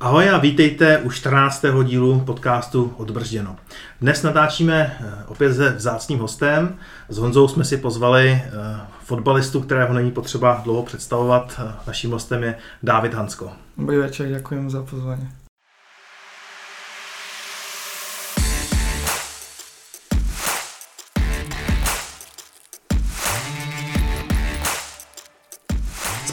[0.00, 1.64] Ahoj a vítejte u 14.
[1.84, 3.56] dílu podcastu Odbržděno.
[4.00, 6.76] Dnes natáčíme eh, opět se vzácným hostem.
[7.08, 8.42] S Honzou jsme si pozvali eh,
[9.04, 11.60] fotbalistu, kterého není potřeba dlouho představovat.
[11.68, 13.52] Eh, naším hostem je Dávid Hansko.
[13.78, 15.28] Dobrý večer, děkuji za pozvání.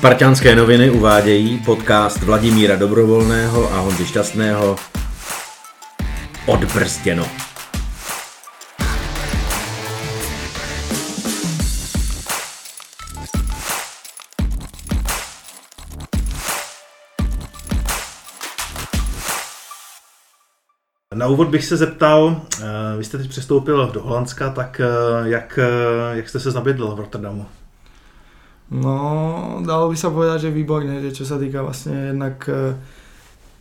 [0.06, 4.76] Spartianské noviny uvádějí podcast Vladimíra Dobrovolného a Honzy Šťastného
[6.46, 7.26] Odbrzděno.
[21.16, 24.86] Na úvod bych se zeptal, eh, vy jste teď přestoupil do Holandska, tak eh,
[25.30, 27.46] jak, eh, jak jste se znabědl v Rotterdamu?
[28.66, 32.50] No, dalo by sa povedať, že výborne, že čo sa týka vlastne jednak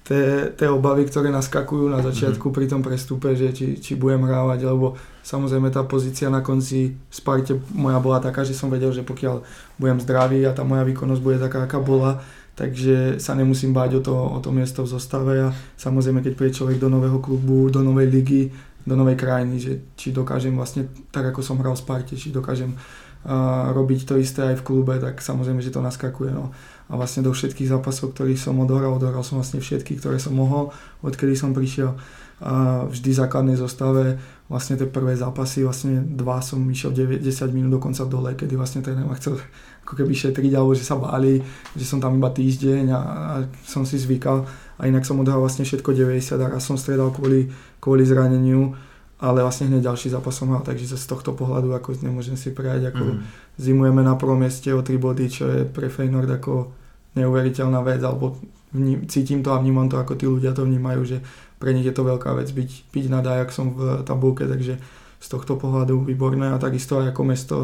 [0.05, 2.57] tie obavy, ktoré naskakujú na začiatku mm-hmm.
[2.61, 7.57] pri tom prestupe, že či, či budem hrávať, lebo samozrejme tá pozícia na konci Sparte
[7.73, 9.41] moja bola taká, že som vedel, že pokiaľ
[9.81, 12.21] budem zdravý a tá moja výkonnosť bude taká, aká bola,
[12.53, 16.57] takže sa nemusím báť o to, o to miesto v zostave a samozrejme, keď príde
[16.61, 18.53] človek do nového klubu, do novej ligy,
[18.85, 22.77] do novej krajiny, že či dokážem vlastne, tak ako som hral v Sparte, či dokážem
[22.77, 23.04] a
[23.73, 26.31] robiť to isté aj v klube, tak samozrejme, že to naskakuje.
[26.33, 26.53] No.
[26.89, 30.77] A vlastne do všetkých zápasov, ktorých som odohral, odohral som vlastne všetky, ktoré som mohol,
[31.01, 31.97] odkedy som prišiel
[32.45, 34.19] a vždy v základnej zostave,
[34.51, 38.83] vlastne tie prvé zápasy, vlastne dva som išiel 9, 10 minút dokonca dole, kedy vlastne
[38.83, 39.39] tréner ma chcel
[39.87, 41.41] ako keby šetriť, alebo že sa báli,
[41.79, 44.45] že som tam iba týždeň a, a som si zvykal
[44.77, 48.75] a inak som odohral vlastne všetko 90 a raz som stredal kvôli, kvôli zraneniu
[49.25, 52.93] ale vlastne hneď ďalší zápas som hral, takže z tohto pohľadu ako nemôžem si prejať,
[52.93, 53.21] ako mm.
[53.57, 56.69] zimujeme na prvom mieste o 3 body, čo je pre Feynord ako
[57.17, 58.37] neuveriteľná vec, alebo
[58.77, 61.19] vním, cítim to a vnímam to, ako tí ľudia to vnímajú, že
[61.57, 64.77] pre nich je to veľká vec byť, byť nad som v tabulke, takže
[65.25, 67.57] z tohto pohľadu výborné a takisto aj ako mesto,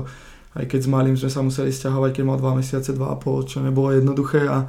[0.56, 3.92] aj keď s Malým sme sa museli stiahovať, keď mal 2 mesiace, 2,5, čo nebolo
[3.92, 4.64] jednoduché a,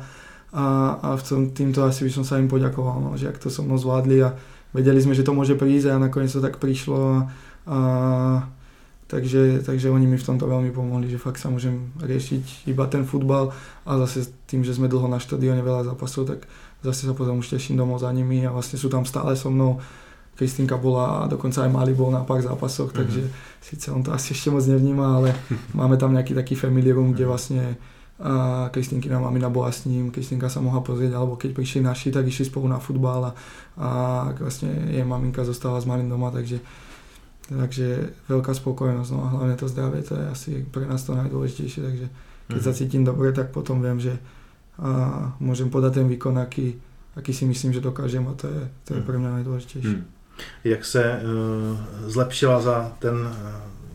[0.51, 0.65] a,
[0.99, 3.63] a v tom, týmto asi by som sa im poďakoval, no, že ak to so
[3.63, 4.35] mnou zvládli a
[4.71, 7.17] vedeli sme, že to môže prísť a nakoniec to tak prišlo a,
[7.67, 7.77] a
[9.11, 13.03] takže, takže oni mi v tomto veľmi pomohli, že fakt sa môžem riešiť iba ten
[13.03, 13.51] futbal
[13.83, 16.47] a zase tým, že sme dlho na štadióne veľa zápasov, tak
[16.79, 19.83] zase sa potom už teším domov za nimi a vlastne sú tam stále so mnou.
[20.31, 23.01] Kristýnka bola a dokonca aj Mali bol na pár zápasoch, mm-hmm.
[23.03, 23.21] takže
[23.61, 25.35] síce on to asi ešte moc nevníma, ale
[25.79, 27.77] máme tam nejaký taký family room, kde vlastne
[28.21, 32.29] a Kristinkina mamina bola s ním, Kristinka sa mohla pozrieť, alebo keď prišli naši, tak
[32.29, 33.31] išli spolu na futbal a,
[33.81, 33.89] a
[34.37, 36.61] vlastne jej maminka zostala s malým doma, takže,
[37.49, 41.81] takže veľká spokojnosť, no a hlavne to zdravie, to je asi pre nás to najdôležitejšie,
[41.81, 42.07] takže
[42.53, 42.67] keď mm.
[42.69, 44.21] sa cítim dobre, tak potom viem, že
[44.81, 44.89] a
[45.37, 46.73] môžem podať ten výkon, aký,
[47.13, 49.05] aký si myslím, že dokážem a to je, to je mhm.
[49.05, 49.97] pre mňa najdôležitejšie.
[49.99, 50.05] Mm.
[50.63, 51.77] Jak se uh,
[52.09, 53.35] zlepšila za ten uh,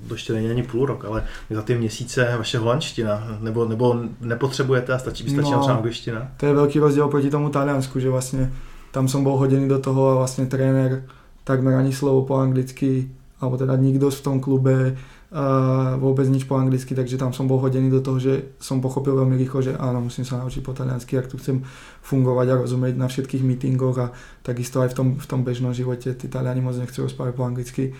[0.07, 4.93] to ještě není ani půl rok, ale za ty měsíce vaše holandština, nebo, nebo nepotřebujete
[4.93, 6.29] a stačí, stačí no, třeba angličtina?
[6.37, 8.53] To je velký rozdíl proti tomu Taliansku, že vlastně
[8.97, 11.05] tam som bol hodený do toho a vlastne tréner
[11.45, 16.57] takmer ani slovo po anglicky, alebo teda nikto v tom klube uh, vôbec nič po
[16.57, 20.01] anglicky, takže tam som bol hodený do toho, že som pochopil veľmi rýchlo, že áno,
[20.01, 21.61] musím sa naučiť po taliansky, ak tu chcem
[22.01, 24.07] fungovať a rozumieť na všetkých meetingoch a
[24.41, 27.93] takisto aj v tom, v tom bežnom živote, tí Taliani moc nechcú rozprávať po anglicky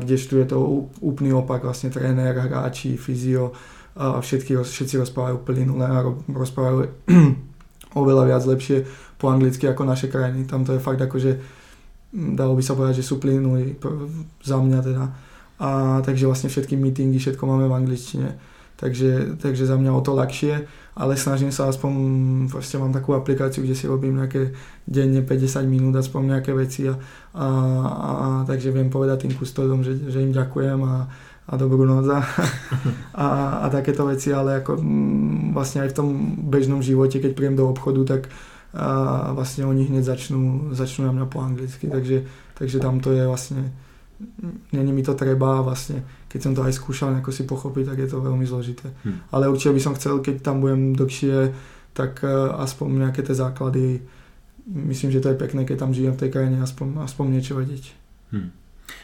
[0.00, 3.52] kdežtu je to úplný opak, vlastne tréner, hráči, fyzio,
[3.96, 6.00] všetky, všetci rozprávajú plynule a
[6.32, 6.88] rozprávajú
[8.00, 8.86] oveľa viac lepšie
[9.20, 10.48] po anglicky ako naše krajiny.
[10.48, 11.36] Tam to je fakt ako, že
[12.12, 13.76] dalo by sa povedať, že sú plynuli
[14.40, 15.04] za mňa teda.
[15.60, 18.28] A takže vlastne všetky meetingy, všetko máme v angličtine
[18.80, 20.64] takže, takže za mňa o to ľahšie,
[20.96, 21.92] ale snažím sa aspoň,
[22.48, 24.56] proste mám takú aplikáciu, kde si robím nejaké
[24.88, 26.96] denne 50 minút aspoň nejaké veci a,
[27.36, 27.46] a,
[28.00, 31.12] a, takže viem povedať tým kustodom, že, že im ďakujem a,
[31.44, 32.24] a dobrú noc a,
[33.12, 33.26] a,
[33.62, 36.08] a takéto veci, ale ako m, vlastne aj v tom
[36.48, 38.32] bežnom živote, keď príjem do obchodu, tak
[38.70, 42.22] a vlastne oni hneď začnú, začnú na mňa po anglicky, takže,
[42.54, 43.66] takže tam to je vlastne
[44.72, 48.08] není mi to treba vlastne keď som to aj skúšal nejako si pochopiť, tak je
[48.08, 48.94] to veľmi zložité.
[49.02, 49.18] Hmm.
[49.34, 51.50] Ale určite by som chcel, keď tam budem dlhšie,
[51.90, 54.06] tak uh, aspoň nejaké tie základy,
[54.70, 57.84] myslím, že to je pekné, keď tam žijem v tej krajine, aspoň, aspoň niečo vedieť.
[58.30, 58.54] Hmm.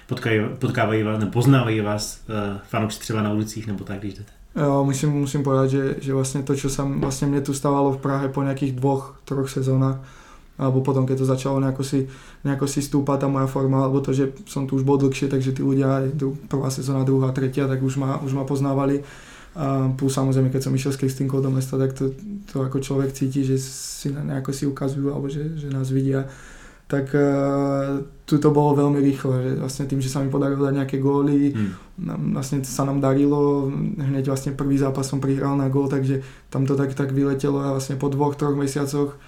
[0.07, 4.33] Potkají, potkávají vás, nebo poznávají vás uh, fanoušci třeba na ulicích nebo tak, když jdete?
[4.57, 8.01] Jo, musím, musím povedať, že, že vlastne to, čo sa vlastne mne tu stávalo v
[8.01, 10.01] Prahe po nejakých dvoch, troch sezónach,
[10.57, 12.09] alebo potom, keď to začalo nejako si,
[12.45, 15.53] nejako si stúpať tá moja forma, alebo to, že som tu už bol dlhšie, takže
[15.53, 16.09] tí ľudia,
[16.49, 19.05] prvá sezóna, druhá, tretia, tak už ma, už ma poznávali.
[19.57, 22.13] A plus samozrejme, keď som išiel s Kristinkou do mesta, tak to,
[22.53, 26.29] to ako človek cíti, že si nejako si ukazujú alebo že, že nás vidia
[26.87, 30.75] tak uh, tu to bolo veľmi rýchlo, že vlastne tým, že sa mi podarilo dať
[30.79, 32.31] nejaké góly, hmm.
[32.31, 33.67] vlastne sa nám darilo,
[33.99, 37.75] hneď vlastne prvý zápas som prihral na gól, takže tam to tak, tak vyletelo a
[37.75, 39.19] vlastne po dvoch, troch mesiacoch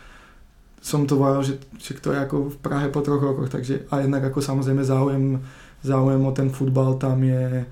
[0.79, 4.03] som to vajal, že, že to je ako v Prahe po troch rokoch, takže a
[4.03, 5.43] jednak ako samozrejme záujem,
[5.83, 7.67] záujem o ten futbal tam je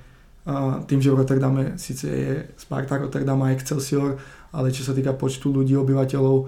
[0.47, 4.15] a tým, že v Rotterdame síce je Sparta Rotterdam a Excelsior,
[4.55, 6.47] ale čo sa týka počtu ľudí, obyvateľov,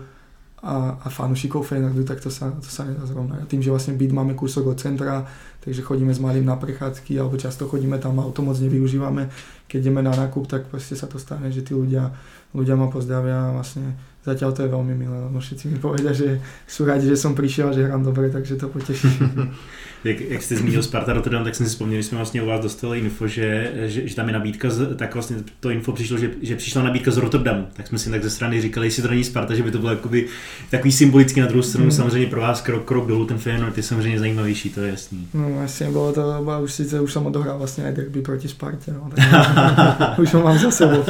[0.59, 3.47] a, a fanúšikov Feyenoordu, tak to sa, to sa nedá zrovnať.
[3.47, 5.23] Tým, že vlastne byt máme kúsok od centra,
[5.63, 9.31] takže chodíme s malým na prechádzky, alebo často chodíme tam, auto moc nevyužívame.
[9.71, 12.11] Keď ideme na nákup, tak proste sa to stane, že tí ľudia,
[12.59, 13.95] ľudia ma pozdravia a vlastne
[14.29, 16.39] zatiaľ to je veľmi milé, lebo všetci mi povedia, že
[16.69, 19.09] sú radi, že som prišiel a že hrám dobre, takže to poteší.
[20.05, 22.61] jak, jak jste zmínil Sparta Rotterdam, tak jsem si vzpomněl, že jsme vlastně u vás
[22.61, 26.31] dostali info, že, že, že tam je nabídka, z, tak vlastně to info přišlo, že,
[26.43, 27.67] že přišla nabídka z Rotterdamu.
[27.73, 29.91] Tak jsme si tak ze strany říkali, jestli to není Sparta, že by to bylo
[29.91, 30.27] jakoby,
[30.71, 31.85] takový symbolický na druhou stranu.
[31.85, 31.93] Hmm.
[31.93, 35.29] Samozřejmě pro vás krok, krok dolů ten Feyenoord je samozřejmě zajímavější, to je jasný.
[35.35, 39.11] No vlastně bylo to, už sice už jsem odohrál vlastně aj derby proti Spartě, no,
[39.17, 41.05] tak už ho mám za sebou.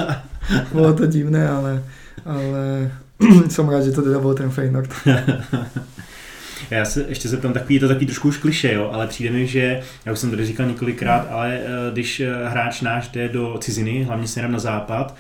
[0.73, 1.85] Bylo to divné, ale,
[2.25, 2.91] ale
[3.49, 4.91] som rád, že to teda byl ten Feyenoord.
[6.70, 9.47] Já se ještě zeptám, takový, je to takový trošku už kliše, jo, ale přijde mi,
[9.47, 13.59] že, já už jsem to říkal několikrát, ale eh, když eh, hráč náš jde do
[13.61, 15.17] ciziny, hlavně směrem na západ,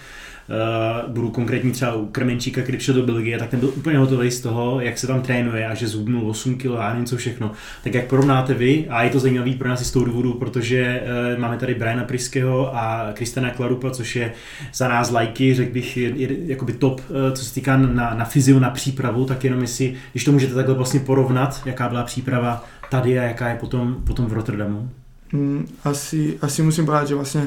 [0.48, 4.30] uh, budu konkrétní třeba u Krmenčíka, který přišel do Belgie, tak ten byl úplně hotový
[4.30, 7.52] z toho, jak se tam trénuje a že zhubnul 8 kg a něco všechno.
[7.84, 11.02] Tak jak porovnáte vy, a je to zajímavý pro nás i z toho důvodu, protože
[11.34, 14.32] uh, máme tady Briana Priského a Kristana Klarupa, což je
[14.74, 16.12] za nás lajky, řekl bych, je,
[16.46, 20.24] jakoby top, uh, co se týká na, na fyziu, na přípravu, tak jenom jestli, když
[20.24, 24.32] to můžete takhle vlastně porovnat, jaká byla příprava tady a jaká je potom, potom v
[24.32, 24.90] Rotterdamu?
[25.32, 27.42] Mm, asi, asi musím povedať, že vlastne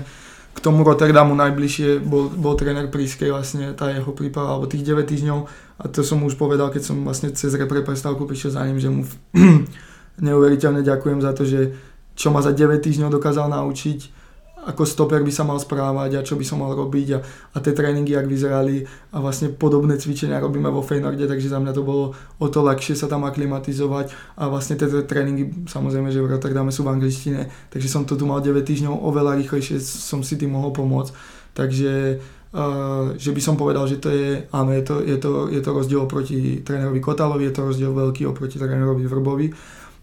[0.52, 5.08] k tomu Rotterdamu najbližšie bol, bol tréner Prískej vlastne tá jeho príprava, alebo tých 9
[5.08, 5.40] týždňov.
[5.82, 8.90] A to som už povedal, keď som vlastne cez repre prestávku prišiel za ním, že
[8.92, 9.08] mu
[10.28, 11.74] neuveriteľne ďakujem za to, že
[12.14, 14.21] čo ma za 9 týždňov dokázal naučiť
[14.68, 17.20] ako stoper by sa mal správať a čo by som mal robiť a,
[17.54, 21.74] a tie tréningy, ak vyzerali a vlastne podobné cvičenia robíme vo Feynorde, takže za mňa
[21.74, 26.30] to bolo o to ľahšie sa tam aklimatizovať a vlastne tie tréningy, samozrejme, že v
[26.38, 30.38] Rotterdame sú v angličtine, takže som to tu mal 9 týždňov, oveľa rýchlejšie som si
[30.38, 31.12] tým mohol pomôcť,
[31.58, 32.22] takže
[32.52, 35.72] Uh, že by som povedal, že to je, áno, je to, je to, je to
[35.72, 39.48] rozdiel oproti trénerovi Kotalovi, je to rozdiel veľký oproti trénerovi Vrbovi,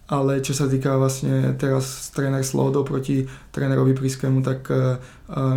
[0.08, 4.96] ale čo sa týka vlastne teraz tréner Slodo proti trénerovi Priskému, tak uh,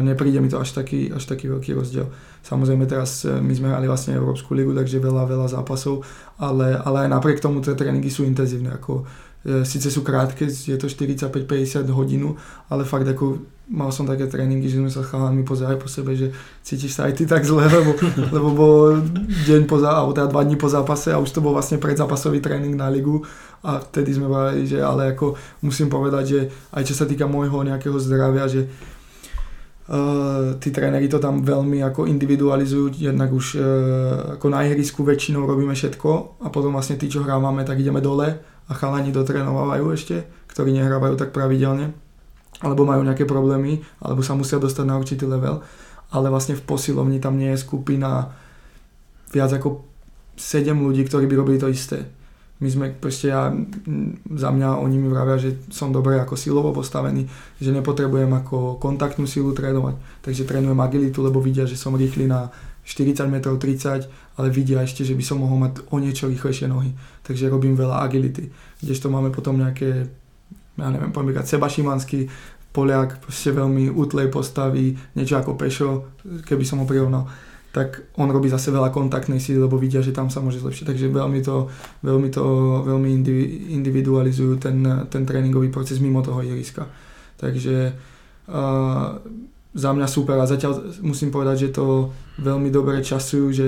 [0.04, 2.12] nepríde mi to až taký, až taký veľký rozdiel.
[2.44, 6.04] Samozrejme teraz uh, my sme hrali vlastne Európsku ligu, takže veľa, veľa zápasov,
[6.36, 8.76] ale, ale aj napriek tomu tie tréningy sú intenzívne.
[8.76, 9.08] Ako,
[9.46, 12.38] uh, Sice sú krátke, je to 45-50 hodinu,
[12.70, 13.42] ale fakt ako
[13.72, 17.14] mal som také tréningy, že sme sa chalami pozerali po sebe, že cítiš sa aj
[17.16, 17.96] ty tak zle, lebo,
[18.36, 19.00] lebo bol
[19.48, 22.76] deň po, alebo teda dva dní po zápase a už to bol vlastne predzápasový tréning
[22.76, 23.24] na ligu.
[23.64, 26.40] A vtedy sme povedali, že ale ako musím povedať, že
[26.76, 28.68] aj čo sa týka môjho nejakého zdravia, že
[29.92, 35.44] Uh, tí tréneri to tam veľmi ako individualizujú, jednak už uh, ako na ihrisku väčšinou
[35.44, 38.40] robíme všetko a potom vlastne tí, čo hrávame, tak ideme dole
[38.72, 41.92] a chalani dotrénovajú ešte, ktorí nehrávajú tak pravidelne
[42.62, 45.66] alebo majú nejaké problémy, alebo sa musia dostať na určitý level,
[46.14, 48.38] ale vlastne v posilovni tam nie je skupina
[49.34, 49.82] viac ako
[50.38, 52.06] 7 ľudí, ktorí by robili to isté.
[52.62, 53.50] My sme proste ja,
[54.38, 57.26] za mňa oni mi vravia, že som dobre ako silovo postavený,
[57.58, 62.54] že nepotrebujem ako kontaktnú silu trénovať, takže trénujem agilitu, lebo vidia, že som rýchly na
[62.86, 64.06] 40 m 30,
[64.38, 66.96] ale vidia ešte, že by som mohol mať o niečo rýchlejšie nohy,
[67.26, 70.08] takže robím veľa agility, kdežto máme potom nejaké,
[70.80, 72.32] ja neviem, poviem Seba Šimanský,
[72.72, 76.16] Poliak, proste veľmi útlej postavy, niečo ako Pešo,
[76.48, 77.28] keby som ho prirovnal
[77.72, 80.92] tak on robí zase veľa kontaktnej síly, lebo vidia, že tam sa môže zlepšiť.
[80.92, 81.72] Takže veľmi to,
[82.04, 82.44] veľmi to
[82.84, 83.10] veľmi
[83.80, 86.84] individualizujú ten, ten tréningový proces mimo toho ihriska.
[87.40, 87.96] Takže
[88.52, 89.08] uh,
[89.72, 92.12] za mňa super a zatiaľ musím povedať, že to
[92.44, 93.68] veľmi dobre časujú, že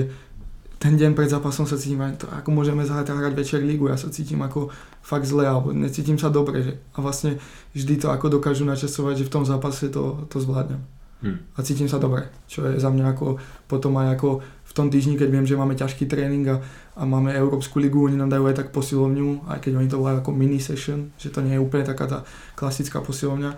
[0.84, 4.12] ten deň pred zápasom sa cítim, to, ako môžeme zahrať hrať večer lígu, ja sa
[4.12, 4.68] cítim ako
[5.00, 6.60] fakt zle, alebo necítim sa dobre.
[6.60, 7.40] Že, a vlastne
[7.72, 10.84] vždy to ako dokážu načasovať, že v tom zápase to, to zvládnem
[11.24, 11.56] hmm.
[11.56, 15.16] a cítim sa dobre, čo je za mňa ako potom aj ako v tom týždni,
[15.16, 16.60] keď viem, že máme ťažký tréning a,
[17.00, 20.20] a máme Európsku ligu, oni nám dajú aj tak posilovňu, aj keď oni to volajú
[20.20, 22.18] ako mini session, že to nie je úplne taká tá
[22.52, 23.50] klasická posilovňa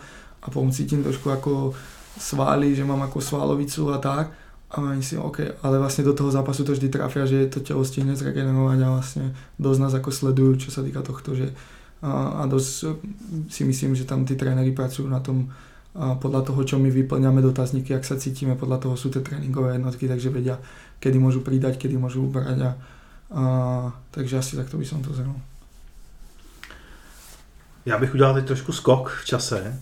[0.42, 1.75] a potom cítim trošku ako
[2.23, 4.46] svály, že mám ako svalovicu a tak
[4.76, 7.80] a oni si, OK, ale vlastne do toho zápasu to vždy trafia, že to telo
[7.80, 9.25] stihne zregenerovať a vlastne
[9.56, 11.49] dosť nás ako sledujú, čo sa týka tohto, že
[12.04, 13.00] a, a dosť
[13.49, 15.49] si myslím, že tam tí tréneri pracujú na tom,
[15.97, 19.80] a podľa toho, čo my vyplňame dotazníky, ak sa cítime, podľa toho sú tie tréningové
[19.80, 20.61] jednotky, takže vedia,
[21.00, 22.71] kedy môžu pridať, kedy môžu ubrať a,
[23.33, 23.42] a
[24.12, 25.40] takže asi takto by som to zhrnul.
[27.87, 29.80] Já bych udělal teď trošku skok v čase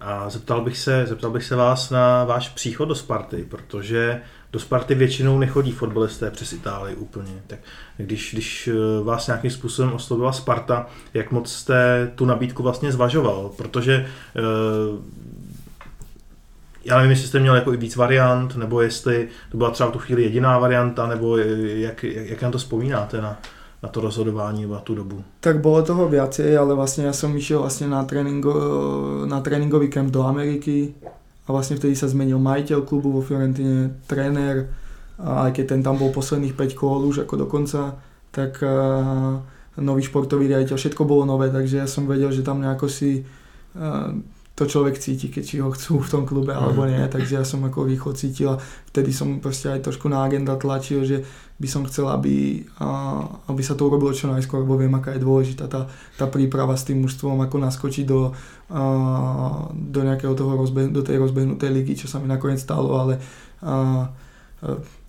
[0.00, 4.20] a zeptal bych se, zeptal bych se vás na váš příchod do Sparty, protože
[4.52, 7.32] do Sparty většinou nechodí fotbalisté přes Itálii úplně.
[7.46, 7.58] Tak
[7.96, 13.50] když, když eh, vás nějakým způsobem oslovila Sparta, jak moc jste tu nabídku vlastně zvažoval?
[13.56, 14.40] Protože eh,
[16.84, 19.92] já nevím, jestli jste měl jako i víc variant, nebo jestli to byla třeba v
[19.92, 23.38] tu chvíli jediná varianta, nebo jak, jak, jak na to vzpomínáte na,
[23.82, 25.24] na to rozhodování v tu dobu?
[25.40, 28.52] Tak bolo toho viacej, ale vlastne ja som išiel vlastne na, tréningo,
[29.24, 30.92] na tréningový kemp do Ameriky
[31.46, 34.68] a vlastne vtedy sa zmenil majiteľ klubu vo Fiorentine, tréner,
[35.20, 37.96] a aj keď ten tam bol posledných 5 kôl už ako dokonca,
[38.32, 39.40] tak uh,
[39.80, 44.16] nový športový riaditeľ, všetko bolo nové, takže ja som vedel, že tam nejako si uh,
[44.60, 47.64] to človek cíti, keď či ho chcú v tom klube alebo nie, takže ja som
[47.64, 48.60] ako rýchlo cítil a
[48.92, 51.24] vtedy som proste aj trošku na agenda tlačil, že
[51.56, 55.24] by som chcel, aby, a, aby sa to urobilo čo najskôr, lebo viem, aká je
[55.24, 55.88] dôležitá tá,
[56.20, 58.36] tá príprava s tým mužstvom, ako naskočiť do,
[58.68, 58.82] a,
[59.72, 63.16] do nejakého toho rozbeh, do tej rozbehnutej ligy, čo sa mi nakoniec stalo, ale
[63.64, 64.12] a,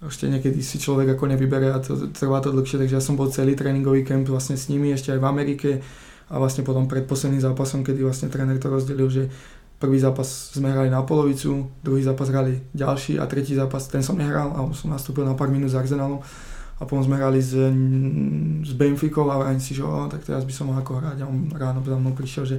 [0.08, 3.28] ešte niekedy si človek ako nevybere a to, trvá to dlhšie, takže ja som bol
[3.28, 5.70] celý tréningový kemp vlastne s nimi, ešte aj v Amerike,
[6.32, 9.28] a vlastne potom pred posledným zápasom, kedy vlastne tréner to rozdelil, že
[9.84, 14.16] prvý zápas sme hrali na polovicu, druhý zápas hrali ďalší a tretí zápas, ten som
[14.16, 16.24] nehral, alebo som nastúpil na pár minút s Arsenalom
[16.80, 17.52] a potom sme hrali s,
[18.64, 21.28] s Benficou a vrajím si, že oh, tak teraz by som mal ako hrať a
[21.28, 22.58] on ráno za mnou prišiel, že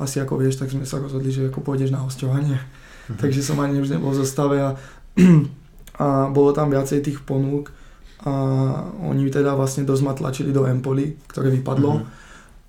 [0.00, 2.56] asi ako vieš, tak sme sa rozhodli, že ako pôjdeš na hostovanie.
[2.56, 3.18] Mm-hmm.
[3.22, 4.80] Takže som ani už nebol v zostave a,
[6.04, 7.68] a bolo tam viacej tých ponúk
[8.24, 8.32] a
[9.04, 11.92] oni teda vlastne dosť ma tlačili do Empoli, ktoré vypadlo.
[12.00, 12.19] Mm-hmm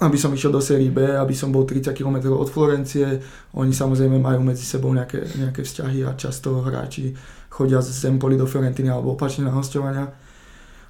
[0.01, 3.21] aby som išiel do série B, aby som bol 30 km od Florencie.
[3.53, 7.13] Oni samozrejme majú medzi sebou nejaké, nejaké vzťahy a často hráči
[7.53, 10.09] chodia z Empoli do Fiorentiny alebo opačne na hostovania.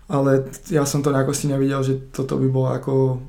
[0.08, 3.20] Ale ja som to nejako si nevidel, že toto by bolo ako...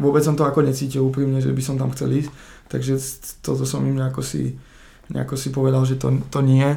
[0.00, 2.30] Vôbec som to ako necítil úprimne, že by som tam chcel ísť.
[2.68, 2.92] Takže
[3.40, 4.60] toto som im nejako si,
[5.08, 6.68] nejako si povedal, že to, to nie.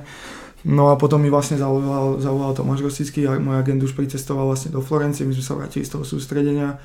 [0.63, 4.71] No a potom mi vlastne zavolal, zavolal Tomáš Rostický a môj agent už pricestoval vlastne
[4.71, 6.79] do Florencie, my sme sa vrátili z toho sústredenia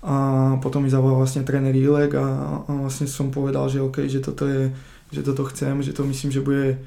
[0.00, 0.14] a
[0.64, 2.26] potom mi zavolal vlastne tréner Ilek a,
[2.64, 4.72] a vlastne som povedal, že OK, že toto je,
[5.12, 6.80] že toto chcem, že to myslím, že bude,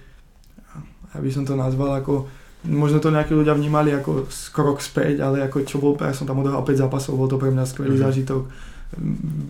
[1.13, 2.25] aby som to nazval ako,
[2.65, 6.41] možno to nejakí ľudia vnímali ako krok späť, ale ako čo bol, ja som tam
[6.41, 8.05] odohral 5 zápasov, bol to pre mňa skvelý mm-hmm.
[8.10, 8.43] zážitok.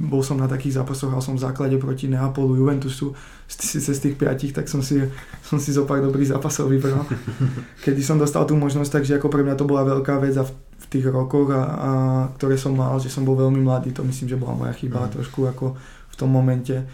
[0.08, 3.12] Bol som na takých zápasoch, hral som v základe proti Neapolu, Juventusu,
[3.48, 5.03] síce z tých piatich, tak som si,
[5.43, 7.03] som si zo pár dobrých zápasov vybral.
[7.84, 10.51] Kedy som dostal tú možnosť, takže ako pre mňa to bola veľká vec a v
[11.00, 11.91] tých rokoch, a, a,
[12.38, 15.12] ktoré som mal, že som bol veľmi mladý, to myslím, že bola moja chyba mm.
[15.17, 15.73] trošku ako
[16.09, 16.85] v tom momente.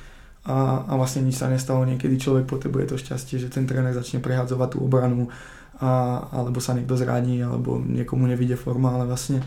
[0.48, 4.24] A, a vlastne nič sa nestalo, niekedy človek potrebuje to šťastie, že ten tréner začne
[4.24, 5.27] prehadzovať tú obranu,
[5.79, 9.44] a, alebo sa niekto zraní, alebo niekomu nevidie forma, ale vlastne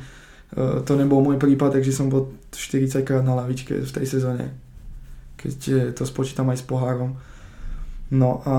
[0.52, 4.52] e, to nebol môj prípad, takže som bol 40 krát na lavičke v tej sezóne,
[5.36, 7.16] keď e, to spočítam aj s pohárom.
[8.12, 8.54] No a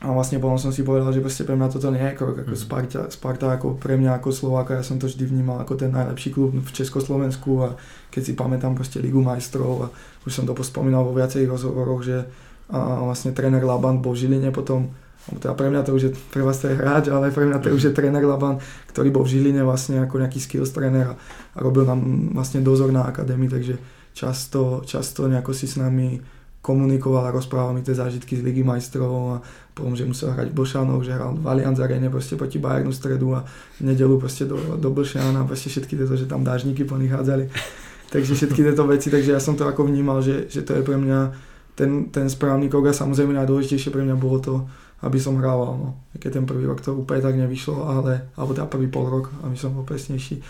[0.00, 2.56] a vlastne potom som si povedal, že proste pre mňa toto nie je krok ako
[2.56, 2.62] mhm.
[2.64, 6.32] Sparta, Sparta ako pre mňa ako Slováka, ja som to vždy vnímal ako ten najlepší
[6.32, 7.76] klub v Československu a
[8.08, 9.86] keď si pamätám proste Ligu majstrov a
[10.24, 12.24] už som to pospomínal vo viacerých rozhovoroch, že
[12.70, 14.94] a vlastne tréner Laban bol v Žiline potom,
[15.42, 17.74] teda pre mňa to už je, pre vás to je hráč, ale pre mňa to
[17.74, 18.62] už je tréner Laban,
[18.94, 21.14] ktorý bol v Žiline vlastne ako nejaký skills tréner a,
[21.54, 21.98] a robil nám
[22.30, 23.74] vlastne dozor na akadémii, takže
[24.14, 26.22] často, často nejako si s nami
[26.62, 29.36] komunikoval a rozprával mi tie zážitky z Ligy majstrov a
[29.80, 33.32] potom, že musel hrať v Blšanoch, že hral v Allianz Arene proste proti Bayernu stredu
[33.32, 33.48] a
[33.80, 37.48] v nedelu proste do, do Blšana proste všetky tieto, že tam dážniky po nich hádzali.
[38.12, 40.98] Takže všetky tieto veci, takže ja som to ako vnímal, že, že to je pre
[40.98, 41.30] mňa
[41.78, 44.54] ten, ten správny krok a samozrejme najdôležitejšie pre mňa bolo to,
[45.06, 45.78] aby som hrával.
[45.78, 45.88] No.
[46.18, 49.54] Keď ten prvý rok to úplne tak nevyšlo, ale, alebo teda prvý pol rok, aby
[49.54, 50.42] som bol presnejší,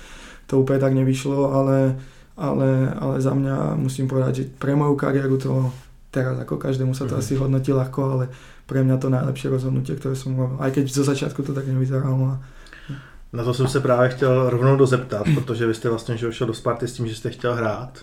[0.49, 2.00] to úplne tak nevyšlo, ale,
[2.40, 5.68] ale, ale za mňa musím povedať, že pre moju kariéru to
[6.10, 7.22] teraz ako každému sa to mm-hmm.
[7.22, 8.25] asi hodnotí ľahko, ale
[8.70, 10.54] pre mňa to najlepšie rozhodnutie, ktoré som robil.
[10.62, 12.38] Aj keď zo začátku to tak nevyzeralo.
[13.32, 16.54] Na to jsem se právě chtěl rovnou dozeptat, protože vy jste vlastně že šel do
[16.54, 17.98] Sparty s tím, že jste chtěl hrát.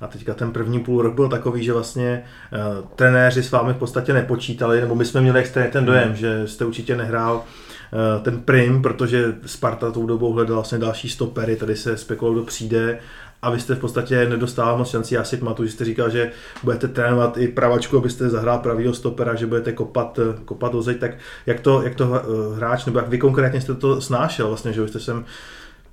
[0.00, 2.22] A teďka ten první půl rok byl takový, že vlastně
[2.52, 6.48] uh, trenéři s vámi v podstatě nepočítali, nebo my jsme měli extrémně ten dojem, že
[6.48, 11.76] jste určitě nehrál uh, ten prim, protože Sparta tou dobou hledala vlastně další stopery, tady
[11.76, 12.98] se spekulovalo, kdo přijde
[13.42, 15.14] a vy jste v podstatě nedostával moc šancí.
[15.14, 16.30] Já si pamatuju, že jste říkal, že
[16.62, 21.10] budete trénovat i pravačku, abyste zahrál pravýho stopera, že budete kopat, kopat o zeď, tak
[21.46, 24.88] jak to, jak to eh, hráč, nebo jak vy konkrétně jste to snášel vlastně, že
[24.88, 25.24] jste sem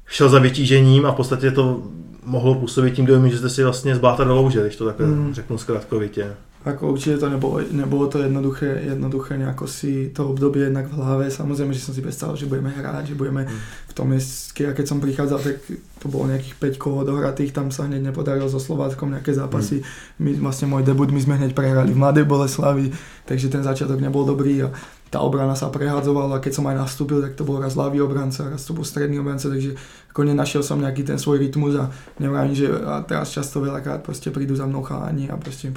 [0.05, 1.83] šel za vytížením a v podstatě to
[2.23, 5.33] mohlo působit tím dojemem, že jste si vlastně z bláta doloužil, když to takhle mm.
[5.33, 6.33] řeknu zkrátkovitě.
[6.67, 11.31] Ako určite to nebolo, nebolo to jednoduché, jednoduché nejako si to obdobie jednak v hlave.
[11.31, 13.47] Samozrejme, že som si predstavil, že budeme hrať, že budeme
[13.87, 17.71] v tom mieste, a keď som prichádzal, tak to bolo nejakých 5 kolo dohratých, tam
[17.71, 19.79] sa hneď nepodarilo so Slováckom nejaké zápasy.
[20.19, 22.91] My, vlastne môj debut, my sme hneď prehrali v Mladej Boleslavi,
[23.23, 24.75] takže ten začiatok nebol dobrý a
[25.07, 28.67] tá obrana sa prehádzovala, keď som aj nastúpil, tak to bol raz ľavý obranca, raz
[28.67, 29.79] to bol stredný obranca, takže
[30.11, 31.87] ako nenašiel som nejaký ten svoj rytmus a
[32.19, 35.71] neviem, že a teraz často veľakrát proste prídu za mnou chalani a proste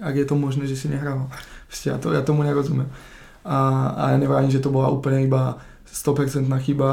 [0.00, 0.86] ak je to možné, že si.
[1.68, 2.88] Proste ja, to, ja tomu nerozumiem.
[3.44, 3.58] A,
[3.96, 6.88] a ja neviem, že to bola úplne iba 100% chyba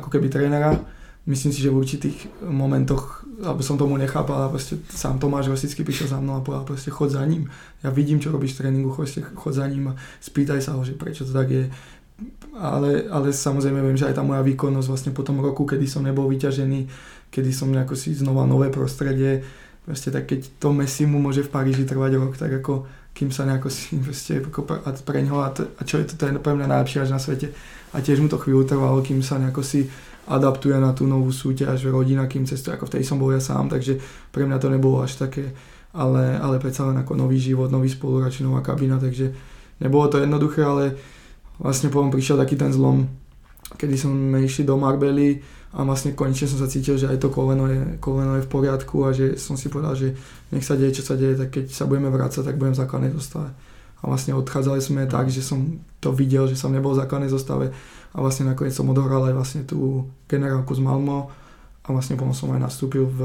[0.00, 0.76] ako keby trénera.
[1.24, 5.80] Myslím si, že v určitých momentoch, alebo som tomu nechápal, a proste sám Tomáš Rosický
[5.80, 7.48] prišiel za mnou a povedal, proste chod za ním.
[7.80, 10.92] Ja vidím, čo robíš v tréningu, proste chod za ním a spýtaj sa ho, že
[10.92, 11.72] prečo to tak je.
[12.52, 16.04] Ale, ale samozrejme viem, že aj tá moja výkonnosť vlastne po tom roku, kedy som
[16.04, 16.80] nebol vyťažený,
[17.32, 19.42] kedy som nejako si znova nové prostredie,
[19.84, 23.46] Proste tak keď to Messi mu môže v Paríži trvať rok, tak ako kým sa
[23.46, 27.04] nejako si proste a a, to, a čo je to, to je pre mňa najlepšie
[27.04, 27.52] až na svete.
[27.94, 29.86] A tiež mu to chvíľu trvalo, kým sa nejako si
[30.24, 34.00] adaptuje na tú novú súťaž, rodina, kým cestuje, ako vtedy som bol ja sám, takže
[34.32, 35.52] pre mňa to nebolo až také,
[35.92, 39.36] ale, ale predsa len ako nový život, nový spolurač, nová kabina, takže
[39.84, 40.96] nebolo to jednoduché, ale
[41.60, 43.04] vlastne potom prišiel taký ten zlom,
[43.76, 45.44] kedy sme išli do Marbely,
[45.74, 49.02] a vlastne konečne som sa cítil, že aj to koleno je, koleno je v poriadku
[49.02, 50.14] a že som si povedal, že
[50.54, 53.10] nech sa deje, čo sa deje, tak keď sa budeme vrácať, tak budem v základnej
[53.10, 53.50] zostave.
[53.98, 57.74] A vlastne odchádzali sme tak, že som to videl, že som nebol v základnej zostave.
[58.14, 61.34] A vlastne nakoniec som odohral aj vlastne tú generálku z Malmo.
[61.82, 63.20] A vlastne potom som aj nastúpil v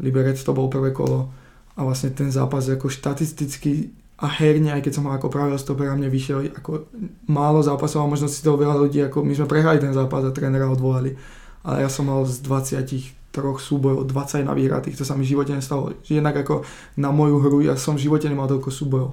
[0.00, 1.28] Liberec, to bol prvé kolo.
[1.76, 5.92] A vlastne ten zápas ako štatisticky a herne, aj keď som mal ako pravého stopera,
[5.92, 6.88] mne vyšiel ako
[7.28, 10.32] málo zápasov a možno si to veľa ľudí, ako my sme prehrali ten zápas a
[10.32, 11.12] trénera odvolali.
[11.60, 15.52] Ale ja som mal z 23 súbojov 20 na vyhratých, to sa mi v živote
[15.52, 15.92] nestalo.
[16.08, 16.64] Jednak ako
[16.96, 19.10] na moju hru, ja som v živote nemal toľko súbojov.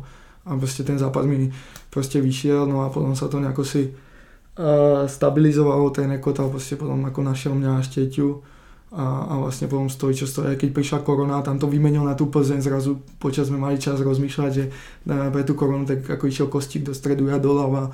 [0.47, 1.51] A proste ten zápas mi
[1.91, 7.03] proste vyšiel, no a potom sa to nejako si uh, stabilizovalo, ten Ekotal proste potom
[7.03, 8.52] ako našiel mňa a Šteťu
[8.93, 10.53] a, a vlastne potom stojí, čo stojí.
[10.53, 14.51] Keď prišla korona, tam to vymenil na tú Plzeň, zrazu počas sme mali čas rozmýšľať,
[14.53, 14.69] že
[15.01, 17.89] dáme pre tú koronu, tak ako išiel kostík do stredu, ja doľava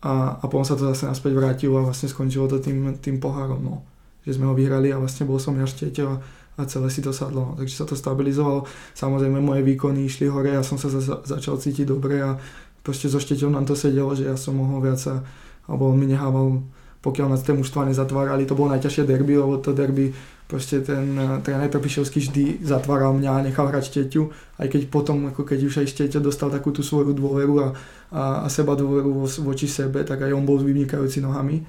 [0.00, 3.60] a, a potom sa to zase naspäť vrátilo a vlastne skončilo to tým, tým pohárom,
[3.60, 3.84] no.
[4.24, 6.16] Že sme ho vyhrali a vlastne bol som ja štieťo a,
[6.56, 7.52] a celé si to sadlo.
[7.52, 7.54] No.
[7.60, 8.64] Takže sa to stabilizovalo.
[8.96, 12.40] Samozrejme moje výkony išli hore, ja som sa za, začal cítiť dobre a
[12.80, 15.20] proste so šteťou nám to sedelo, že ja som mohol viac sa,
[15.68, 16.64] alebo on mi nehával
[17.00, 20.12] pokiaľ nás tie mužstva nezatvárali, to bolo najťažšie derby, lebo to derby
[20.44, 24.22] proste ten uh, tréner Trpišovský vždy zatváral mňa a nechal hrať šteťu,
[24.60, 27.68] aj keď potom, ako keď už aj šteťa dostal takú tú svoju dôveru a,
[28.12, 31.64] a, a seba dôveru vo, voči sebe, tak aj on bol vynikajúci nohami.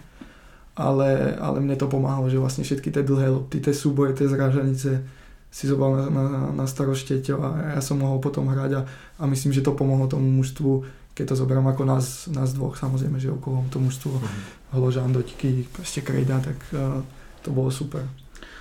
[0.72, 5.04] Ale, ale mne to pomáhalo, že vlastne všetky tie dlhé lopty, tie súboje, tie zrážanice
[5.52, 6.26] si zobal na, na,
[6.63, 8.82] na starost šteťo a ja som mohol potom hrať a,
[9.20, 13.20] a myslím, že to pomohlo tomu mužstvu keď to zoberám ako nás, nás dvoch, samozrejme,
[13.20, 14.61] že okolo to mužstvo mm-hmm.
[14.71, 17.03] Hložán, Doťky, prostě Krejda, tak uh,
[17.41, 18.10] to bylo super.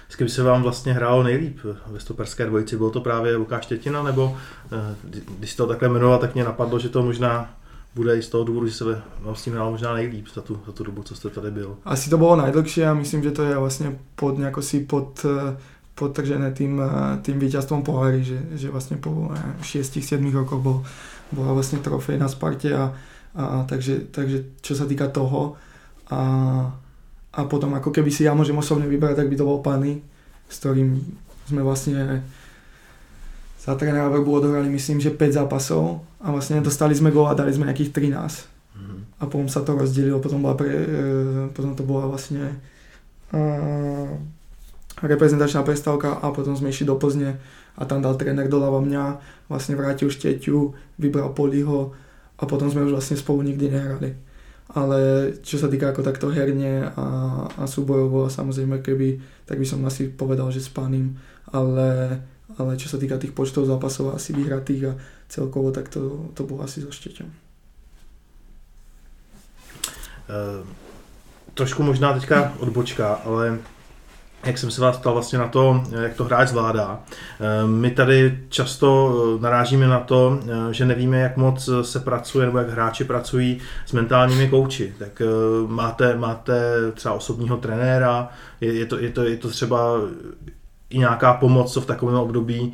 [0.09, 2.77] S kým se vám vlastně hrálo nejlíp ve stoperské dvojici?
[2.77, 6.88] Bylo to právě Lukáš Štětina, nebo uh, když to takhle jmenoval, tak mě napadlo, že
[6.88, 7.55] to možná
[7.94, 10.61] bude i z toho důvodu, že se vám s tím hrál možná nejlíp za tu,
[10.66, 11.77] za tu dobu, co jste tady byl.
[11.85, 15.57] Asi to bylo najdlhšie a myslím, že to je vlastně pod, si pod, eh,
[15.94, 16.83] podtržené tým,
[17.23, 20.85] tým víťazstvom pohári, že, že vlastně po 6-7 rokoch bol
[21.33, 22.90] bola vlastne trofej na Sparte a,
[23.35, 25.55] a takže, takže čo sa týka toho
[26.11, 26.20] a,
[27.31, 30.03] a potom ako keby si ja môžem osobne vybrať, tak by to bol Pany,
[30.51, 30.99] s ktorým
[31.46, 32.27] sme vlastne
[33.61, 37.53] za trénera Verbu odohrali myslím, že 5 zápasov a vlastne dostali sme gól a dali
[37.53, 38.16] sme nejakých 13.
[38.16, 39.01] Mm-hmm.
[39.20, 40.87] A potom sa to rozdelilo, potom, bola pre, e,
[41.53, 42.57] potom to bola vlastne
[43.37, 44.09] uh,
[45.05, 47.37] reprezentačná prestávka a potom sme išli do Plzne
[47.77, 49.05] a tam dal tréner doľava mňa,
[49.53, 51.92] vlastne vrátil Šteťu, vybral Poliho
[52.40, 54.16] a potom sme už vlastne spolu nikdy nehrali.
[54.71, 57.07] Ale čo sa týka ako takto herne a,
[57.59, 60.71] a súbojovo, samozrejme keby, tak by som asi povedal, že s
[61.51, 62.23] ale,
[62.55, 64.93] ale čo sa týka tých počtov zápasov asi vyhratých a
[65.27, 67.29] celkovo, tak to, to bolo asi so Šteťom.
[70.31, 70.63] Uh,
[71.59, 73.59] trošku možná teďka odbočka, ale
[74.44, 77.00] jak jsem se vás ptal vlastně na to, jak to hráč zvládá.
[77.40, 82.46] Eh, my tady často eh, narážíme na to, eh, že nevíme, jak moc se pracuje
[82.46, 84.94] nebo jak hráči pracují s mentálními kouči.
[84.98, 85.22] Tak
[85.66, 86.62] máte, máte
[86.94, 88.29] třeba osobního trenéra,
[88.61, 90.00] je, je, to, je, to, je to třeba
[90.90, 92.72] i nějaká pomoc, co v takovém období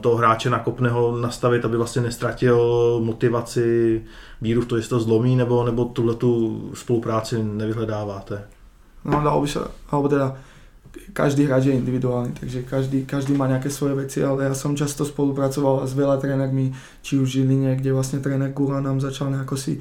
[0.00, 2.58] toho hráče nakopne ho nastavit, aby vlastně nestratil
[3.02, 4.02] motivaci,
[4.40, 8.44] víru v to, jestli to zlomí, nebo, nebo tuhle tu spolupráci nevyhledáváte?
[9.04, 10.36] No dalo by se, alebo teda
[11.12, 15.04] každý hráč je individuálny, takže každý, každý má nejaké svoje veci, ale ja som často
[15.04, 16.72] spolupracoval s veľa trénermi,
[17.04, 19.80] či už Žiline, kde vlastne tréner Kula nám začal nejako si e,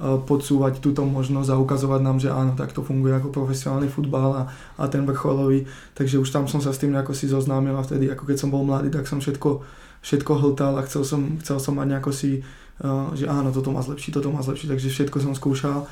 [0.00, 4.42] podsúvať túto možnosť a ukazovať nám, že áno, tak to funguje ako profesionálny futbal a,
[4.78, 8.10] a ten vrcholový, takže už tam som sa s tým nejako si zoznámil a vtedy,
[8.10, 9.62] ako keď som bol mladý, tak som všetko,
[10.02, 13.84] všetko hltal a chcel som, chcel som mať nejako si, e, že áno, toto má
[13.84, 15.86] zlepšiť, toto má zlepšiť, takže všetko som skúšal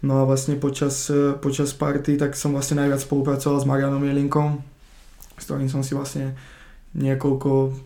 [0.00, 4.64] No a vlastne počas, e, počas party tak som vlastne najviac spolupracoval s Marianom Jelinkom,
[5.36, 6.32] s ktorým som si vlastne
[6.96, 7.76] niekoľko,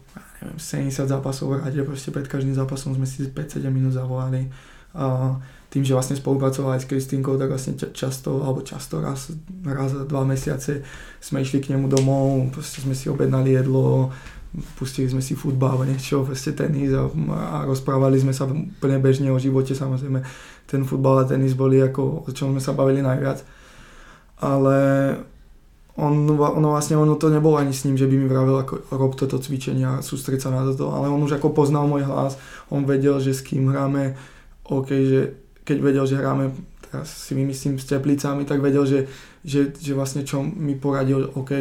[0.42, 4.46] neviem, 70 zápasov v rade, proste pred každým zápasom sme si 5-7 minút zavolali.
[4.94, 5.34] A
[5.74, 9.34] tým, že vlastne spolupracoval aj s Kristínkou, tak vlastne často, alebo často raz,
[9.66, 10.86] raz za dva mesiace
[11.18, 14.14] sme išli k nemu domov, proste sme si objednali jedlo,
[14.78, 19.38] pustili sme si futbal, niečo, proste tenis a, a rozprávali sme sa úplne bežne o
[19.38, 20.22] živote, samozrejme
[20.70, 23.42] ten futbal a tenis boli ako, o čom sme sa bavili najviac.
[24.38, 24.76] Ale
[25.94, 29.14] on, ono vlastne ono to nebolo ani s ním, že by mi vravel ako rob
[29.14, 32.34] toto cvičenie a sústreť sa na toto, ale on už ako poznal môj hlas,
[32.70, 34.18] on vedel, že s kým hráme,
[34.66, 35.20] OK, že
[35.64, 36.52] keď vedel, že hráme,
[37.02, 39.10] si vymyslím s teplicami, tak vedel, že
[39.44, 41.52] že, že vlastne čo mi poradil, OK,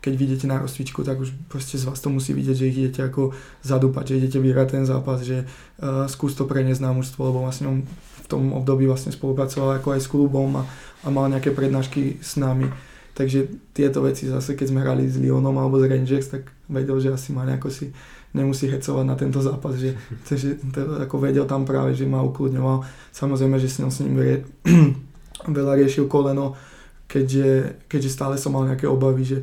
[0.00, 3.04] keď vidíte na rozcvičku, tak už proste z vás to musí vidieť, že ich idete
[3.04, 7.44] ako zadúpať, že idete vyhrať ten zápas, že uh, skús to preniesť na mužstvo, lebo
[7.44, 7.78] vlastne on
[8.24, 10.62] v tom období vlastne spolupracoval ako aj s klubom a,
[11.04, 12.72] a mal nejaké prednášky s nami.
[13.12, 17.12] Takže tieto veci zase, keď sme hrali s Lyonom alebo s Rangers, tak vedel, že
[17.12, 17.92] asi ma nejako si
[18.36, 19.96] nemusí hecovať na tento zápas, že,
[20.28, 22.84] že to, ako vedel tam práve, že ma ukludňoval.
[23.10, 24.14] Samozrejme, že s ním, s ním
[25.56, 26.52] veľa riešil koleno,
[27.08, 29.38] keďže, keďže stále som mal nejaké obavy, že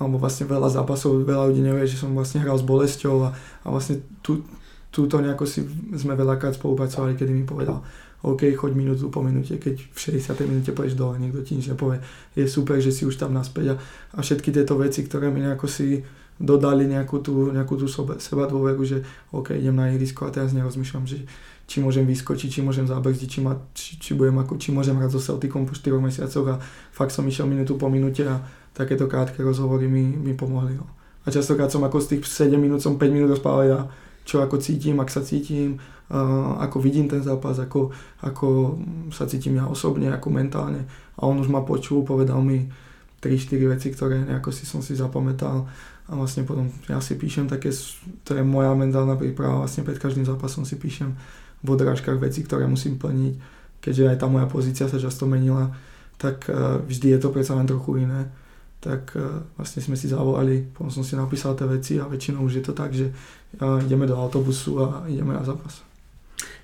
[0.00, 3.66] alebo vlastne veľa zápasov, veľa ľudí nevie, že som vlastne hral s bolesťou a, a
[3.68, 4.40] vlastne tu,
[4.88, 5.68] túto nejako si
[6.00, 7.84] sme veľakrát spolupracovali, kedy mi povedal,
[8.24, 10.48] OK, choď minútu po minúte, keď v 60.
[10.48, 12.00] minúte pôjdeš dole, niekto ti nič nepovie,
[12.32, 13.80] je super, že si už tam naspäť a,
[14.16, 16.00] a všetky tieto veci, ktoré mi nejako si
[16.36, 17.88] dodali nejakú tú, nejakú tú
[18.20, 19.00] seba dôveru, že
[19.32, 21.24] OK, idem na ihrisko a teraz nerozmýšľam, že
[21.66, 25.18] či môžem vyskočiť, či môžem zabrzdiť, či, ma, či, či, budem ako, či môžem hrať
[25.18, 26.56] so Celticom po 4 mesiacoch a
[26.94, 28.38] fakt som išiel minútu po minúte a
[28.70, 30.78] takéto krátke rozhovory mi, mi pomohli.
[30.78, 30.86] No.
[31.26, 33.80] A častokrát som ako z tých 7 minút som 5 minút rozprával ja,
[34.22, 37.90] čo ako cítim, ak sa cítim, uh, ako vidím ten zápas, ako,
[38.22, 38.78] ako
[39.10, 40.86] sa cítim ja osobne, ako mentálne.
[41.18, 42.70] A on už ma počul, povedal mi
[43.18, 45.66] 3-4 veci, ktoré nejako si som si zapamätal
[46.06, 47.74] a vlastne potom ja si píšem také,
[48.22, 51.18] to je moja mentálna príprava, vlastne pred každým zápasom si píšem
[51.62, 53.34] v odrážkach veci, ktoré musím plniť,
[53.82, 55.74] keďže aj tá moja pozícia sa často menila,
[56.14, 58.30] tak uh, vždy je to predsa len trochu iné.
[58.78, 62.62] Tak uh, vlastne sme si zavolali, potom som si napísal tie veci a väčšinou už
[62.62, 65.82] je to tak, že uh, ideme do autobusu a ideme na zápas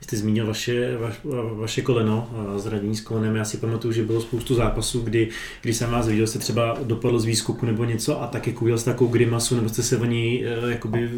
[0.00, 1.12] jste zmínil vaše, va,
[1.54, 3.37] vaše koleno, zranění s kolenem.
[3.37, 5.28] Já si pamatuju, že bylo spoustu zápasů, kdy,
[5.62, 8.78] kdy jsem vás viděl, jste třeba dopadl z výskoku nebo něco a tak jako udělal
[8.78, 11.11] jste takovou grimasu, nebo jste se o ní e, jakoby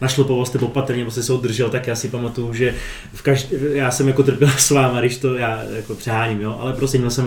[0.00, 2.74] našlopoval jste opatrně, nebo jste se održel, tak já si pamatuju, že
[3.12, 6.72] v každý, já jsem jako trpěl s váma, když to já jako přeháním, jo, ale
[6.72, 7.24] prostě měl jsem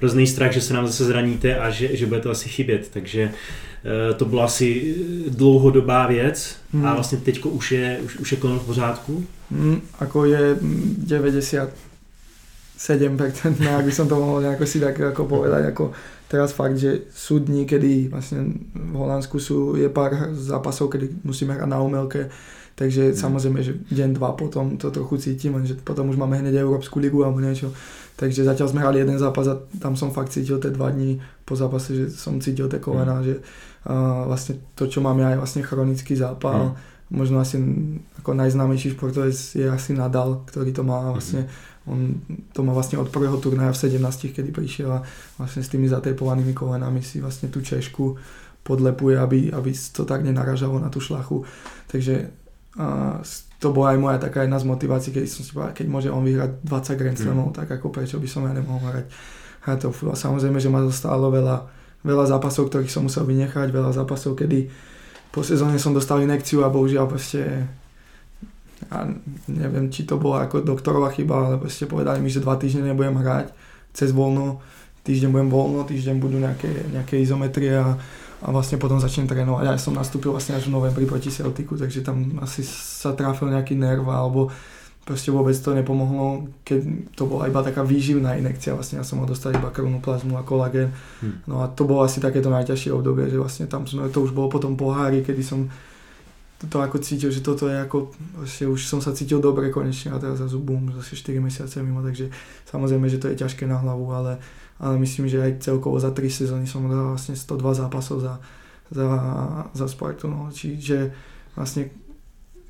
[0.00, 3.30] hrozný, strach, že se nám zase zraníte a že, že bude to asi chybět, takže
[3.30, 3.67] Eh,
[4.16, 4.96] to byla asi
[5.28, 6.86] dlouhodobá věc hmm.
[6.86, 9.26] a vlastně teď už je, už, už je koleno v pořádku?
[9.50, 11.68] Hmm, ako je 97%,
[13.78, 15.92] ak by som to mohol nejako si tak ako povedať, ako
[16.28, 21.54] teraz fakt, že sú dní, kedy vlastne v Holandsku sú, je pár zápasov, kedy musíme
[21.54, 22.28] hrať na umelke,
[22.74, 23.16] takže hmm.
[23.16, 27.24] samozrejme, že deň, dva potom to trochu cítim, že potom už máme hneď Európsku ligu
[27.24, 27.72] alebo niečo,
[28.18, 31.54] Takže zatiaľ sme hrali jeden zápas a tam som fakt cítil tie dva dní po
[31.54, 33.24] zápase, že som cítil tie kolena, mm.
[33.24, 36.74] že uh, vlastne to, čo mám ja, je vlastne chronický zápal.
[36.74, 37.14] Mm.
[37.14, 37.62] Možno asi
[38.18, 41.46] ako najznámejší športovec je asi Nadal, ktorý to má vlastne,
[41.86, 45.06] on to má vlastne od prvého turnaja v 17, kedy prišiel a
[45.38, 48.18] vlastne s tými zatejpovanými kolenami si vlastne tú češku
[48.66, 51.48] podlepuje, aby, aby to tak nenaražalo na tú šlachu.
[51.88, 52.37] Takže
[52.78, 53.18] uh,
[53.58, 56.22] to bola aj moja taká jedna z motivácií, keď som si povedal, keď môže on
[56.22, 57.56] vyhrať 20 Grand Slamov, mm.
[57.58, 59.06] tak ako prečo by som ja nemohol hrať,
[59.66, 61.66] hrať to A samozrejme, že ma zostalo veľa,
[62.06, 64.70] veľa zápasov, ktorých som musel vynechať, veľa zápasov, kedy
[65.34, 67.66] po sezóne som dostal inekciu a bohužiaľ proste
[68.88, 69.10] a
[69.50, 73.18] neviem, či to bola ako doktorová chyba, ale proste povedali mi, že dva týždne nebudem
[73.18, 73.50] hrať
[73.90, 74.62] cez voľno,
[75.02, 77.98] týždeň budem voľno, týždeň budú nejaké, nejaké izometrie a
[78.38, 79.64] a vlastne potom začnem trénovať.
[79.66, 83.74] Ja som nastúpil vlastne až v novembri proti Celticu, takže tam asi sa tráfil nejaký
[83.74, 84.54] nerv alebo
[85.02, 86.84] proste vôbec to nepomohlo, keď
[87.16, 90.44] to bola iba taká výživná inekcia, vlastne ja som mal dostať iba krvnú plazmu a
[90.44, 90.92] kolagén.
[91.24, 91.40] Hmm.
[91.48, 94.52] No a to bolo asi takéto najťažšie obdobie, že vlastne tam sme, to už bolo
[94.52, 95.72] potom pohári, kedy som
[96.58, 100.20] to ako cítil, že toto je ako, vlastne už som sa cítil dobre konečne a
[100.20, 102.28] teraz zase bum, zase 4 mesiace mimo, takže
[102.68, 104.42] samozrejme, že to je ťažké na hlavu, ale
[104.78, 108.34] ale myslím, že aj celkovo za 3 sezóny som hral vlastne 102 zápasov za,
[108.90, 109.08] za,
[109.74, 110.48] za Spartu, no.
[110.54, 111.10] čiže
[111.58, 111.90] vlastne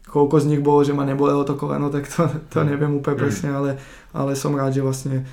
[0.09, 3.23] koľko z nich bolo, že ma nebolelo to koleno, tak to, to neviem úplne mm.
[3.23, 3.71] presne, ale,
[4.17, 5.29] ale som rád, že vlastne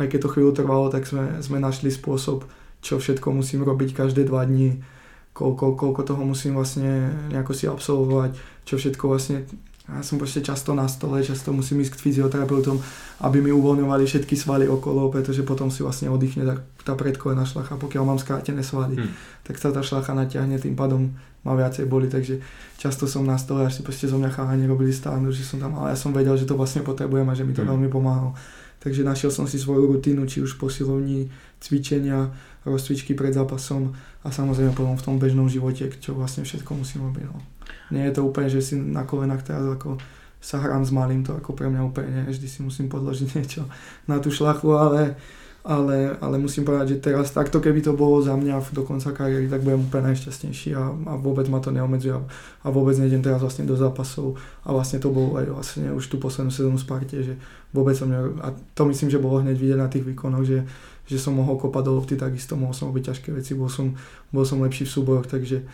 [0.00, 2.48] aj keď to chvíľu trvalo, tak sme, sme našli spôsob,
[2.82, 4.82] čo všetko musím robiť každé dva dní,
[5.30, 8.34] koľko, koľko toho musím vlastne nejako si absolvovať,
[8.66, 9.46] čo všetko vlastne
[9.86, 12.82] ja som proste často na stole, často musím ísť k fyzioterapeutom,
[13.22, 17.78] aby mi uvoľňovali všetky svaly okolo, pretože potom si vlastne oddychne tá, tá predkolená šlacha.
[17.78, 19.46] Pokiaľ mám skrátené svaly, hmm.
[19.46, 21.14] tak sa tá šlacha natiahne, tým pádom
[21.46, 22.42] ma viacej boli, takže
[22.82, 25.78] často som na stole, až si proste zo mňa chalani robili stánu, že som tam,
[25.78, 27.70] ale ja som vedel, že to vlastne potrebujem a že mi to hmm.
[27.70, 28.34] veľmi pomáhalo.
[28.82, 31.30] Takže našiel som si svoju rutínu, či už posilovní,
[31.62, 32.34] cvičenia,
[32.66, 33.94] rozcvičky pred zápasom
[34.26, 37.30] a samozrejme potom v tom bežnom živote, čo vlastne všetko musím robiť.
[37.30, 37.55] No
[37.90, 39.98] nie je to úplne, že si na kolenách teraz ako
[40.46, 43.66] sa hrám s malým, to ako pre mňa úplne nie, vždy si musím podložiť niečo
[44.06, 45.18] na tú šlachu, ale,
[45.66, 49.50] ale, ale musím povedať, že teraz takto keby to bolo za mňa do konca kariéry,
[49.50, 52.22] tak budem úplne najšťastnejší a, a vôbec ma to neomedzuje a,
[52.62, 54.38] a vôbec nejdem teraz vlastne do zápasov.
[54.62, 57.34] A vlastne to bolo aj vlastne už tú poslednú sezónu Sparte, že
[57.74, 60.62] vôbec som ne, a to myslím, že bolo hneď vidieť na tých výkonoch, že,
[61.10, 63.98] že som mohol kopať do lopty takisto, mohol som robiť ťažké veci, bol som,
[64.30, 65.66] bol som lepší v súbojoch, takže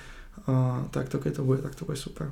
[0.46, 2.30] a takto, keď to bude, tak to bude super.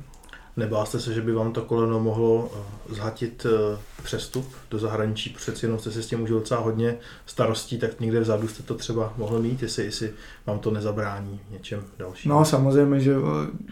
[0.56, 5.30] Nebál jste se, že by vám to koleno mohlo eh, zhatit eh, přestup do zahraničí?
[5.30, 8.74] Přeci jenom jste si s tím užil docela hodně starostí, tak někde vzadu jste to
[8.74, 10.12] třeba mohl mít, jestli, jestli
[10.46, 12.30] vám to nezabrání něčem dalším.
[12.30, 13.14] No samozřejmě, že,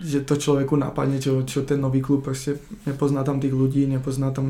[0.05, 4.31] že to člověku napadne, čo, čo ten nový klub prostě nepozná tam tých ľudí, nepozná
[4.31, 4.47] tam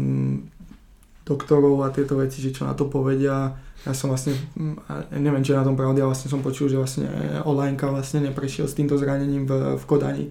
[1.29, 3.53] doktorov a tieto veci, že čo na to povedia.
[3.85, 7.05] Ja som vlastne, mm, neviem, či na tom pravde, ale vlastne som počul, že vlastne
[7.45, 10.27] Olajnka vlastne neprešiel s týmto zranením v, v Kodani.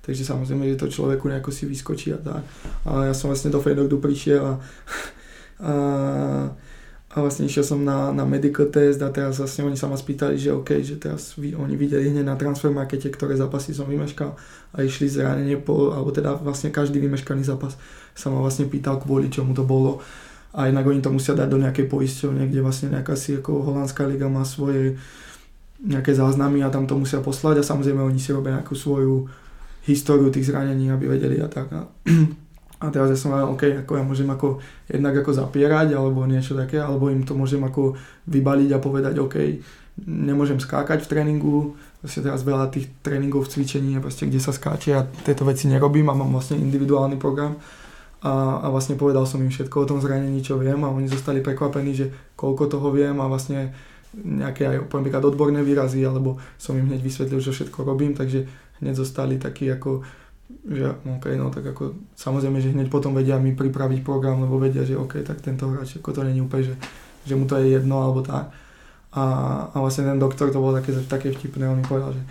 [0.00, 2.42] Takže samozrejme, že to človeku nejako si vyskočí a tak.
[2.88, 4.54] Ale ja som vlastne do Fedordu prišiel a,
[5.70, 5.72] a,
[7.10, 10.40] a vlastne išiel som na, na medical test a teraz vlastne oni sa ma spýtali,
[10.40, 14.34] že OK, že teraz vy, oni videli hneď na transfer markete, ktoré zápasy som vymeškal
[14.72, 17.76] a išli zranenie po, alebo teda vlastne každý vymeškaný zápas
[18.16, 20.00] sa ma vlastne pýtal kvôli čomu to bolo
[20.50, 24.02] a inak oni to musia dať do nejakej poisťovne, kde vlastne nejaká si ako holandská
[24.10, 24.98] liga má svoje
[25.80, 27.62] nejaké záznamy a tam to musia poslať.
[27.62, 29.30] A samozrejme oni si robia nejakú svoju
[29.86, 31.70] históriu tých zranení, aby vedeli a tak.
[31.72, 31.86] A,
[32.84, 34.58] a teraz ja som hovoril, OK, ako ja môžem ako
[34.90, 37.94] jednak ako zapierať alebo niečo také, alebo im to môžem ako
[38.26, 39.36] vybaliť a povedať, OK,
[40.04, 41.56] nemôžem skákať v tréningu,
[42.02, 46.08] vlastne teraz veľa tých tréningov v cvičení, proste, kde sa skáče a tieto veci nerobím
[46.08, 47.60] a mám vlastne individuálny program
[48.20, 51.40] a, a vlastne povedal som im všetko o tom zranení, čo viem a oni zostali
[51.40, 53.72] prekvapení, že koľko toho viem a vlastne
[54.12, 58.44] nejaké aj napríklad odborné výrazy, alebo som im hneď vysvetlil, že všetko robím, takže
[58.84, 60.04] hneď zostali takí ako
[60.50, 64.82] že OK, no tak ako samozrejme, že hneď potom vedia mi pripraviť program, lebo vedia,
[64.82, 66.74] že OK, tak tento hráč, ako to není úplne, že,
[67.22, 68.50] že mu to je jedno alebo tak.
[69.14, 69.24] A,
[69.70, 72.22] a vlastne ten doktor to bol také, také vtipné, on mi povedal, že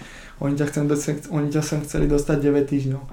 [0.43, 0.83] oni ťa, chcem,
[1.31, 3.03] oni ťa sem chceli dostať 9 týždňov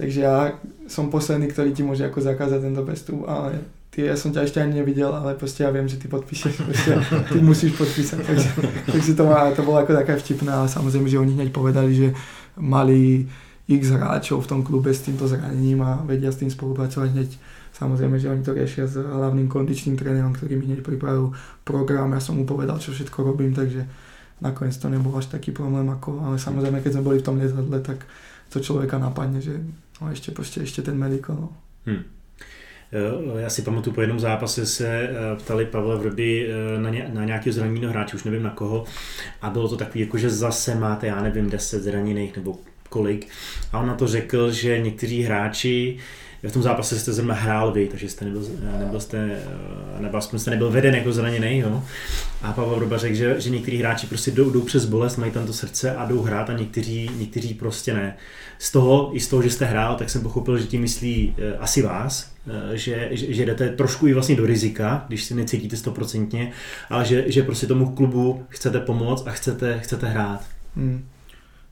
[0.00, 0.56] Takže ja
[0.88, 3.60] som posledný, ktorý ti môže ako zakázať tento prestup, ale
[3.92, 6.96] ty, ja som ťa ešte ani nevidel, ale proste ja viem, že ty podpíšeš, proste,
[7.28, 8.18] ty musíš podpísať.
[8.24, 8.48] Takže,
[8.88, 12.08] takže to, má, to bolo ako taká vtipná, ale samozrejme, že oni hneď povedali, že
[12.56, 13.28] mali
[13.68, 17.30] x hráčov v tom klube s týmto zranením a vedia s tým spolupracovať hneď.
[17.76, 22.24] Samozrejme, že oni to riešia s hlavným kondičným trénerom, ktorý mi hneď pripravil program, ja
[22.24, 23.84] som mu povedal, čo všetko robím, takže
[24.40, 27.78] nakoniec to nebol až taký problém, ako, ale samozrejme, keď sme boli v tom lietadle,
[27.84, 28.08] tak
[28.50, 29.60] to človeka napadne, že
[30.00, 31.36] no ještě prostě ještě ten medical.
[31.36, 31.52] No.
[31.86, 32.02] Hmm.
[33.38, 37.24] Já si pamatuju, po jednom zápase se eh, ptali Pavla Vrby eh, na, ně, na
[37.24, 38.84] nějakého zraněného hráče, už nevím na koho,
[39.42, 42.58] a bylo to takový, jako že zase máte, já nevím, 10 zraněných nebo
[42.88, 43.28] kolik.
[43.72, 45.98] A on na to řekl, že někteří hráči
[46.48, 48.42] v tom zápase jste zrovna hrál vy, takže jste nebyl,
[48.78, 49.42] nebyl jste,
[49.98, 51.82] nebo aspoň jste nebyl veden jako zraněný, jo.
[52.42, 55.46] A Pavel Vroba řekl, že, že někteří hráči prostě jdou, jdou přes bolest, mají tam
[55.46, 58.16] to srdce a jdou hrát a někteří, někteří prostě ne.
[58.58, 61.44] Z toho, i z toho, že jste hrál, tak jsem pochopil, že tím myslí uh,
[61.58, 65.76] asi vás, uh, že, že, že jdete trošku i vlastně do rizika, když si necítíte
[65.76, 66.52] stoprocentně,
[66.90, 70.40] ale že, že prostě tomu klubu chcete pomoct a chcete, chcete hrát.
[70.76, 71.04] Hmm.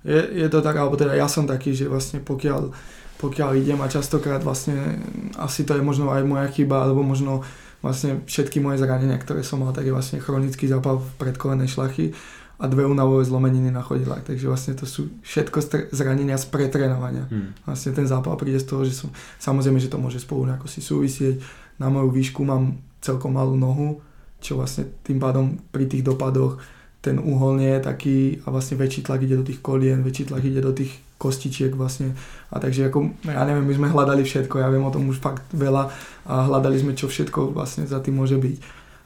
[0.05, 2.71] Je, je to tak, alebo teda ja som taký, že vlastne pokiaľ
[3.19, 4.99] pokiaľ idem a častokrát vlastne
[5.35, 7.43] asi to je možno aj moja chyba, alebo možno
[7.83, 12.15] vlastne všetky moje zranenia, ktoré som mal, tak je vlastne chronický zápal v predkolenej šlachy
[12.59, 14.27] a dve únavové zlomeniny na chodidlách.
[14.27, 17.31] Takže vlastne to sú všetko zranenia z pretrénovania.
[17.31, 17.55] Hmm.
[17.63, 20.83] Vlastne ten zápal príde z toho, že som, samozrejme, že to môže spolu nejako si
[20.83, 21.39] súvisieť.
[21.79, 24.03] Na moju výšku mám celkom malú nohu,
[24.43, 26.59] čo vlastne tým pádom pri tých dopadoch
[26.99, 30.43] ten úhol nie je taký a vlastne väčší tlak ide do tých kolien, väčší tlak
[30.43, 32.15] ide do tých kostičiek vlastne.
[32.49, 35.45] A takže ako, ja neviem, my sme hľadali všetko, ja viem o tom už fakt
[35.51, 35.91] veľa
[36.25, 38.57] a hľadali sme, čo všetko vlastne za tým môže byť.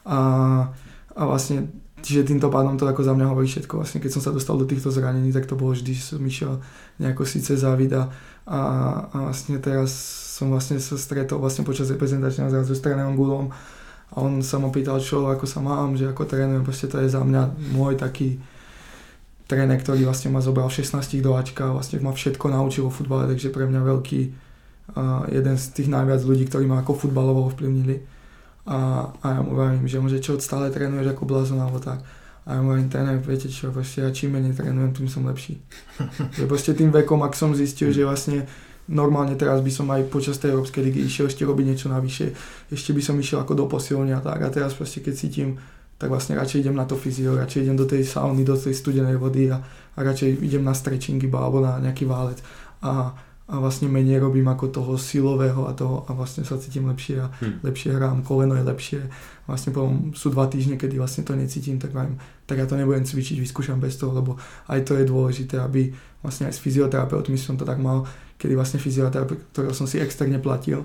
[0.07, 0.19] A,
[1.17, 1.67] a vlastne
[2.03, 3.79] Čiže týmto pádom to ako za mňa hovorí všetko.
[3.79, 6.59] Vlastne keď som sa dostal do týchto zranení, tak to bolo vždy, že som išiel
[6.99, 8.11] nejako síce závida
[8.43, 8.59] a,
[9.07, 9.95] a vlastne teraz
[10.35, 13.55] som vlastne sa stretol vlastne počas reprezentačného zrazu s trénerom Gulom
[14.11, 17.07] a on sa ma pýtal, čo, ako sa mám, že ako trénujem, proste to je
[17.07, 18.35] za mňa môj taký
[19.47, 23.27] tréner, ktorý vlastne ma zobral v 16 do Ačka, vlastne ma všetko naučil o futbale,
[23.27, 24.21] takže pre mňa veľký
[24.95, 28.13] uh, jeden z tých najviac ľudí, ktorí ma ako futbalovo ovplyvnili
[28.63, 31.99] a, a ja mu vravím, že môže čo stále trénuješ ako blázon alebo tak.
[32.47, 35.59] A ja mu vravím, tréner, viete čo, proste ja čím menej trénujem, tým som lepší.
[36.35, 38.47] že proste tým vekom, ak som zistil, že vlastne
[38.87, 42.35] normálne teraz by som aj počas tej Európskej ligy išiel ešte robiť niečo navyše,
[42.71, 45.59] ešte by som išiel ako do posilňa a tak a teraz proste keď cítim,
[46.03, 49.15] tak vlastne radšej idem na to fyzio, radšej idem do tej sauny, do tej studenej
[49.15, 49.63] vody a,
[49.95, 52.43] a radšej idem na stretching iba alebo na nejaký válec.
[52.83, 53.15] A,
[53.47, 57.31] a vlastne menej robím ako toho silového a toho a vlastne sa cítim lepšie a
[57.31, 57.63] hmm.
[57.63, 58.99] lepšie hrám, koleno je lepšie.
[59.47, 63.07] Vlastne potom sú dva týždne, kedy vlastne to necítim, tak viem, tak ja to nebudem
[63.07, 64.35] cvičiť, vyskúšam bez toho, lebo
[64.67, 65.87] aj to je dôležité, aby
[66.19, 68.03] vlastne aj s fyzioterapeutmi som to tak mal,
[68.35, 70.83] kedy vlastne fyzioterapeut, ktorého som si externe platil,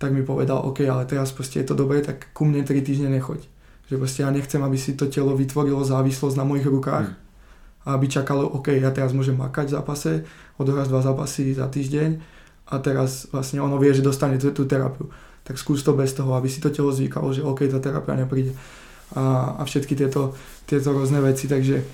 [0.00, 3.12] tak mi povedal, OK, ale teraz proste je to dobré, tak ku mne 3 týždne
[3.12, 3.52] nechoď.
[3.90, 7.24] Že proste ja nechcem, aby si to telo vytvorilo závislosť na mojich rukách, hmm
[7.84, 10.12] a aby čakalo, OK, ja teraz môžem makať v zápase,
[10.56, 12.16] odohrať dva zápasy za týždeň
[12.72, 15.12] a teraz vlastne ono vie, že dostane tú, tú terapiu.
[15.44, 18.56] Tak skús to bez toho, aby si to telo zvykalo, že OK, tá terapia nepríde.
[19.12, 20.32] A, a všetky tieto,
[20.64, 21.84] tieto rôzne veci, takže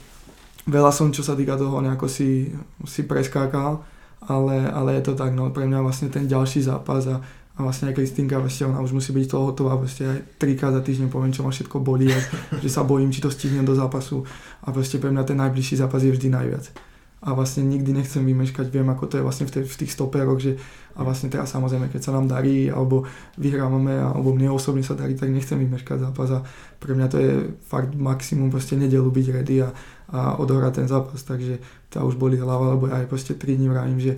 [0.71, 2.55] veľa som, čo sa týka toho, nejako si,
[2.87, 3.83] si preskákal,
[4.31, 7.19] ale, ale je to tak, no pre mňa vlastne ten ďalší zápas a
[7.61, 10.81] a vlastne aj Kristýnka, vlastne ona už musí byť toho hotová, vlastne aj trikrát za
[10.81, 12.17] týždeň poviem, čo ma všetko bolí, a
[12.65, 14.25] že sa bojím, či to stihnem do zápasu.
[14.65, 16.73] A vlastne pre mňa ten najbližší zápas je vždy najviac.
[17.21, 20.41] A vlastne nikdy nechcem vymeškať, viem ako to je vlastne v, tej, v tých stoperoch,
[20.41, 20.57] že
[20.97, 23.05] a vlastne teraz samozrejme, keď sa nám darí, alebo
[23.37, 26.33] vyhrávame, alebo mne osobne sa darí, tak nechcem vymeškať zápas.
[26.33, 26.41] A
[26.81, 27.33] pre mňa to je
[27.69, 29.69] fakt maximum proste nedelu byť ready a,
[30.09, 31.61] a odohrať ten zápas, takže
[31.93, 34.17] to už boli hlava, lebo ja aj proste 3 dní vravím, že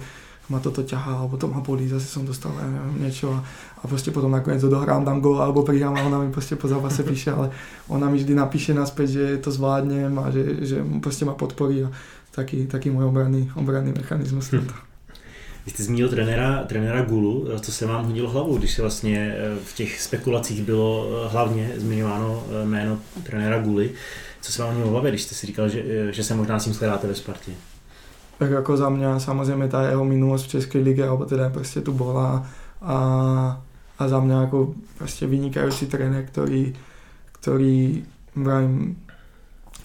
[0.53, 3.41] ma toto ťahá, alebo to ma bolí, zase som dostal ja neviem, niečo a,
[3.81, 7.01] a proste potom nakoniec odohrám, dám gól alebo pridám a ona mi proste po zápase
[7.01, 7.49] píše, ale
[7.89, 11.91] ona mi vždy napíše naspäť, že to zvládnem a že, že proste ma podporí a
[12.37, 14.53] taký, taký môj obranný, obranný mechanizmus.
[14.53, 14.93] Hm.
[15.67, 19.57] Vy jste zmínil trenéra, trenéra Gulu, co se vám hodilo hlavou, když se vlastně eh,
[19.65, 23.91] v těch spekulacích bylo eh, hlavně zmiňováno eh, jméno trenéra Guly.
[24.41, 26.75] Co se vám hodilo hlavě, když jste si říkal, že, že se možná s ním
[26.75, 27.53] shledáte ve Spartě?
[28.43, 31.95] Tak ako za mňa samozrejme tá jeho minulosť v Českej lige, alebo teda proste tu
[31.95, 32.43] bola
[32.83, 32.99] a,
[33.95, 36.75] a za mňa ako proste vynikajúci tréner, ktorý,
[37.39, 38.03] ktorý
[38.35, 38.99] vrajím,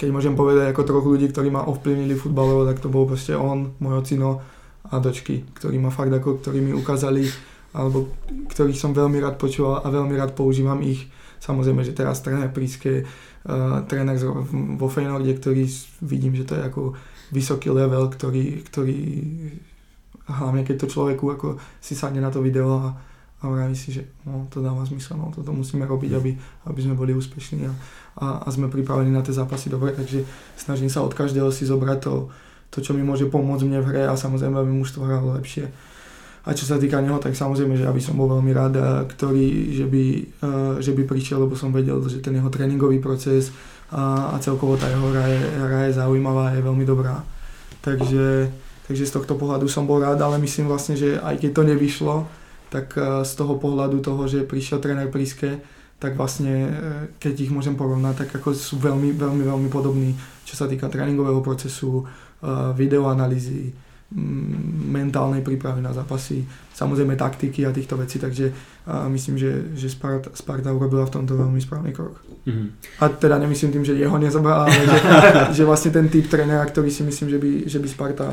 [0.02, 3.78] keď môžem povedať ako troch ľudí, ktorí ma ovplyvnili futbalovo, tak to bol proste on,
[3.78, 4.42] môj ocino
[4.90, 7.30] a dočky, ktorí ma fakt ako, ktorí mi ukázali,
[7.78, 8.10] alebo
[8.50, 11.06] ktorých som veľmi rád počúval a veľmi rád používam ich.
[11.38, 14.18] Samozrejme, že teraz tréner Príske, uh, tréner
[14.82, 15.70] vo Feynorde, ktorý
[16.02, 16.98] vidím, že to je ako
[17.32, 19.00] vysoký level, ktorý, ktorý
[20.28, 21.48] hlavne keď to človeku ako
[21.80, 22.92] si sadne na to video a,
[23.40, 26.32] a vraví si, že no, to dáva zmysel, no, toto musíme robiť, aby,
[26.68, 27.74] aby sme boli úspešní a,
[28.20, 30.28] a, a sme pripravení na tie zápasy dobre, takže
[30.60, 32.14] snažím sa od každého si zobrať to,
[32.72, 35.72] to, čo mi môže pomôcť mne v hre a samozrejme, aby mužstvo hralo lepšie.
[36.48, 38.80] A čo sa týka neho, tak samozrejme, že aby som bol veľmi rád,
[39.12, 40.04] ktorý, že by,
[40.80, 43.52] že by prišiel, lebo som vedel, že ten jeho tréningový proces,
[43.92, 47.24] a, a celkovo tá jeho hra je, hra je zaujímavá, je veľmi dobrá.
[47.80, 48.52] Takže,
[48.88, 52.16] takže z tohto pohľadu som bol rád, ale myslím vlastne, že aj keď to nevyšlo,
[52.68, 55.64] tak e, z toho pohľadu toho, že prišiel tréner Priske,
[56.04, 56.72] tak vlastne e,
[57.16, 61.40] keď ich môžem porovnať, tak ako sú veľmi, veľmi, veľmi podobní, čo sa týka tréningového
[61.40, 63.72] procesu, e, videoanalýzy,
[64.88, 70.32] mentálnej prípravy na zápasy, samozrejme taktiky a týchto vecí, takže uh, myslím, že, že Sparta,
[70.32, 72.24] Sparta urobila v tomto veľmi správny krok.
[72.48, 72.68] Mm-hmm.
[73.04, 75.00] A teda nemyslím tým, že jeho nezobrala, ale že,
[75.60, 78.28] že vlastne ten typ trénera, ktorý si myslím, že by, že by Sparta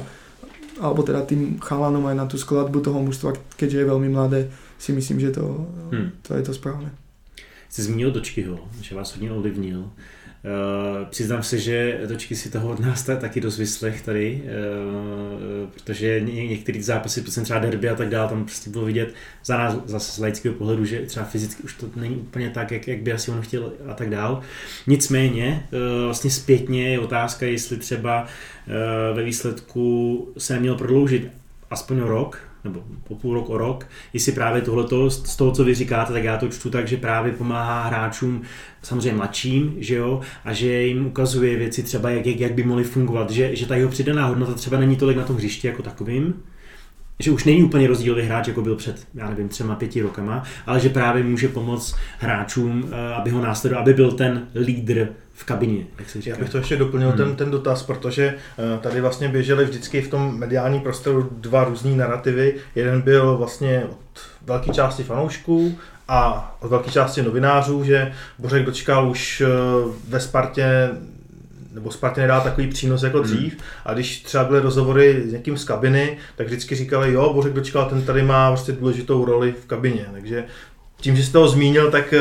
[0.81, 4.91] alebo teda tým chalanom aj na tú skladbu toho mužstva, keďže je veľmi mladé, si
[4.91, 6.11] myslím, že to, hmm.
[6.23, 6.91] to je to správne.
[7.69, 9.91] Jsi zmínil Dočkyho, že vás hodně ovlivnil.
[10.45, 16.21] Uh, přiznám se, že dočky si toho od nás taky dost vyslech tady, uh, protože
[16.21, 19.77] ně, některé zápasy, prostě třeba derby a tak dále, tam prostě bylo vidět za nás
[19.85, 23.13] zase z laického pohledu, že třeba fyzicky už to není úplně tak, jak, jak by
[23.13, 24.41] asi on chtěl a tak dál.
[24.87, 28.27] Nicméně, uh, vlastně zpětně je otázka, jestli třeba
[29.15, 31.29] ve výsledku se měl prodloužit
[31.71, 35.75] aspoň rok, nebo po půl rok, o rok, jestli právě tohleto, z toho, co vy
[35.75, 38.43] říkáte, tak já to čtu tak, že právě pomáhá hráčům
[38.83, 42.85] samozřejmě mladším, že jo, a že jim ukazuje věci třeba, jak, jak, jak by mohly
[42.85, 46.35] fungovat, že, že ta jeho přidaná hodnota třeba není tolik na tom hřišti jako takovým,
[47.19, 50.81] že už není úplně rozdílový hráč, jako byl před, já nevím, třema, pěti rokama, ale
[50.81, 55.85] že právě může pomoct hráčům, eh, aby ho následoval, aby byl ten lídr v kabině,
[55.99, 57.17] jak se Já bych to ještě doplnil, hmm.
[57.17, 61.97] ten, ten dotaz, protože eh, tady vlastně běžely vždycky v tom mediálním prostoru dva různý
[61.97, 62.55] narrativy.
[62.75, 65.79] Jeden byl vlastně od velké části fanoušků
[66.09, 69.47] a od velké části novinářů, že Bořek dočkal už eh,
[70.09, 70.91] ve Spartě
[71.73, 73.27] nebo Spartě nedá takový přínos jako hmm.
[73.27, 73.57] dřív.
[73.85, 77.85] A když třeba byly rozhovory s někým z kabiny, tak vždycky říkali, jo, Bořek dočkal,
[77.85, 80.07] ten tady má vlastně důležitou roli v kabině.
[80.13, 80.45] Takže
[80.97, 82.21] tím, že jste ho zmínil, tak eh,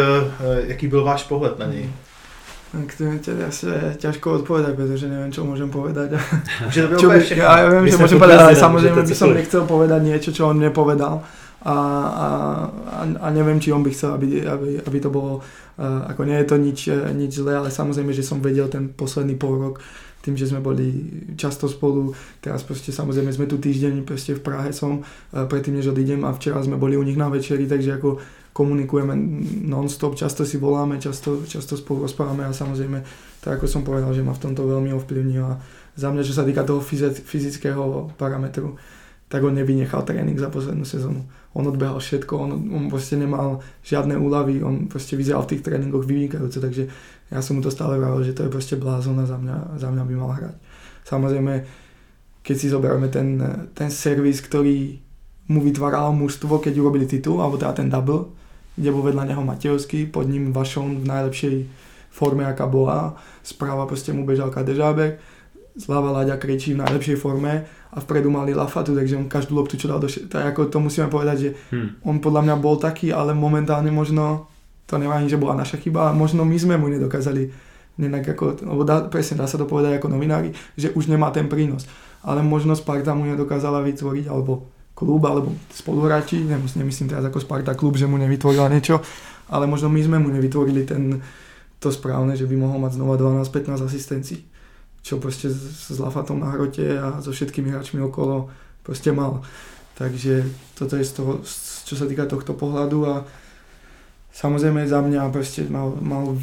[0.68, 1.84] jaký byl váš pohled na něj?
[1.84, 2.03] Tak
[2.74, 3.70] to je asi
[4.02, 6.18] ťažko odpovedať, pretože neviem, čo môžem povedať.
[6.74, 9.64] Že to čo by, ja, ja viem, že môžem povedať, ale samozrejme by som nechcel
[9.70, 11.22] povedať niečo, čo on nepovedal.
[11.64, 11.76] A,
[12.20, 12.28] a,
[13.24, 16.48] a neviem, či on by chcel, aby, aby, aby to bolo, uh, ako nie je
[16.50, 16.80] to nič,
[17.16, 19.80] nič zlé, ale samozrejme, že som vedel ten posledný pol rok,
[20.20, 20.92] tým, že sme boli
[21.40, 22.12] často spolu,
[22.44, 26.36] teraz proste samozrejme sme tu týždeň proste v Prahe som, uh, predtým než odídem a
[26.36, 28.20] včera sme boli u nich na večeri, takže ako
[28.54, 29.18] komunikujeme
[29.66, 33.02] non-stop, často si voláme, často, často spolu rozprávame a samozrejme,
[33.42, 35.58] tak ako som povedal, že ma v tomto veľmi ovplyvnil a
[35.98, 36.82] za mňa, čo sa týka toho
[37.26, 38.78] fyzického parametru,
[39.26, 41.26] tak on nevynechal tréning za poslednú sezónu.
[41.58, 46.06] On odbehal všetko, on, on proste nemal žiadne úlavy, on proste vyzeral v tých tréningoch
[46.06, 46.90] vynikajúce, takže
[47.34, 49.90] ja som mu to stále vravil, že to je proste blázon a za mňa, za
[49.90, 50.56] mňa by mal hrať.
[51.10, 51.54] Samozrejme,
[52.46, 53.42] keď si zoberieme ten,
[53.74, 55.02] ten servis, ktorý
[55.50, 58.43] mu vytváralo mužstvo, keď urobili titul, alebo teda ten double,
[58.74, 61.56] kde bol vedľa neho Matejovský, pod ním Vašon v najlepšej
[62.14, 63.18] forme, aká bola.
[63.46, 65.22] Správa proste mu bežal Kadežábek,
[65.78, 69.90] zľava Láďa kričí v najlepšej forme a vpredu mali Lafatu, takže on každú loptu, čo
[69.90, 70.10] dal do.
[70.10, 72.06] Tak ako to musíme povedať, že hmm.
[72.06, 74.50] on podľa mňa bol taký, ale momentálne možno,
[74.86, 77.50] to neviem, že bola naša chyba, ale možno my sme mu nedokázali
[77.98, 81.46] nenak ako, lebo dá, presne dá sa to povedať ako novinári, že už nemá ten
[81.46, 81.86] prínos.
[82.26, 84.66] Ale možno Sparta mu nedokázala vytvoriť, alebo
[85.04, 89.04] klub alebo spoluhráči, nemyslím teraz ako Sparta klub, že mu nevytvorila niečo,
[89.52, 91.20] ale možno my sme mu nevytvorili ten,
[91.84, 94.40] to správne, že by mohol mať znova 12-15 asistencií,
[95.04, 98.48] čo proste s, s Lafatom na hrote a so všetkými hráčmi okolo
[98.88, 99.44] proste mal.
[100.00, 101.32] Takže toto je z toho,
[101.86, 103.16] čo sa týka tohto pohľadu a
[104.34, 106.34] samozrejme za mňa proste mal, mal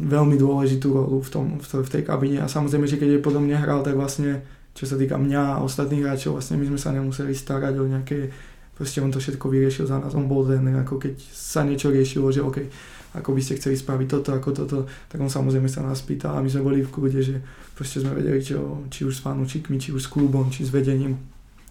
[0.00, 3.84] veľmi dôležitú rolu v, tom, v tej kabine a samozrejme, že keď je podobne hral,
[3.84, 4.44] tak vlastne
[4.76, 8.28] čo sa týka mňa a ostatných hráčov, vlastne my sme sa nemuseli starať o nejaké,
[8.76, 12.28] proste on to všetko vyriešil za nás, on bol ten, ako keď sa niečo riešilo,
[12.28, 12.68] že OK,
[13.16, 16.44] ako by ste chceli spraviť toto, ako toto, tak on samozrejme sa nás pýtal a
[16.44, 17.40] my sme boli v kľude, že
[17.72, 21.16] proste sme vedeli, čo, či už s fanúčikmi, či už s klubom, či s vedením,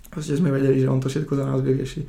[0.09, 2.01] proste sme vedeli, že on to všetko za nás vyrieši.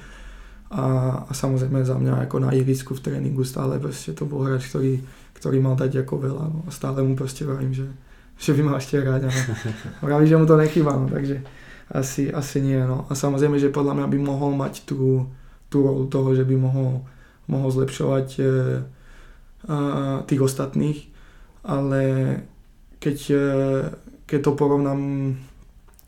[0.73, 0.85] A,
[1.29, 4.99] a samozrejme za mňa ako na ihrisku v tréningu stále proste to bol hráč, ktorý,
[5.37, 7.87] ktorý mal dať ako veľa no, a stále mu proste vravím, že
[8.37, 9.23] že by mal ešte hrať.
[9.27, 9.41] Ale
[10.07, 11.41] vraví, že mu to nechýba, no, takže
[11.93, 12.79] asi, asi nie.
[12.79, 13.09] No.
[13.09, 15.31] A samozrejme, že podľa mňa by mohol mať tú,
[15.73, 17.07] tú rolu toho, že by mohol,
[17.49, 18.49] mohol zlepšovať e, a,
[20.27, 20.99] tých ostatných,
[21.67, 22.03] ale
[22.99, 23.47] keď, e,
[24.27, 25.01] keď to porovnám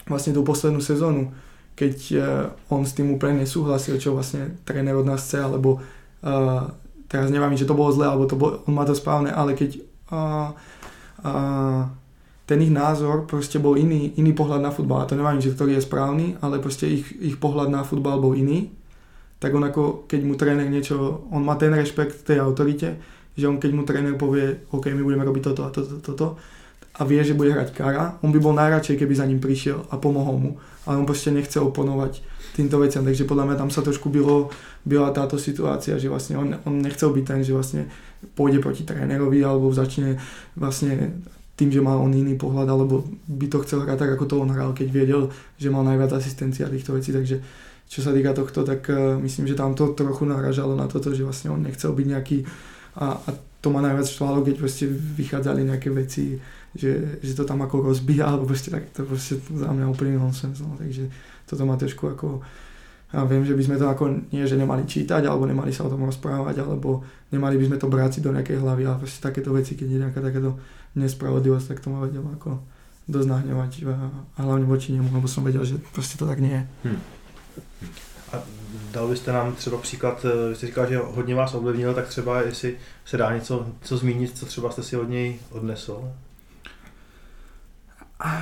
[0.09, 1.31] vlastne tú poslednú sezónu,
[1.79, 2.19] keď e,
[2.75, 6.29] on s tým úplne nesúhlasil, čo vlastne tréner od nás chce, alebo e,
[7.07, 9.79] teraz neviem, že to bolo zle, alebo to bolo, on má to správne, ale keď
[10.11, 10.53] a,
[11.23, 11.33] a,
[12.49, 15.05] ten ich názor proste bol iný, iný pohľad na futbal.
[15.05, 18.33] A to neviem, že ktorý je správny, ale proste ich, ich pohľad na futbal bol
[18.33, 18.73] iný.
[19.37, 22.97] Tak on ako, keď mu tréner niečo, on má ten rešpekt tej autorite,
[23.37, 26.27] že on keď mu tréner povie, OK, my budeme robiť toto a toto, toto,
[26.99, 30.01] a vie, že bude hrať kara, on by bol najradšej, keby za ním prišiel a
[30.01, 30.53] pomohol mu.
[30.89, 32.25] Ale on proste nechce oponovať
[32.59, 34.51] týmto veciam, takže podľa mňa tam sa trošku bylo,
[34.83, 37.87] byla táto situácia, že vlastne on, on nechcel byť ten, že vlastne
[38.35, 40.19] pôjde proti trénerovi alebo začne
[40.59, 41.23] vlastne
[41.59, 44.55] tým, že mal on iný pohľad, alebo by to chcel hrať tak, ako to on
[44.55, 45.23] hral, keď vedel,
[45.59, 47.43] že mal najviac asistencia týchto vecí, takže
[47.91, 51.27] čo sa týka tohto, tak uh, myslím, že tam to trochu naražalo na toto, že
[51.27, 52.39] vlastne on nechcel byť nejaký
[52.99, 56.39] a, a to ma najviac štvalo, keď proste vychádzali nejaké veci,
[56.79, 60.63] že, že to tam ako rozbíja, alebo proste tak to proste za mňa úplný nonsens,
[60.63, 61.11] no, takže
[61.43, 62.39] toto ma trošku ako
[63.09, 64.05] a viem, že by sme to ako
[64.37, 67.01] nie, že nemali čítať, alebo nemali sa o tom rozprávať, alebo
[67.33, 70.21] nemali by sme to si do nejakej hlavy, ale proste takéto veci, keď je nejaká
[70.21, 70.61] takéto
[70.95, 72.63] nespravodlivosť, tak to ma vedelo ako
[73.09, 73.71] dosť nahnevať
[74.37, 76.63] a hlavne voči nemu, lebo som vedel, že proste to tak nie je.
[76.85, 77.01] Hmm.
[78.33, 78.37] A
[78.93, 82.77] dal byste nám třeba příklad, vy jste říkal, že hodně vás ovlivnil, tak třeba jestli
[83.05, 86.13] se dá něco co zmínit, co třeba jste si od něj odnesl?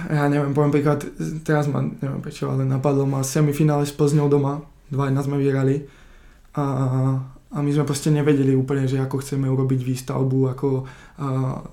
[0.09, 1.05] ja neviem, poviem príklad,
[1.45, 5.85] teraz ma, neviem prečo, ale napadlo ma semifinále s Plzňou doma, 2-1 sme vyhrali
[6.57, 6.65] a,
[7.47, 10.69] a my sme proste nevedeli úplne, že ako chceme urobiť výstavbu, ako
[11.17, 11.27] a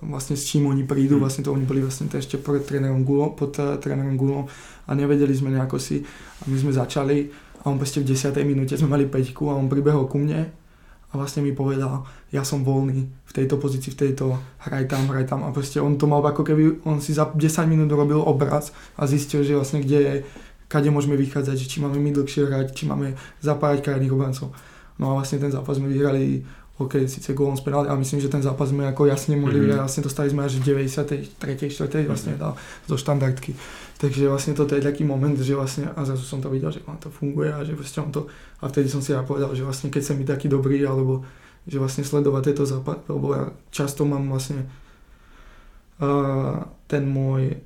[0.06, 1.24] vlastne s čím oni prídu, hmm.
[1.26, 4.46] vlastne to oni boli vlastne to ešte pod trénerom Gulom, pod uh, trénerom Gulom
[4.88, 7.28] a nevedeli sme nejako si a my sme začali
[7.60, 8.32] a on proste v 10.
[8.46, 10.48] minúte sme mali 5 a on pribehol ku mne
[11.10, 15.26] a vlastne mi povedal, ja som voľný v tejto pozícii, v tejto, hraj tam, hraj
[15.30, 18.72] tam a proste on to mal ako keby, on si za 10 minút robil obraz
[18.98, 20.14] a zistil, že vlastne kde je,
[20.70, 23.14] kade môžeme vychádzať, že či máme my dlhšie hrať, či máme
[23.46, 24.56] zapájať krajných obrancov.
[25.02, 26.46] No a vlastne ten zápas sme vyhrali
[26.82, 29.78] OK, síce gólom z penálty, ale myslím, že ten zápas sme ako jasne mohli mm-hmm.
[29.78, 31.38] vlastne dostali sme až v 93.
[31.70, 32.10] 4.
[32.10, 32.58] vlastne dal
[32.90, 33.54] zo štandardky.
[34.02, 37.14] Takže vlastne toto je taký moment, že vlastne, a zrazu som to videl, že to
[37.14, 38.26] funguje a že vlastne on to,
[38.58, 41.22] a vtedy som si ja povedal, že vlastne keď sa mi taký dobrý, alebo
[41.70, 44.66] že vlastne sledovať tieto zápas, lebo ja často mám vlastne
[46.02, 47.62] uh, ten môj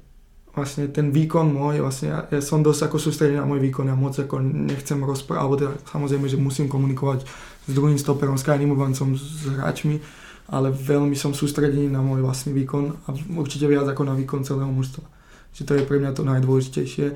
[0.57, 3.93] vlastne ten výkon môj, vlastne ja, ja som dosť ako sústredený na môj výkon, ja
[3.93, 7.29] moc ako nechcem rozprávať, alebo teda samozrejme, že musím komunikovať
[7.69, 10.01] s druhým stoperom, s krajným obrancom, s hráčmi,
[10.49, 14.71] ale veľmi som sústredený na môj vlastný výkon a určite viac ako na výkon celého
[14.71, 15.05] mužstva.
[15.53, 17.07] Že to je pre mňa to najdôležitejšie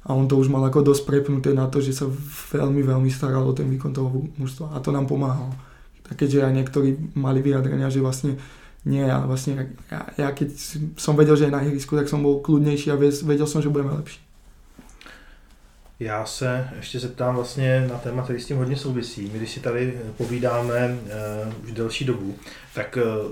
[0.00, 2.08] a on to už mal ako dosť prepnuté na to, že sa
[2.56, 4.08] veľmi, veľmi staral o ten výkon toho
[4.40, 5.52] mužstva a to nám pomáhalo.
[6.08, 8.40] Tak keďže aj niektorí mali vyjadrenia, že vlastne
[8.84, 10.56] nie, ale vlastne ja, ja keď
[10.96, 13.92] som vedel, že je na ihrisku, tak som bol kľudnejší a vedel som, že budeme
[13.92, 14.20] lepší.
[16.00, 19.30] Já se ještě zeptám vlastně na téma, který s tím hodně souvisí.
[19.32, 22.34] My když si tady povídáme uh, už delší dobu,
[22.74, 23.30] tak uh,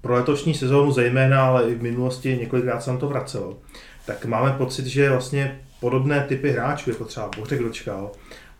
[0.00, 3.58] pro letošní sezónu zejména, ale i v minulosti několikrát se nám to vracelo,
[4.06, 8.10] tak máme pocit, že vlastně podobné typy hráčů, jako třeba Bořek Dočkal,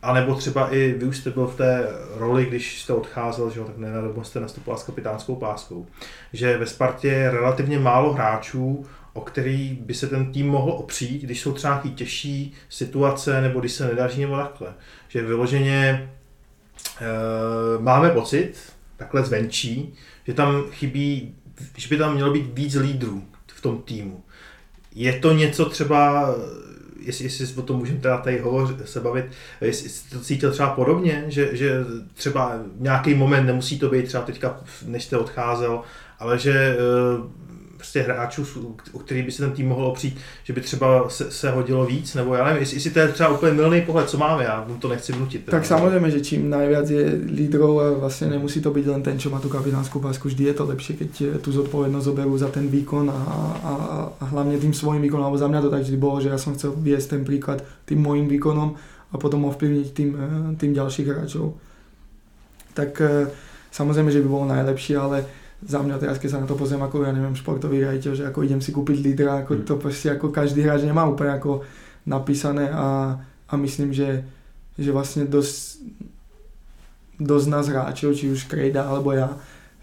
[0.05, 3.61] a nebo třeba i vy už jste byl v té roli, když jste odcházel, že
[3.61, 5.87] jo, tak nenadobno jste nastupoval s kapitánskou páskou.
[6.33, 11.23] Že ve Spartě je relativně málo hráčů, o který by se ten tým mohl opřít,
[11.23, 14.75] když jsou třeba nějaký těžší situace, nebo když se nedaří nebo takhle.
[15.09, 16.09] Že vyloženě e,
[17.79, 18.55] máme pocit,
[18.97, 19.95] takhle zvenčí,
[20.27, 21.35] že tam chybí,
[21.77, 24.23] že by tam mělo být víc lídrů v tom týmu.
[24.95, 26.35] Je to něco třeba
[27.07, 29.25] jestli, jestli o tom můžeme teda tady hovořit, se bavit,
[29.61, 31.85] jestli jste to cítil třeba podobně, že, že
[32.15, 35.83] třeba nějaký moment, nemusí to být třeba teďka, než jste odcházel,
[36.19, 37.45] ale že eh,
[37.77, 38.47] prostě hráčů,
[38.93, 42.15] o který by se ten tým mohl opřít, že by třeba se, se hodilo víc,
[42.15, 44.89] nebo já nevím, jestli, jestli to je třeba úplně milný pohled, co máme, já to
[44.89, 45.45] nechci vnutit.
[45.47, 49.31] Tak samozřejmě, že čím najviac je lídrov a vlastně nemusí to být len ten, čo
[49.31, 53.11] má tu kapitánskou pásku, vždy je to lepší, keď tu zodpovednosť zoberú za ten výkon
[53.11, 53.21] a,
[53.65, 53.73] a,
[54.21, 56.55] a hlavne tým svojím výkonom, alebo za mňa to tak vždy bolo, že ja som
[56.55, 58.77] chcel viesť ten príklad tým môjim výkonom
[59.13, 61.55] a potom ovplyvniť tým, eh, tým ďalších hráčov.
[62.75, 63.31] Tak eh,
[63.71, 65.25] samozrejme, že by bolo najlepšie, ale
[65.63, 68.41] za mňa teraz, keď sa na to pozriem ako, ja neviem, športový riaditeľ, že ako
[68.43, 69.65] idem si kúpiť lídra, ako mm.
[69.65, 71.63] to proste ako každý hráč nemá úplne ako
[72.05, 73.17] napísané a,
[73.49, 74.27] a myslím, že,
[74.77, 75.81] že vlastne dosť,
[77.17, 79.33] dosť nás hráčov, či už Krejda alebo ja,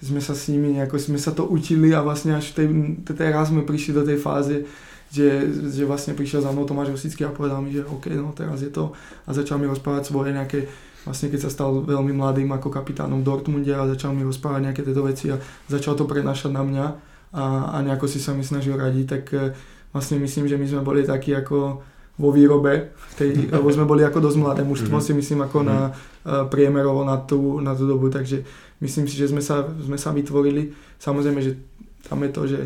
[0.01, 2.67] sme sa s nimi nejako, sme sa to učili a vlastne až tej,
[3.05, 4.65] teraz sme prišli do tej fáze,
[5.11, 8.63] že, že vlastne prišiel za mnou Tomáš Hosický a povedal mi, že OK, no teraz
[8.65, 8.95] je to
[9.27, 10.65] a začal mi rozprávať svoje nejaké
[11.05, 15.01] vlastne keď sa stal veľmi mladým ako kapitánom Dortmunde a začal mi rozprávať nejaké tieto
[15.01, 16.85] veci a začal to prenašať na mňa
[17.31, 19.55] a, a nejako si sa mi snažil radiť, tak e,
[19.95, 21.81] vlastne myslím, že my sme boli takí ako
[22.19, 25.15] vo výrobe, tej, lebo sme boli ako dosť mladé mužstvo, mm-hmm.
[25.15, 28.43] si myslím ako na uh, priemerovo na tú, na tú dobu, takže
[28.83, 30.75] myslím si, že sme sa, sme sa vytvorili.
[31.01, 31.57] Samozrejme, že
[32.05, 32.59] tam je to, že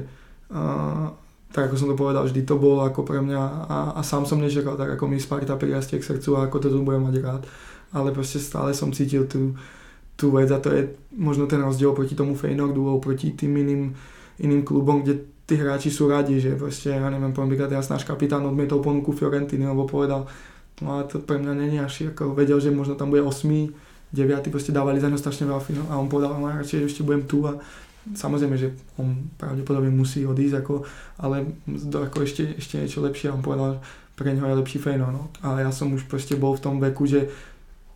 [0.51, 1.13] uh,
[1.55, 4.43] tak ako som to povedal, vždy to bolo ako pre mňa a, a sám som
[4.43, 7.43] nečakal tak ako mi Sparta prirastie k srdcu a ako to tu budem mať rád
[7.95, 9.55] ale proste stále som cítil tú,
[10.19, 13.95] tú vec a to je možno ten rozdiel proti tomu Feynordu proti tým iným,
[14.43, 18.43] iným klubom, kde tí hráči sú radi, že proste, ja neviem, poviem teraz náš kapitán
[18.43, 20.27] odmietol ponuku Fiorentiny, lebo povedal,
[20.83, 23.71] no ale to pre mňa není až, ako vedel, že možno tam bude 8,
[24.11, 27.43] 9, proste dávali za ňo strašne veľa a on povedal, no radšej ešte budem tu.
[27.43, 27.59] A
[28.13, 30.85] samozrejme, že on pravdepodobne musí odísť, ako,
[31.19, 31.57] ale
[31.91, 33.33] ako ešte, ešte niečo lepšie.
[33.33, 33.81] A on povedal,
[34.15, 35.33] pre neho je lepší Fejno, no.
[35.43, 37.27] Ale ja som už proste bol v tom veku, že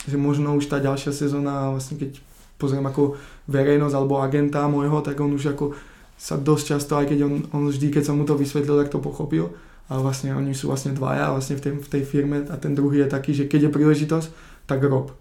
[0.07, 2.19] že možno už tá ďalšia sezóna, vlastne keď
[2.59, 3.15] pozriem ako
[3.47, 5.75] verejnosť alebo agenta môjho, tak on už ako
[6.19, 8.99] sa dosť často, aj keď on, on vždy, keď som mu to vysvetlil, tak to
[8.99, 9.55] pochopil.
[9.89, 13.01] A vlastne oni sú vlastne dvaja vlastne v tej, v tej firme a ten druhý
[13.01, 14.27] je taký, že keď je príležitosť,
[14.69, 15.15] tak rob.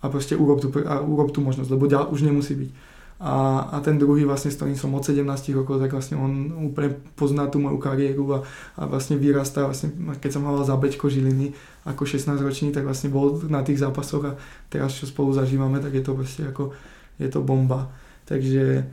[0.00, 2.70] A proste urob tú, a urob tú možnosť, lebo ďal, už nemusí byť.
[3.16, 5.24] A, a ten druhý vlastne, s ktorým som od 17
[5.56, 8.38] rokov, tak vlastne on úplne pozná tú moju kariéru a,
[8.76, 9.88] a vlastne vyrastá, vlastne,
[10.20, 11.56] keď som hral za Bečko Žiliny
[11.88, 14.32] ako 16 ročný, tak vlastne bol na tých zápasoch a
[14.68, 16.76] teraz čo spolu zažívame, tak je to proste ako,
[17.16, 17.88] je to bomba.
[18.28, 18.84] Takže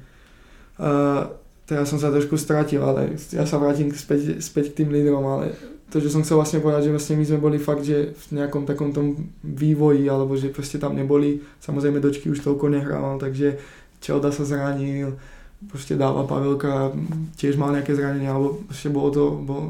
[0.80, 1.28] uh,
[1.68, 5.52] teraz som sa trošku stratil, ale ja sa vrátim späť, späť k tým lídrom, ale
[5.92, 8.66] to, že som chcel vlastne povedať, že vlastne my sme boli fakt, že v nejakom
[8.66, 13.62] takom tom vývoji, alebo že proste tam neboli, samozrejme dočky už toľko nehrával, takže
[14.04, 15.16] Čelda sa zranil,
[15.72, 16.92] proste dáva Pavelka,
[17.40, 19.64] tiež mal nejaké zranenia, alebo ešte bolo to, bol,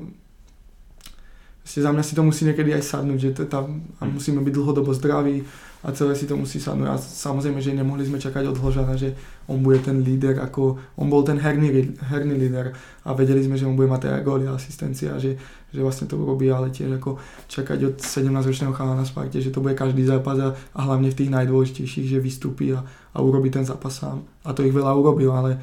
[1.64, 4.52] Vlastne za mňa si to musí niekedy aj sadnúť, že to tam, a musíme byť
[4.52, 5.48] dlhodobo zdraví
[5.84, 6.88] a celé si to musí sadnúť.
[6.88, 9.20] A samozrejme, že nemohli sme čakať od Hložana, že
[9.52, 12.72] on bude ten líder, ako on bol ten herný, herný líder
[13.04, 15.36] a vedeli sme, že on bude mať aj góly a asistencia, že,
[15.76, 17.20] že vlastne to urobí, ale tiež ako
[17.52, 21.20] čakať od 17-ročného chala na Sparte, že to bude každý zápas a, a hlavne v
[21.20, 22.80] tých najdôležitejších, že vystúpi a,
[23.12, 24.24] a urobí ten zápas sám.
[24.48, 25.60] A to ich veľa urobil, ale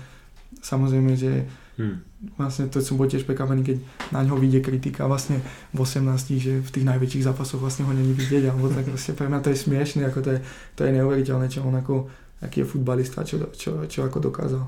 [0.61, 1.49] samozrejme, že
[1.81, 2.05] Hmm.
[2.37, 3.77] Vlastne to som bol tiež prekvapený, keď
[4.13, 5.41] na ňo vyjde kritika vlastne
[5.73, 9.33] v 18, že v tých najväčších zápasoch vlastne ho není vidieť, alebo tak vlastne pre
[9.33, 10.39] mňa to je smiešné, ako to je,
[10.77, 12.13] to je neuveriteľné, čo on ako,
[12.45, 14.65] aký je futbalista, čo, čo, čo ako dokázal.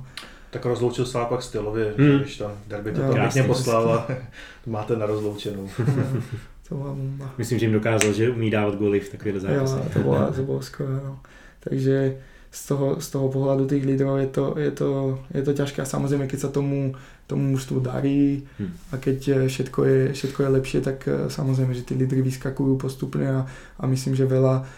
[0.50, 2.18] Tak rozloučil se pak stylově, hmm.
[2.18, 4.06] když tam derby to tam pěkně poslal a
[4.66, 5.68] máte na rozloučenou.
[6.68, 7.30] to bola bomba.
[7.38, 9.92] Myslím, že jim dokázal, že umí dávat góly v takových zápasech.
[9.92, 11.18] to bolo, to bolo skoro, no.
[11.60, 12.16] Takže
[12.52, 14.88] z toho, z toho pohľadu tých lídrov je to, je to,
[15.32, 16.92] je to ťažké a samozrejme keď sa tomu,
[17.24, 18.92] tomu mužstvu darí hm.
[18.92, 22.76] a keď eh, všetko je, všetko je lepšie, tak eh, samozrejme, že tí lídry vyskakujú
[22.76, 23.40] postupne a,
[23.80, 24.68] a myslím, že veľa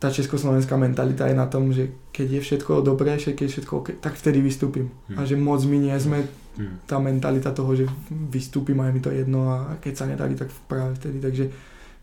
[0.00, 3.88] tá československá mentalita je na tom, že keď je všetko dobré, keď je všetko OK,
[4.00, 4.90] tak vtedy vystúpim.
[5.12, 5.16] Hm.
[5.22, 6.26] A že moc my nie sme
[6.58, 6.82] hm.
[6.90, 10.50] tá mentalita toho, že vystúpim a je mi to jedno a keď sa nedarí, tak
[10.66, 11.22] práve vtedy.
[11.22, 11.44] Takže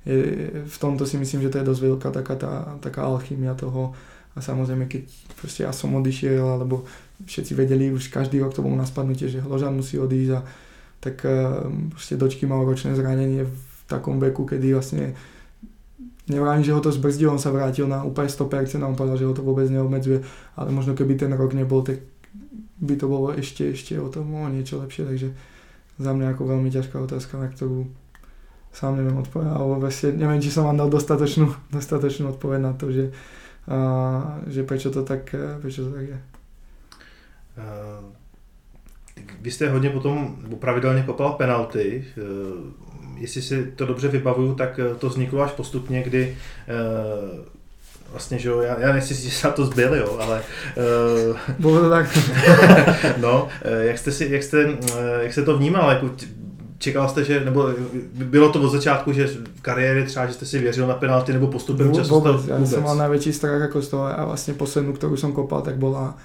[0.07, 0.17] je,
[0.63, 3.91] v tomto si myslím, že to je dosť veľká taká, tá, taká alchymia toho,
[4.37, 6.85] a samozrejme, keď proste ja som odišiel, alebo
[7.25, 10.41] všetci vedeli, už každý rok to bolo na spadnutie, že Hložan musí odísť a
[11.01, 13.57] tak uh, proste dočky mal ročné zranenie v
[13.89, 15.17] takom veku, kedy vlastne
[16.29, 19.25] nevrám, že ho to zbrzdilo, on sa vrátil na úplne 100% a on povedal, že
[19.25, 20.21] ho to vôbec neobmedzuje,
[20.53, 22.03] ale možno keby ten rok nebol, tak
[22.77, 25.33] by to bolo ešte, ešte o tom o niečo lepšie, takže
[25.97, 27.89] za mňa ako veľmi ťažká otázka, na ktorú
[28.69, 32.93] sám neviem odpovedať, alebo vlastne neviem, či som vám dal dostatočnú, dostatočnú odpoveď na to,
[32.93, 33.09] že
[33.67, 36.21] a že prečo to tak, prečo to tak je.
[37.57, 38.05] Uh,
[39.41, 42.05] vy jste hodně potom pravidelně kopal penalty.
[42.17, 42.71] Uh,
[43.17, 46.37] jestli si to dobře vybavuju, tak to vzniklo až postupně, kdy
[46.67, 47.45] uh,
[48.11, 50.43] vlastně, že jo, já, já nechci si, že to zbyl, jo, ale...
[51.29, 52.17] Uh, Bylo to tak.
[53.17, 53.47] no,
[53.79, 54.77] jak jste, si, jak, jste,
[55.21, 56.09] jak jste to vnímal, jako
[56.79, 57.69] čekal jste, že, nebo
[58.13, 61.47] bylo to od začátku, že v kariéře třeba, že jste si věřil na penalty nebo
[61.47, 62.13] postupem času?
[62.13, 65.61] Vůbec, já jsem mal najväčší strach jako z toho a vlastně poslednú, ktorú som kopal,
[65.61, 66.15] tak bola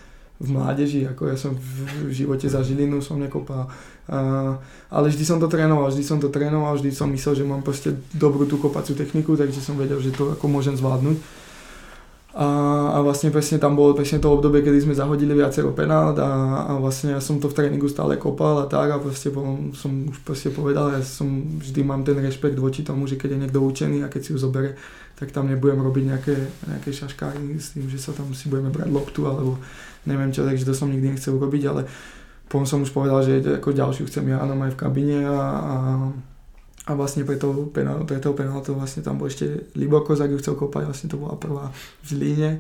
[0.43, 3.71] v mládeži, ako ja som v živote za Žilinu som nekopal.
[4.11, 4.59] Uh,
[4.91, 7.95] ale vždy som to trénoval, vždy som to trénoval, vždy som myslel, že mám proste
[8.11, 11.17] dobrú tú kopaciu techniku, takže som vedel, že to ako môžem zvládnuť.
[12.33, 12.49] A,
[12.97, 16.73] a vlastne presne tam bolo presne to obdobie, kedy sme zahodili viacero penát a, a
[16.81, 19.29] vlastne ja som to v tréningu stále kopal a tak a proste
[19.77, 21.29] som už proste povedal, ja som
[21.61, 24.41] vždy mám ten rešpekt voči tomu, že keď je niekto učený a keď si ju
[24.41, 24.81] zobere,
[25.21, 26.35] tak tam nebudem robiť nejaké,
[26.73, 29.61] nejaké šaškáky s tým, že sa tam si budeme brať loptu alebo
[30.09, 31.85] neviem čo, takže to som nikdy nechcel urobiť, ale
[32.49, 35.77] potom som už povedal, že ako ďalšiu chcem ja aj v kabine a, a
[36.83, 40.59] a vlastne pre tou, penál, pre tou penáltou vlastne tam bol ešte Libor Kozak, chcel
[40.59, 41.71] kopať, vlastne to bola prvá
[42.03, 42.51] v Zlíne.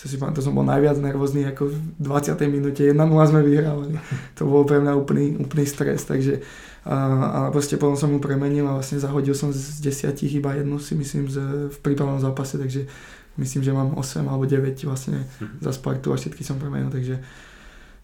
[0.00, 2.36] To si pamätám, to som bol najviac nervózny, ako v 20.
[2.48, 2.96] minúte 1-0
[3.28, 3.96] sme vyhrávali.
[4.40, 6.44] To bol pre mňa úplný, úplný stres, takže
[6.82, 10.82] a, a proste potom som mu premenil a vlastne zahodil som z desiatich iba jednu
[10.82, 12.90] si myslím z, v prípravnom zápase, takže
[13.38, 15.64] myslím, že mám 8 alebo 9 vlastne mhm.
[15.64, 17.22] za Spartu a všetky som premenil, takže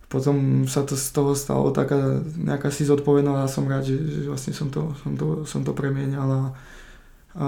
[0.08, 4.20] potom sa to z toho stalo taká nejaká si zodpovednosť a som rád, že, že
[4.32, 6.42] vlastne som to, som to, som to premienal a,
[7.36, 7.46] a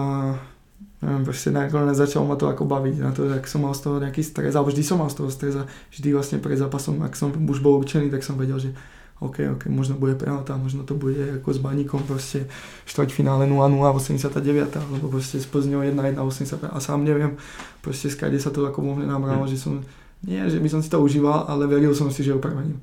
[1.00, 3.96] neviem, proste nakoniec začalo ma to ako baviť na to, ak som mal z toho
[3.96, 7.16] nejaký stres, alebo vždy som mal z toho stres a vždy vlastne pred zápasom, ak
[7.16, 8.76] som už bol určený, tak som vedel, že
[9.20, 12.48] OK, OK, možno bude penalta, možno to bude ako s baníkom proste
[12.88, 17.36] štvrťfinále 0-0 89, alebo proste s Plzňou 1-1 85 a sám neviem,
[17.84, 19.84] proste skade sa to ako vo mne namralo, že som
[20.26, 22.80] nie, že by som si to užíval, ale veril som si, že premením.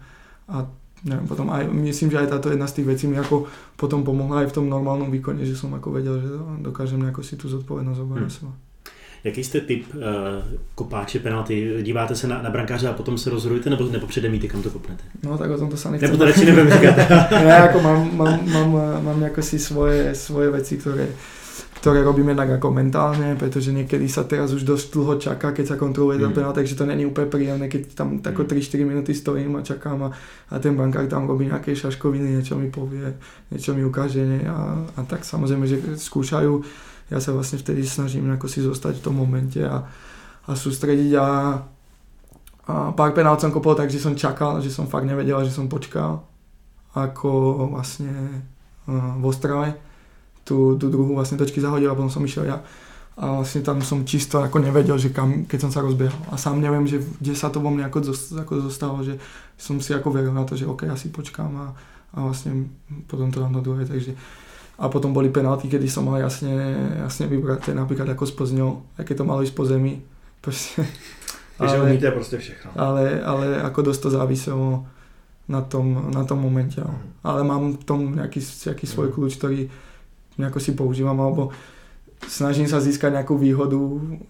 [0.49, 0.65] A
[1.05, 3.45] neviem, potom aj, myslím, že aj táto jedna z tých vecí mi ako
[3.77, 6.29] potom pomohla aj v tom normálnom výkone, že som ako vedel, že
[6.65, 8.33] dokážem nejako si tu zodpovednosť zobrať hmm.
[8.33, 8.53] seba.
[9.23, 10.01] Jaký jste typ uh,
[10.75, 11.77] kopáče penalty?
[11.81, 14.69] Díváte se na, na brankáře a potom se rozhodujete, nebo, nebo předem víte, kam to
[14.69, 15.03] kopnete?
[15.23, 16.09] No tak o tom to sa nechcem.
[16.09, 16.95] Nebo to radši nebudem říkat.
[17.31, 18.69] ja ako mám, mám, mám,
[19.03, 21.07] mám ako si svoje, svoje veci, ktoré
[21.77, 25.77] ktoré robíme tak ako mentálne, pretože niekedy sa teraz už dosť dlho čaká, keď sa
[25.77, 26.33] kontroluje mm.
[26.33, 28.87] penál, takže to není úplne príjemné, keď tam tako 3-4 mm.
[28.87, 30.09] minúty stojím a čakám a,
[30.49, 33.13] a ten bankár tam robí nejaké šaškoviny, niečo mi povie,
[33.53, 34.41] niečo mi ukáže nie?
[34.49, 36.51] A, a tak samozrejme, že skúšajú,
[37.13, 39.85] ja sa vlastne vtedy snažím ako si zostať v tom momente a,
[40.49, 41.27] a sústrediť a,
[42.67, 45.69] a pár penál som kopol tak, že som čakal, že som fakt nevedel, že som
[45.69, 46.25] počkal
[46.97, 47.29] ako
[47.77, 48.43] vlastne
[48.89, 49.86] uh, v Ostrave
[50.47, 52.63] tú, tú druhú vlastne točky zahodil a potom som išiel ja.
[53.17, 56.15] A vlastne tam som čisto ako nevedel, že kam, keď som sa rozbiehal.
[56.31, 59.19] A sám neviem, že kde sa to vo mne ako, ako zostalo, že
[59.57, 61.67] som si ako veril na to, že OK, ja si počkám a,
[62.13, 62.69] a vlastne
[63.09, 63.89] potom to dám do druhej.
[63.89, 64.13] Takže
[64.77, 66.53] A potom boli penalty, kedy som mal jasne,
[67.01, 70.05] jasne vybrať, napríklad ako s Plzňou, aké to malo ísť po zemi.
[70.41, 70.85] Proste.
[71.59, 72.71] Ale, umíte prostě všechno.
[72.75, 74.85] Ale, ale ako dosť to záviselo
[75.49, 76.77] na tom, na tom momente.
[76.81, 76.97] Mm.
[77.23, 79.13] Ale mám v tom nejaký, nejaký svoj mhm.
[79.17, 79.65] kľúč, ktorý
[80.37, 81.51] nejako si používam, alebo
[82.25, 83.77] snažím sa získať nejakú výhodu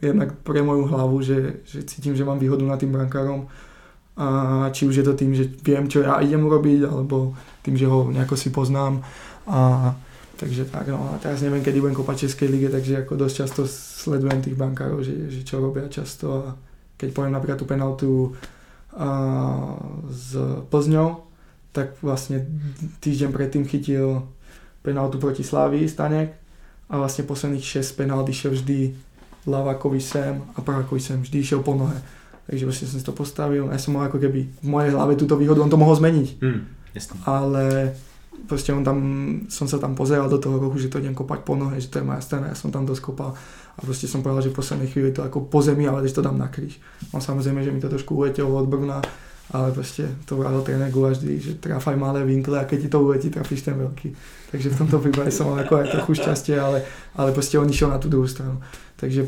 [0.03, 3.47] jednak pre moju hlavu, že, že cítim, že mám výhodu nad tým brankárom.
[4.18, 4.28] A
[4.74, 8.10] či už je to tým, že viem, čo ja idem urobiť, alebo tým, že ho
[8.10, 9.05] nejako si poznám.
[9.45, 9.93] A
[10.41, 11.14] takže tak, no.
[11.14, 15.05] A teraz neviem, kedy budem kopať Českej lige, takže ako dosť často sledujem tých bankárov,
[15.05, 16.26] že, že čo robia často.
[16.34, 16.41] A
[16.97, 18.12] keď poviem napríklad tú penaltu
[18.97, 19.78] a,
[20.10, 20.34] s
[20.74, 21.22] Plzňou,
[21.78, 22.41] tak vlastne
[23.05, 24.26] týždeň predtým chytil
[24.88, 26.32] penaltu proti Slávii Stanek
[26.88, 28.96] a vlastne posledných 6 penalt išiel vždy
[29.48, 31.96] Lavakovi sem a Prahakovi sem, vždy išiel po nohe.
[32.48, 35.20] Takže vlastne som si to postavil a ja som mal ako keby v mojej hlave
[35.20, 36.40] túto výhodu, on to mohol zmeniť.
[36.40, 36.62] Mm,
[37.28, 37.92] Ale
[38.48, 39.00] proste on tam,
[39.52, 42.00] som sa tam pozeral do toho rohu, že to idem kopať po nohe, že to
[42.00, 43.36] je moja strana, ja som tam doskopal
[43.76, 46.24] a proste som povedal, že v poslednej chvíli to ako po zemi, ale že to
[46.24, 46.80] dám na kríž.
[47.12, 49.04] On samozrejme, že mi to trošku uletelo od Brna,
[49.52, 53.00] ale proste to vrátil tréner Gula vždy, že trafaj malé vinkle a keď ti to
[53.00, 54.12] uletí, trafíš ten veľký.
[54.52, 56.84] Takže v tomto prípade som mal ako aj trochu šťastie, ale,
[57.16, 58.60] ale proste on išiel na tú druhú stranu.
[59.00, 59.28] Takže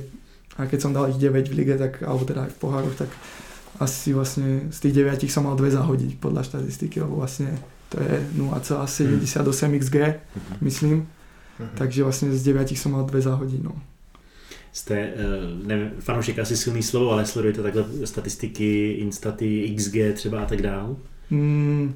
[0.60, 3.08] a keď som dal ich 9 v lige, tak, alebo teda aj v pohároch, tak
[3.80, 7.56] asi vlastne z tých 9 som mal dve zahodiť podľa štatistiky, lebo vlastne
[7.88, 9.40] to je 0,78
[9.80, 10.60] XG, mm.
[10.60, 11.08] myslím.
[11.08, 11.76] Mm-hmm.
[11.80, 13.62] Takže vlastne z 9 som mal dve zahodiť.
[13.64, 13.89] No
[14.72, 15.14] jste, eh,
[15.68, 20.96] nevím, fanoušek asi silný slovo, ale sledujete takhle statistiky, instaty, XG třeba a tak dál?
[21.30, 21.94] Mm,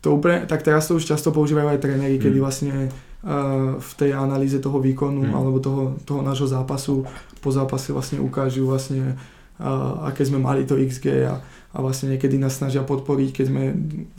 [0.00, 2.44] to úplně, tak teraz to už často používajú aj tréneri, kedy mm.
[2.44, 5.34] vlastne uh, v tej analýze toho výkonu mm.
[5.34, 7.02] alebo toho, toho nášho zápasu
[7.40, 9.16] po zápase vlastne ukážu vlastne
[9.58, 11.40] uh, aké sme mali to XG a,
[11.72, 13.62] a vlastne niekedy nás snažia podporiť, keď sme,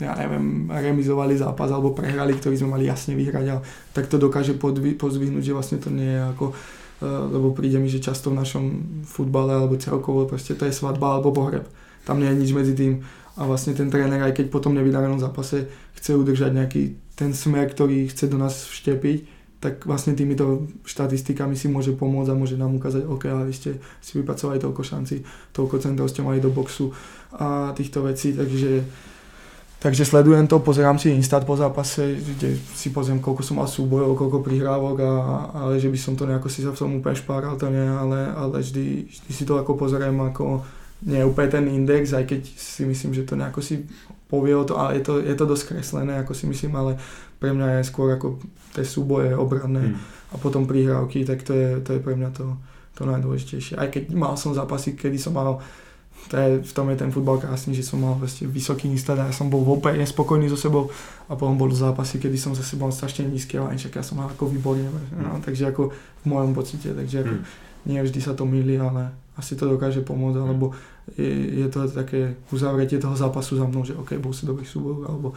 [0.02, 3.56] ja neviem, remizovali zápas alebo prehrali, ktorý sme mali jasne vyhrať a
[3.94, 7.86] tak to dokáže podvi, pozvihnúť, že vlastne to nie je ako Eh, lebo príde mi,
[7.86, 8.64] že často v našom
[9.06, 11.66] futbale alebo celkovo proste to je svadba alebo pohreb.
[12.02, 13.04] Tam nie je nič medzi tým
[13.38, 18.10] a vlastne ten tréner, aj keď potom nevydarenom zápase chce udržať nejaký ten smer, ktorý
[18.10, 23.06] chce do nás vštepiť, tak vlastne týmito štatistikami si môže pomôcť a môže nám ukázať,
[23.10, 26.94] OK, ale vy ste si vypracovali toľko šanci, toľko centrov ste mali do boxu
[27.34, 28.86] a týchto vecí, takže
[29.78, 34.18] takže sledujem to, pozerám si Instat po zápase, kde si pozriem, koľko som mal súbojov,
[34.18, 35.12] koľko prihrávok, a,
[35.54, 38.30] ale že by som to nejako si sa v tom úplne špáral, to nie, ale,
[38.34, 40.66] ale vždy, vždy si to ako pozerám ako
[41.06, 43.86] nie úplne ten index, aj keď si myslím, že to nejako si
[44.26, 46.98] povie o to, ale je to, je to dosť kreslené, ako si myslím, ale
[47.38, 48.42] pre mňa je skôr ako
[48.74, 50.34] tie súboje obranné hmm.
[50.34, 52.58] a potom prihrávky, tak to je, to je pre mňa to,
[52.98, 53.78] to najdôležitejšie.
[53.78, 55.62] Aj keď mal som zápasy, kedy som mal
[56.28, 59.30] to je, v tom je ten futbal krásny, že som mal vlastne vysoký instat a
[59.30, 60.92] ja som bol úplne spokojný so sebou
[61.30, 64.28] a potom bol zápasy, kedy som zase bol strašne nízky a však ja som mal
[64.28, 64.84] ako výborne,
[65.16, 67.44] no, takže ako v mojom pocite, takže ako, hmm.
[67.88, 69.08] nie vždy sa to milí, ale
[69.38, 70.74] asi to dokáže pomôcť, alebo
[71.16, 75.08] je, je to také uzavretie toho zápasu za mnou, že ok, bol si dobrý súbor,
[75.08, 75.32] alebo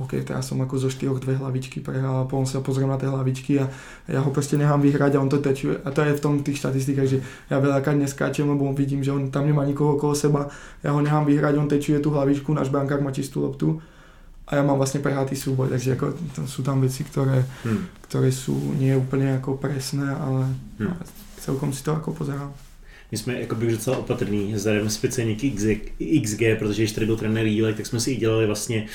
[0.00, 3.12] OK, teraz som ako zo štyroch dve hlavičky prehral a potom sa pozriem na tie
[3.12, 3.68] hlavičky a
[4.08, 5.76] ja ho proste nechám vyhrať a on to tečuje.
[5.84, 7.18] A to je v tom tých štatistikách, že
[7.52, 10.48] ja veľakrát neskáčem, lebo vidím, že on tam nemá nikoho okolo seba,
[10.80, 13.76] ja ho nechám vyhrať, on tečuje tú hlavičku, náš bankár má čistú loptu
[14.48, 18.08] a ja mám vlastne prehratý súboj, takže ako, to sú tam veci, ktoré, hmm.
[18.08, 20.48] ktoré sú nie úplne ako presné, ale
[20.80, 20.96] hmm.
[21.44, 22.69] celkom si to ako pozerám
[23.12, 27.46] my jsme jako bych docela opatrný, vzhledem speciálně k XG, protože když tady byl trenér
[27.46, 28.86] Jílek, tak jsme si i dělali vlastně,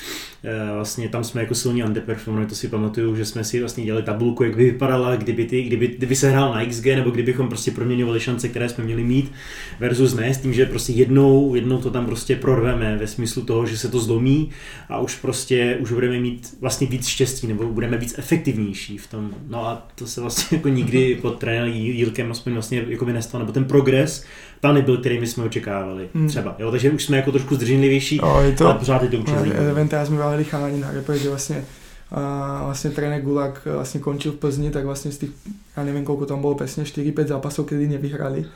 [0.44, 4.02] eh, vlastně tam jsme jako silní underperformovali, to si pamatuju, že jsme si vlastně dělali
[4.04, 7.70] tabulku, jak by vypadala, kdyby, ty, kdyby, kdyby se hrál na XG, nebo kdybychom prostě
[7.70, 9.32] proměňovali šance, které jsme měli mít,
[9.80, 13.66] versus ne, s tím, že prostě jednou, jednou to tam prostě prorveme ve smyslu toho,
[13.66, 14.50] že se to zlomí
[14.88, 19.30] a už prostě, už budeme mít vlastně víc štěstí, nebo budeme víc efektivnější v tom.
[19.48, 23.42] No a to se vlastně jako nikdy pod trenérem Jílkem aspoň vlastně jako by nestalo,
[23.44, 24.24] nebo ten progres progres,
[24.60, 26.08] tam nebyl, který my jsme očekávali.
[26.14, 26.28] Hmm.
[26.28, 26.56] Třeba.
[26.58, 29.52] Jo, takže už jsme jako trošku zdrženlivější, no, je to, ale pořád je to určitě.
[29.52, 31.64] Event, já jsme bavili chalani na repe, že vlastně
[32.06, 35.32] a vlastne tréner Gulak vlastne končil v Plzni, tak vlastne z tých,
[35.74, 38.46] ja neviem koľko tam bolo presne, 4-5 zápasov, kedy nevyhrali.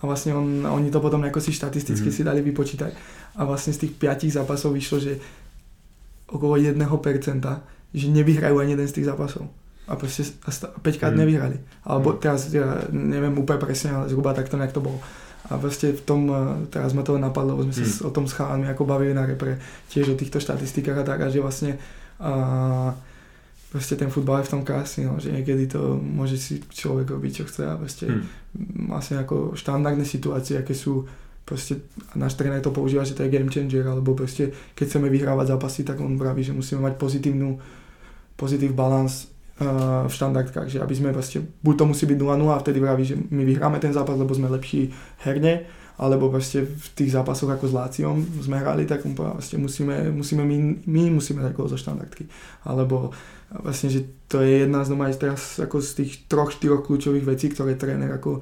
[0.00, 2.20] A vlastne on, oni to potom nejako si štatisticky mm-hmm.
[2.20, 2.92] si dali vypočítať.
[3.40, 5.16] A vlastne z tých 5 zápasov vyšlo, že
[6.28, 6.76] okolo 1%,
[7.96, 9.48] že nevyhrajú ani jeden z tých zápasov.
[9.90, 11.18] A proste 5 krát mm.
[11.18, 11.58] nevyhrali.
[11.82, 12.18] Alebo mm.
[12.22, 15.02] teraz, ja neviem úplne presne, ale zhruba takto nejak to bolo.
[15.50, 18.06] A proste v tom, eh, teraz ma to napadlo, sme sa mm.
[18.06, 19.58] o tom s chalami ako bavili na repre,
[19.90, 21.74] tiež o týchto štatistikách a tak, a že vlastne
[22.20, 22.92] a
[23.72, 27.32] proste ten futbal je v tom krásny, no, že niekedy to môže si človek robiť,
[27.32, 28.90] čo chce a proste mm.
[28.92, 31.08] vlastne ako štandardné situácie, aké sú
[31.46, 31.82] proste
[32.14, 35.80] náš tréner to používa, že to je game changer, alebo proste keď chceme vyhrávať zápasy,
[35.82, 37.58] tak on praví, že musíme mať pozitívnu
[38.36, 39.30] pozitív balans
[39.60, 43.20] v štandardkách, že aby sme vlastne, buď to musí byť 0-0 a vtedy vraví, že
[43.20, 44.88] my vyhráme ten zápas, lebo sme lepší
[45.20, 45.68] herne,
[46.00, 50.88] alebo vlastne v tých zápasoch ako s Láciom sme hrali, tak vlastne musíme, musíme my,
[50.88, 52.24] my musíme dať zo štandardky.
[52.64, 53.12] Alebo
[53.52, 57.52] vlastne, že to je jedna z aj teraz ako z tých troch, štyroch kľúčových vecí,
[57.52, 58.40] ktoré tréner ako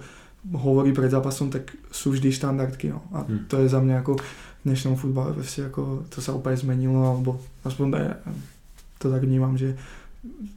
[0.54, 2.94] hovorí pred zápasom, tak sú vždy štandardky.
[2.94, 3.02] No.
[3.10, 3.50] A hmm.
[3.50, 7.42] to je za mňa ako v dnešnom futbale vlastne ako to sa úplne zmenilo, alebo
[7.66, 7.86] aspoň
[9.02, 9.74] to tak vnímam, že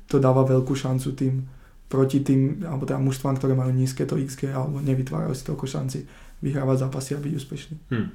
[0.08, 1.48] to dáva veľkú šancu tým
[1.92, 6.08] proti tým, alebo teda mužstvám, ktoré majú nízke to XG alebo nevytvárajú si toľko šanci
[6.40, 7.78] vyhrávať zápasy a být úspěšný.
[7.92, 8.10] Hmm.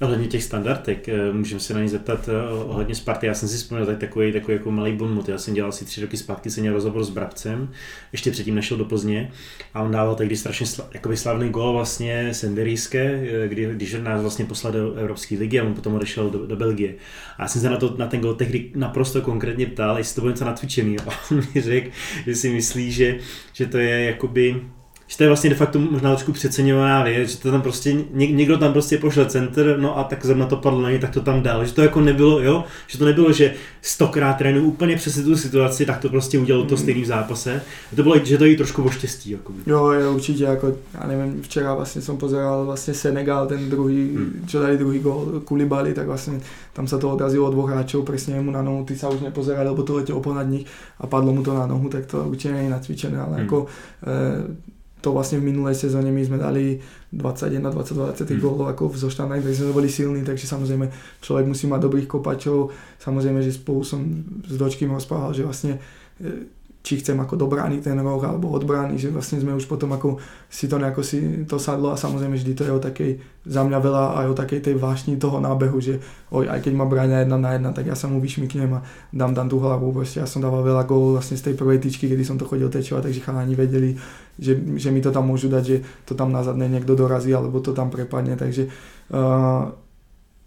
[0.00, 3.26] Ohledně těch standardek, eh, můžeme se na ně zeptat eh, ohledně Sparty.
[3.26, 5.28] Já jsem si vzpomněl tak takový, takový jako malý bonmot.
[5.28, 7.70] Já jsem dělal asi tři roky zpátky, jsem měl rozhovor s Brabcem,
[8.12, 9.32] ještě předtím nešel do Plzně
[9.74, 14.44] a on dával tehdy strašně sla, slavný gol vlastně Senderijské, eh, kdy, když nás vlastně
[14.44, 16.94] poslal do Evropské ligy a on potom odešel do, do Belgie.
[17.38, 20.20] A já jsem se na, to, na ten gol tehdy naprosto konkrétně ptal, jestli to
[20.20, 20.96] bylo něco natvičený.
[21.06, 21.90] A on mi řekl,
[22.26, 23.18] že si myslí, že,
[23.52, 24.60] že to je jakoby
[25.08, 28.30] že to je vlastně de facto možná trošku přeceňovaná věc, že to tam prostě, něk,
[28.30, 31.20] někdo tam prostě pošle center, no a tak zrovna to padlo na ně, tak to
[31.20, 35.22] tam dal, že to jako nebylo, jo, že to nebylo, že stokrát trénuju úplně přesně
[35.22, 36.78] tu situaci, tak to prostě udělal to mm.
[36.78, 37.62] stejný v zápase,
[37.96, 39.30] to bylo, že to je trošku o štěstí.
[39.30, 39.52] Jako.
[39.66, 44.44] Jo, jo, určitě, jako, já nevím, včera vlastně jsem pozeral vlastně Senegal, ten druhý, hmm.
[44.46, 46.40] čo dali druhý gol, Kulibali, tak vlastně
[46.72, 49.68] tam se to odrazilo od dvoch hráčov, presne mu na nohu, ty sa už nepozerali,
[49.68, 50.66] lebo to letělo ponad nich
[51.00, 53.38] a padlo mu to na nohu, tak to určitě není nacvičené, ale hmm.
[53.38, 53.66] jako
[54.06, 56.82] e, to vlastne v minulej sezóne my sme dali
[57.14, 58.40] 21, 20, 20 mm.
[58.42, 60.90] gólov ako zo štandard, takže sme boli silní, takže samozrejme
[61.22, 64.02] človek musí mať dobrých kopačov, samozrejme, že spolu som
[64.42, 65.78] s Dočkým rozprával, že vlastne
[66.18, 70.22] e, či chcem ako dobrániť ten roh alebo odbrániť, že vlastne sme už potom ako
[70.48, 73.10] si to nejako si to sadlo a samozrejme vždy to je o takej,
[73.44, 76.00] za mňa veľa aj o takej tej vášni toho nábehu, že
[76.32, 78.80] oj, aj keď ma bráňa jedna na jedna, tak ja sa mu vyšmyknem a
[79.12, 82.08] dám tam tú hlavu, proste ja som dával veľa gólov vlastne z tej prvej tyčky,
[82.08, 83.98] kedy som to chodil tečovať, takže chalani vedeli,
[84.38, 85.76] že, že mi to tam môžu dať, že
[86.06, 88.70] to tam na zadne niekto dorazí alebo to tam prepadne, takže
[89.12, 89.74] uh,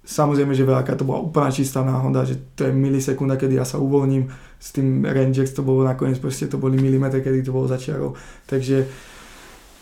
[0.01, 3.77] Samozrejme, že veľká to bola úplná čistá náhoda, že to je milisekunda, kedy ja sa
[3.77, 8.17] uvoľním s tým Rangers, to bolo nakoniec proste to boli milimetre, kedy to bolo začiarov.
[8.49, 8.89] Takže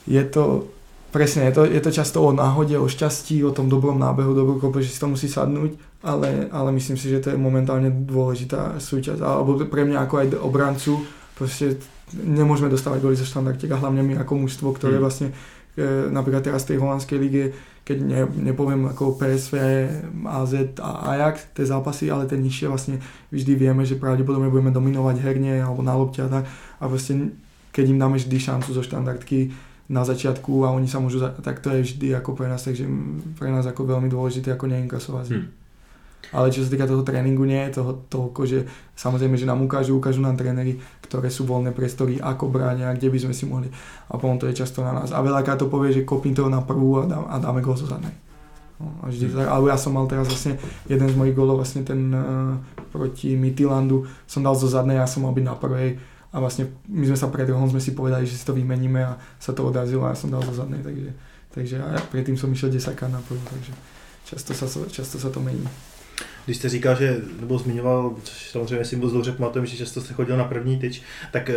[0.04, 0.68] je to,
[1.16, 4.60] presne, je to, je to často o náhode, o šťastí, o tom dobrom nábehu, dobrú
[4.60, 8.76] kope, že si to musí sadnúť, ale, ale myslím si, že to je momentálne dôležitá
[8.76, 11.00] súčasť, alebo pre mňa ako aj obrancu,
[11.40, 11.80] proste
[12.16, 15.04] nemôžeme dostávať goly zo štandardiek a hlavne my ako mužstvo, ktoré mm.
[15.04, 15.28] vlastne
[15.78, 17.44] e, napríklad teraz v tej holandskej lige
[17.90, 18.22] keď ne,
[18.54, 19.56] nepoviem ako PSV,
[20.30, 23.02] AZ a Ajax, tie zápasy, ale tie nižšie vlastne
[23.34, 26.46] vždy vieme, že pravdepodobne budeme dominovať herne alebo na lopte a tak.
[26.78, 27.34] A vlastne
[27.74, 29.50] keď im dáme vždy šancu zo štandardky
[29.90, 32.86] na začiatku a oni sa môžu, tak to je vždy ako pre nás, takže
[33.42, 35.26] pre nás ako veľmi dôležité ako neinkasovať.
[35.34, 35.50] Hmm.
[36.30, 39.98] Ale čo sa týka toho tréningu, nie je toho toľko, že samozrejme, že nám ukážu,
[39.98, 43.74] ukážu nám tréneri, ktoré sú voľné priestory, ako bráňa, kde by sme si mohli.
[44.08, 45.10] A potom to je často na nás.
[45.10, 47.90] A veľakrát to povie, že kopím to na prvú a, dá, a dáme gol zo
[47.90, 48.14] zadnej.
[48.80, 50.56] No, a vždy, tak, ale ja som mal teraz vlastne
[50.88, 52.56] jeden z mojich golov, vlastne ten uh,
[52.94, 56.00] proti Midtjyllandu, som dal zo zadnej a som mal byť na prvej
[56.30, 59.18] a vlastne my sme sa pred rohom sme si povedali, že si to vymeníme a
[59.42, 61.12] sa to odrazilo a ja som dal zo zadnej, takže,
[61.50, 63.74] takže a predtým som išiel 10 na prvú, takže
[64.30, 65.66] často sa, často sa to mení.
[66.46, 70.14] Když jste říkal, že, nebo zmiňoval, což samozřejmě si moc dobře pamatuju, že často se
[70.14, 71.56] chodil na první tyč, tak eh,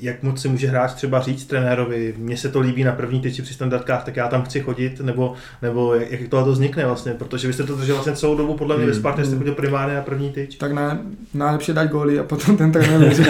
[0.00, 3.42] jak moc si může hráč třeba říct trenérovi, mně se to líbí na první tyči
[3.42, 7.12] při standardkách, tak já tam chci chodit, nebo, nebo jak, jak tohle to vznikne vlastně,
[7.14, 8.92] protože vy jste to držel vlastně celou dobu, podle mě hmm.
[8.94, 10.56] ve Spartě jste chodil primárně na první tyč.
[10.56, 10.98] Tak na,
[11.34, 13.24] najlepšie dať góly a potom ten trenér že,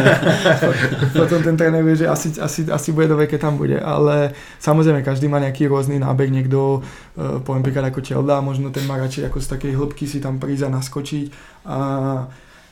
[1.18, 5.03] potom ten trenér vie, že asi, asi, asi bude dobre, keď tam bude, ale samozrejme
[5.03, 9.31] každý má nejaký rôzny nábeh, niekto, uh, poviem príklad ako Čelda, možno ten má radšej
[9.31, 11.27] ako z takej hĺbky si tam prísť a naskočiť
[11.64, 11.79] a,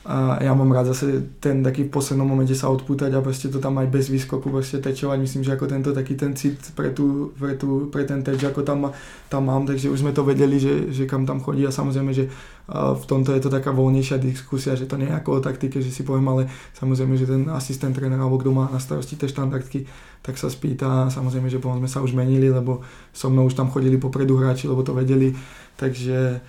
[0.05, 3.57] a ja mám rád zase ten taký v poslednom momente sa odpútať a proste to
[3.57, 5.17] tam aj bez výskoku proste tečovať.
[5.17, 8.61] Myslím, že ako tento taký ten cit pre, tú, pre, tú, pre ten teč, ako
[8.69, 8.93] tam,
[9.33, 12.29] tam mám, takže už sme to vedeli, že, že kam tam chodí a samozrejme, že
[12.69, 15.89] v tomto je to taká voľnejšia diskusia, že to nie je ako o taktike, že
[15.89, 16.43] si poviem, ale
[16.77, 19.85] samozrejme, že ten asistent tréner alebo kto má na starosti tie štandardky,
[20.25, 23.69] tak sa spýta, samozrejme, že potom sme sa už menili, lebo so mnou už tam
[23.69, 25.37] chodili popredu hráči, lebo to vedeli,
[25.77, 26.41] takže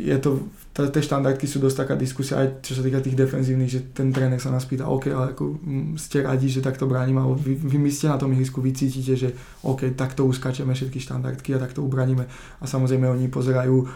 [0.00, 3.80] je to, tie štandardky sú dosť taká diskusia aj čo sa týka tých defenzívnych, že
[3.92, 5.60] ten tréner sa nás pýta, OK, ale ako
[6.00, 9.14] ste radi, že takto bránim, alebo vy, vy, vy ste na tom ihrisku, vy cítite,
[9.14, 9.28] že
[9.62, 12.24] OK, takto uskačeme všetky štandardky a takto ubraníme.
[12.58, 13.86] A samozrejme oni pozerajú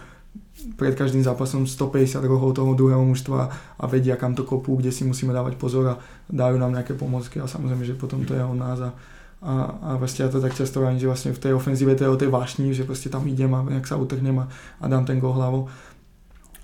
[0.74, 3.40] pred každým zápasom 150 rohov toho druhého mužstva
[3.78, 5.94] a vedia, kam to kopú, kde si musíme dávať pozor a
[6.28, 8.90] dajú nám nejaké pomocky a samozrejme, že potom to je o nás a
[9.38, 12.10] a, a vlastne ja to tak často vravím, že vlastne v tej ofenzíve to je
[12.10, 14.50] o tej vášni, že proste tam idem a nejak sa utrhnem a,
[14.82, 15.70] a dám ten gol hlavou.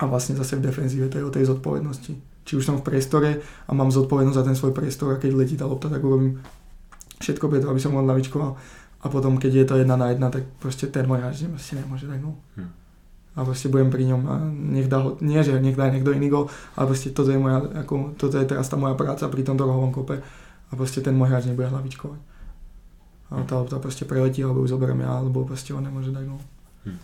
[0.02, 2.18] A vlastne zase v defenzíve to je o tej zodpovednosti.
[2.44, 5.54] či už som v priestore a mám zodpovednosť za ten svoj priestor a keď letí
[5.54, 6.42] tá lopta, tak urobím
[7.22, 8.58] všetko preto, aby som ho lavičkoval.
[9.04, 12.10] A potom, keď je to jedna na jedna, tak proste ten môj hráč proste nemôže
[12.10, 12.34] dať gol.
[12.58, 12.70] Hm.
[13.34, 16.30] A proste budem pri ňom a nech dá ho, nie že nech dá niekto iný
[16.30, 19.62] gol, ale proste toto je, moja, ako, toto je teraz tá moja práca pri tomto
[19.62, 20.22] rohovom kope
[20.70, 22.33] a proste ten môj hráč nebude hlavičkovať.
[23.34, 26.40] A tá lopta proste preletí, alebo ju zoberiem ja, alebo proste on nemôže dať gol.
[26.86, 26.98] Hm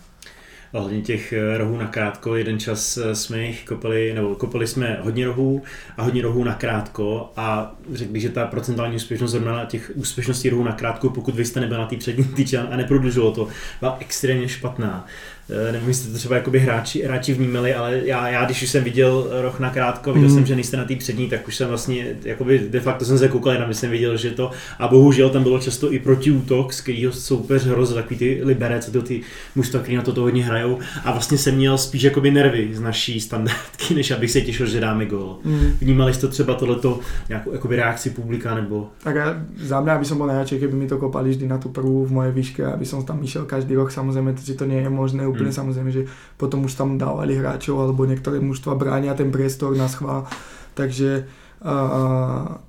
[0.79, 2.35] hodně těch eh, rohů na krátko.
[2.35, 5.61] Jeden čas eh, jsme jich kopali, nebo kopali jsme hodně rohů
[5.97, 9.91] a hodně rohů na krátko a řekl bych, že ta procentuální úspěšnost zrovna na těch
[9.95, 13.47] úspěšností rohů na krátko, pokud vy jste nebyl na té přední týče a neprodlužilo to,
[13.79, 15.05] byla extrémně špatná.
[15.51, 18.83] Eh, nevím, jestli to třeba jakoby hráči, hráči vnímali, ale já, já když už jsem
[18.83, 20.35] viděl roh na krátko, viděl mm.
[20.35, 23.27] jsem, že nejste na té přední, tak už jsem vlastně, jakoby de facto jsem se
[23.27, 27.13] koukal, jenom jsem viděl, že to, a bohužel tam bylo často i protiútok, z kterého
[27.13, 29.21] soupeř hrozil takový ty liberec, to ty
[29.55, 33.19] mužstva, který na toto hodně hrajou a vlastně jsem měl spíš jakoby nervy z naší
[33.19, 35.37] standardky, než abych se těšil, že dáme gol.
[35.43, 35.71] Mm.
[35.81, 36.99] Vnímali jste třeba tohleto
[37.29, 38.89] nějakou jakoby reakci publika nebo?
[39.03, 41.69] Tak já, za mě, aby som bol najradšej, keby mi to kopali vždy na tu
[41.69, 44.89] prvú v mojej výške, aby som tam išiel každý rok, samozrejme, že to nie je
[44.89, 45.57] možné úplne mm.
[45.57, 46.03] samozrejme, že
[46.37, 50.29] potom už tam dávali hráčov alebo niektoré mužstva bránia ten priestor na schvál.
[50.77, 51.25] Takže
[51.61, 51.73] a,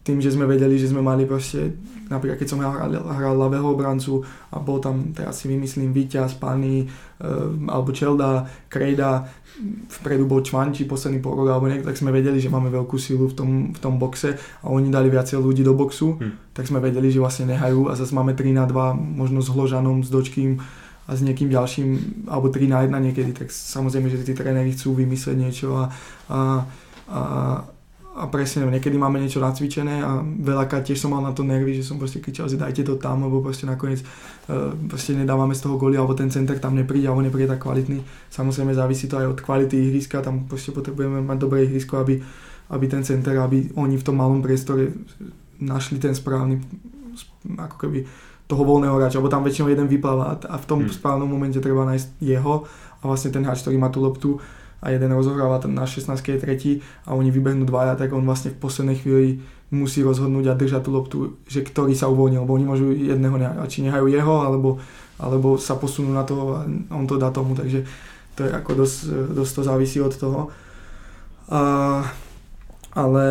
[0.05, 1.77] tým, že sme vedeli, že sme mali proste,
[2.13, 4.21] napríklad keď som hral, hral ľavého obrancu
[4.53, 6.87] a bol tam, teraz si vymyslím, Víťaz, Pani, e,
[7.73, 9.25] alebo Čelda, Krejda,
[10.01, 13.33] vpredu bol Čvanči posledný pol rok alebo niekto, tak sme vedeli, že máme veľkú silu
[13.33, 16.53] v tom, v tom boxe a oni dali viacej ľudí do boxu, hmm.
[16.57, 20.05] tak sme vedeli, že vlastne nehajú a zase máme 3 na 2, možno s Hložanom,
[20.05, 20.61] s Dočkým,
[21.03, 21.89] a s niekým ďalším,
[22.31, 25.85] alebo 3 na 1 niekedy, tak samozrejme, že tí tréneri chcú vymyslieť niečo a,
[26.31, 26.39] a,
[27.11, 27.21] a,
[28.13, 31.91] a presne, niekedy máme niečo nacvičené a veľakrát tiež som mal na to nervy, že
[31.91, 35.75] som proste kričal, že dajte to tam, lebo proste nakoniec uh, proste nedávame z toho
[35.75, 37.99] goly, alebo ten center tam nepríde, alebo nepríde tak kvalitný.
[38.31, 42.23] Samozrejme závisí to aj od kvality ihriska, tam proste potrebujeme mať dobré ihrisko, aby,
[42.71, 44.95] aby ten center, aby oni v tom malom priestore
[45.59, 46.63] našli ten správny,
[47.59, 48.07] ako keby
[48.53, 50.93] toho voľného hráča, lebo tam väčšinou jeden vypláva a v tom hmm.
[50.93, 52.69] správnom momente treba nájsť jeho
[53.01, 54.37] a vlastne ten hráč, ktorý má tú loptu
[54.85, 56.73] a jeden rozohráva ten na 16 je tretí
[57.09, 59.41] a oni vybehnú dvaja, tak on vlastne v poslednej chvíli
[59.73, 61.17] musí rozhodnúť a držať tú loptu,
[61.49, 64.77] že ktorý sa uvoľnil, lebo oni môžu jedného a či nehajú jeho, alebo,
[65.17, 67.89] alebo sa posunú na to a on to dá tomu, takže
[68.37, 68.99] to je ako dosť,
[69.33, 70.53] dosť to závisí od toho.
[71.49, 71.61] A
[72.93, 73.25] ale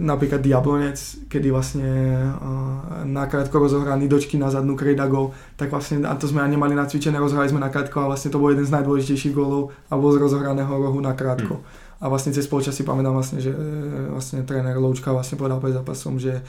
[0.00, 1.88] napríklad Diablonec, kedy vlastne
[2.24, 6.72] uh, nakrátko rozohraný dočky na zadnú krejda gol, tak vlastne, a to sme ani nemali
[6.72, 10.24] nacvičené, rozohrali sme nakrátko a vlastne to bol jeden z najdôležitejších golov a bol z
[10.24, 11.60] rozohraného rohu nakrátko.
[11.60, 11.66] Hmm.
[12.00, 15.72] A vlastne cez polčas si pamätám vlastne, že e, vlastne tréner Loučka vlastne povedal pred
[15.72, 16.40] zápasom, že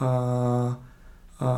[0.00, 0.72] uh,
[1.42, 1.50] a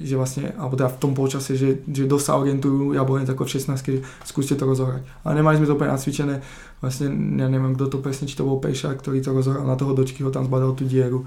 [0.00, 3.52] že vlastne, alebo teda v tom polčase, že, že dosť sa orientujú Jablonec ako v
[3.60, 5.04] 16, že skúste to rozohrať.
[5.20, 6.40] Ale nemali sme to úplne nacvičené,
[6.80, 7.08] vlastne
[7.40, 10.20] ja neviem kto to presne, či to bol Pejša, ktorý to rozohral na toho dočky,
[10.20, 11.24] ho tam zbadal tú dieru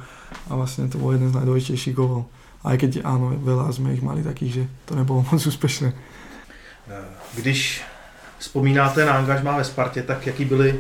[0.50, 2.30] a vlastne to bol jeden z najdôležitejších golov.
[2.62, 5.94] Aj keď áno, veľa sme ich mali takých, že to nebolo moc úspešné.
[7.36, 7.84] Když
[8.40, 10.80] vzpomínáte na angažmá ve Spartě, tak jaký byly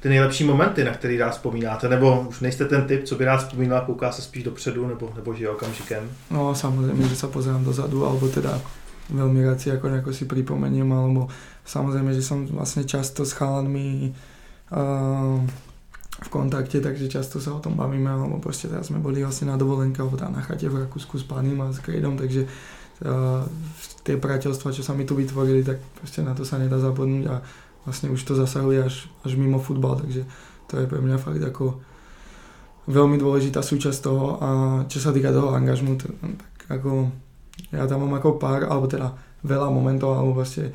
[0.00, 1.88] ty nejlepší momenty, na který rád vzpomínáte?
[1.88, 5.34] Nebo už nejste ten typ, co by rád vzpomínal, kouká se spíš dopředu, nebo, nebo
[5.34, 6.10] žije okamžikem?
[6.30, 8.60] No samozrejme, že sa pozerám dozadu, alebo teda
[9.12, 11.28] veľmi rád si ako nejako si pripomeniem, alebo
[11.68, 14.12] samozrejme, že som vlastne často s chalanmi
[14.72, 15.36] uh,
[16.14, 19.60] v kontakte, takže často sa o tom bavíme, alebo proste teraz sme boli vlastne na
[19.60, 23.44] dovolenke, alebo tam na chate v Rakúsku s pánim a s Krejdom, takže uh,
[24.08, 27.44] tie priateľstva, čo sa mi tu vytvorili, tak proste na to sa nedá zabudnúť a
[27.84, 28.94] vlastne už to zasahuje až,
[29.26, 30.24] až mimo futbal, takže
[30.72, 31.76] to je pre mňa fakt ako
[32.88, 34.48] veľmi dôležitá súčasť toho a
[34.88, 37.12] čo sa týka toho angažmu, tak ako
[37.70, 40.74] ja tam mám ako pár, alebo teda veľa momentov, alebo vlastne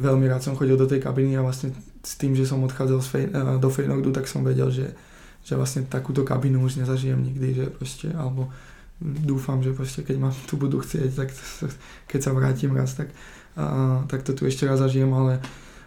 [0.00, 3.08] veľmi rád som chodil do tej kabiny a vlastne s tým, že som odchádzal z
[3.08, 4.96] fej, e, do Feynogdu, tak som vedel, že,
[5.44, 8.48] že vlastne takúto kabinu už nezažijem nikdy, že proste, alebo
[9.02, 11.28] dúfam, že proste keď ma tu budú chcieť, tak
[12.10, 13.12] keď sa vrátim raz, tak,
[13.60, 15.40] a, tak to tu ešte raz zažijem, ale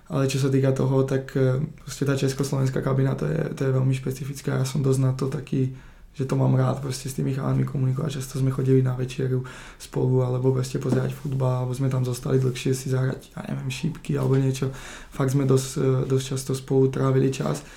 [0.06, 3.74] ale čo sa týka toho, tak e, proste tá československá kabina to je, to je
[3.74, 4.62] veľmi špecifická.
[4.62, 5.74] Ja som dosť na to taký,
[6.16, 8.24] že to mám rád proste s tými chalami komunikovať.
[8.24, 9.44] Často sme chodili na večeru
[9.76, 14.16] spolu, alebo proste pozerať futbal, alebo sme tam zostali dlhšie si zahrať, ja neviem, šípky
[14.16, 14.72] alebo niečo.
[15.12, 17.68] Fakt sme dosť, e, dosť často spolu trávili čas.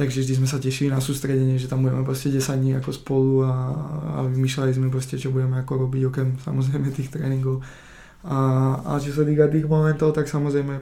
[0.00, 3.44] Takže vždy sme sa tešili na sústredenie, že tam budeme proste 10 dní ako spolu
[3.44, 3.52] a,
[4.16, 7.60] a vymýšľali sme proste, čo budeme ako robiť, okrem samozrejme tých tréningov.
[8.24, 8.38] A,
[8.80, 10.80] a čo sa týka tých momentov, tak samozrejme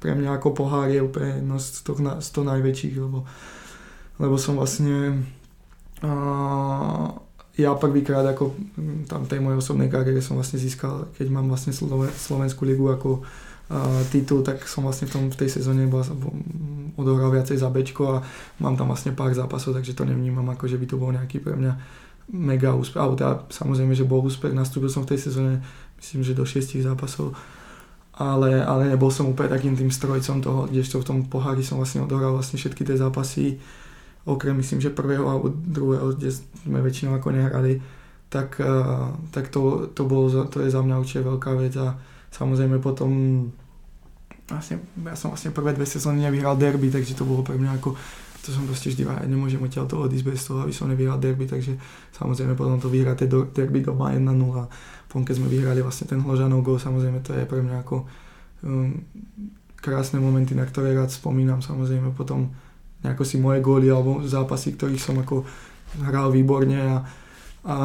[0.00, 3.28] pre mňa ako pohár je úplne jedno z toho, z toho najväčších, lebo,
[4.16, 5.20] lebo som vlastne
[7.54, 8.50] ja prvýkrát ako
[9.06, 11.70] tam tej mojej osobnej kariére som vlastne získal, keď mám vlastne
[12.10, 13.22] Slovenskú ligu ako
[14.12, 16.04] titul, tak som vlastne v, tom, v tej sezóne bol
[17.00, 18.22] odohral viacej za Bčko a
[18.60, 21.56] mám tam vlastne pár zápasov, takže to nevnímam ako, že by to bol nejaký pre
[21.56, 21.72] mňa
[22.32, 25.64] mega úspech, alebo teda samozrejme, že bol úspech, nastúpil som v tej sezóne,
[26.00, 27.32] myslím, že do šiestich zápasov,
[28.14, 32.04] ale, ale nebol som úplne takým tým strojcom toho, kdežto v tom pohári som vlastne
[32.04, 33.58] odohral vlastne všetky tie zápasy,
[34.24, 37.80] okrem myslím, že prvého alebo druhého, kde sme väčšinou ako nehrali,
[38.28, 41.94] tak, eh, tak to, to, bolo, to je za mňa určite veľká vec a
[42.32, 43.10] samozrejme potom
[44.48, 47.96] vlastne, ja som vlastne prvé dve sezóny nevyhral derby, takže to bolo pre mňa ako
[48.44, 51.48] to som proste vždy ja nemôžem odtiaľ to odísť bez toho, aby som nevyhral derby,
[51.48, 51.80] takže
[52.12, 54.20] samozrejme potom to vyhráte do, derby doma 1-0
[54.60, 54.68] a
[55.08, 58.04] potom keď sme vyhrali vlastne ten Hložanov gol, samozrejme to je pre mňa ako
[58.68, 59.00] um,
[59.80, 62.52] krásne momenty, na ktoré rád spomínam, samozrejme potom
[63.04, 65.44] nejako si moje góly alebo zápasy, ktorých som ako
[66.02, 66.94] hral výborne a,
[67.68, 67.76] a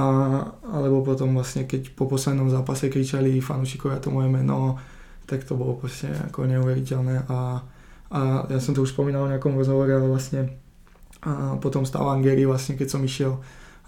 [0.64, 4.80] alebo potom vlastne keď po poslednom zápase kričali fanúšikovia to moje meno,
[5.28, 7.62] tak to bolo proste ako neuveriteľné a
[8.10, 10.58] a ja som to už spomínal v nejakom rozhovore, ale vlastne
[11.20, 13.38] a potom stal Angeri vlastne, keď som išiel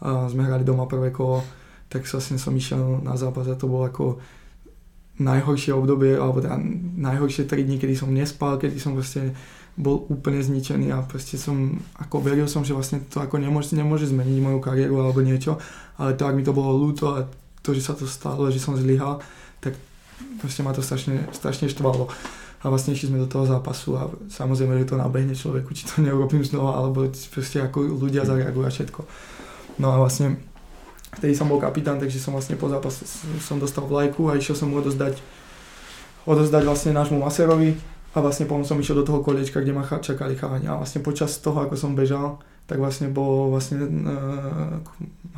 [0.02, 1.46] a sme hrali doma prvé kolo,
[1.88, 4.06] tak vlastne som išiel na zápas a to bolo ako
[5.22, 6.58] najhoršie obdobie, alebo teda
[6.98, 9.38] najhoršie 3 dní, kedy som nespal, kedy som proste
[9.80, 14.12] bol úplne zničený a proste som, ako veril som, že vlastne to ako nemôže, nemôže
[14.12, 15.58] zmeniť moju kariéru alebo niečo,
[15.96, 17.26] ale to, ak mi to bolo ľúto a
[17.64, 19.24] to, že sa to stalo, že som zlyhal,
[19.64, 19.80] tak
[20.44, 22.12] proste ma to strašne, strašne štvalo
[22.62, 26.04] a vlastne išli sme do toho zápasu a samozrejme, že to nabehne človeku, či to
[26.06, 29.02] neurobím znova, alebo proste ako ľudia zareagujú a všetko.
[29.82, 30.38] No a vlastne
[31.18, 33.08] vtedy som bol kapitán, takže som vlastne po zápase
[33.42, 35.18] som dostal vlajku a išiel som mu odozdať,
[36.30, 40.36] odozdať vlastne nášmu maserovi a vlastne potom som išiel do toho koliečka, kde ma čakali
[40.36, 40.68] chalani.
[40.68, 44.84] A vlastne počas toho, ako som bežal, tak vlastne bol vlastne uh,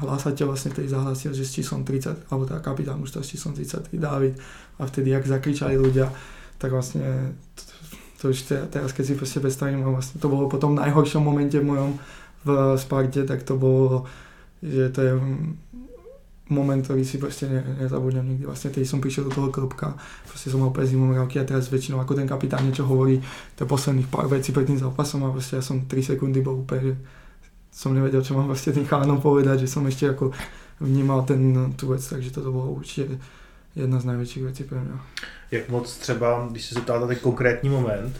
[0.02, 3.94] hlásateľ vlastne tej zahlásil, že s číslom 30, alebo teda kapitán už s číslom 33
[4.02, 4.34] Dávid.
[4.82, 6.10] A vtedy, ak zakričali ľudia,
[6.58, 7.64] tak vlastne to,
[8.18, 8.38] to už
[8.74, 11.92] teraz keď si proste predstavím, vlastne to bolo po tom najhoršom momente v mojom
[12.44, 14.10] v Sparte, tak to bolo,
[14.60, 15.14] že to je
[16.54, 18.46] moment, ktorý si proste ne, nezabudnem nikdy.
[18.46, 19.98] Vlastne keď som prišiel do toho klubka,
[20.30, 23.18] proste som mal úplne zimomrávky a teraz väčšinou ako ten kapitán niečo hovorí,
[23.58, 26.82] to posledných pár vecí pred tým zápasom a proste ja som 3 sekundy bol úplne,
[26.82, 26.94] že
[27.74, 30.30] som nevedel, čo mám vlastne tým chánom povedať, že som ešte ako
[30.80, 33.18] vnímal ten, tú vec, takže toto bolo určite
[33.76, 34.92] jedna z největších věcí pro mě.
[35.52, 38.14] Jak moc třeba, když se zeptáte ten konkrétní moment,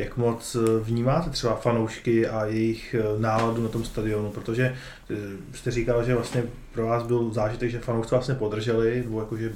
[0.00, 4.76] jak moc eh, vnímáte třeba fanoušky a jejich eh, náladu na tom stadionu, protože
[5.10, 5.14] eh,
[5.56, 9.52] jste říkal, že vlastně pro vás byl zážitek, že fanoušci vlastně podrželi, nebo jakože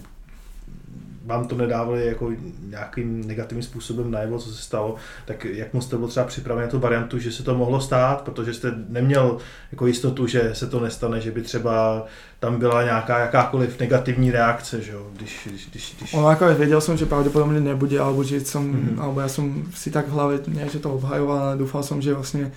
[1.24, 2.32] vám to nedávali jako
[2.68, 6.70] nějakým negativním způsobem najevo, co se stalo, tak jak moc jste byl třeba připraven na
[6.70, 9.38] tu variantu, že se to mohlo stát, protože jste neměl
[9.72, 12.06] jako jistotu, že se to nestane, že by třeba
[12.40, 16.14] tam byla nějaká jakákoliv negativní reakce, že jo, když, když, když, když...
[16.14, 19.00] Ono ako vedel som, že pravdepodobne nebude, alebo že som, mm-hmm.
[19.00, 20.34] alebo ja som si tak v hlave
[20.68, 22.52] že to obhajoval, ale dúfal som, že vlastne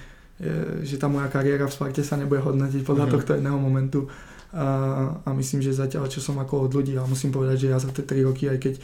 [0.86, 3.15] že tá moja kariéra v Sparte sa nebude hodnotiť podľa mm-hmm.
[3.18, 3.99] tohto jedného momentu
[4.56, 4.68] a,
[5.28, 7.91] a myslím, že zatiaľ, čo som ako od ľudí, ale musím povedať, že ja za
[7.91, 8.82] tie 3 roky, aj keď e,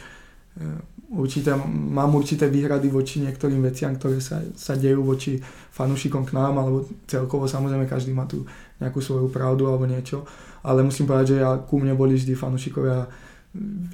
[1.16, 5.40] určité, mám určité výhrady voči niektorým veciam, ktoré sa, sa dejú voči
[5.72, 8.44] fanúšikom k nám, alebo celkovo samozrejme každý má tu
[8.76, 10.28] nejakú svoju pravdu alebo niečo,
[10.60, 13.08] ale musím povedať, že ja, ku mne boli vždy fanúšikovia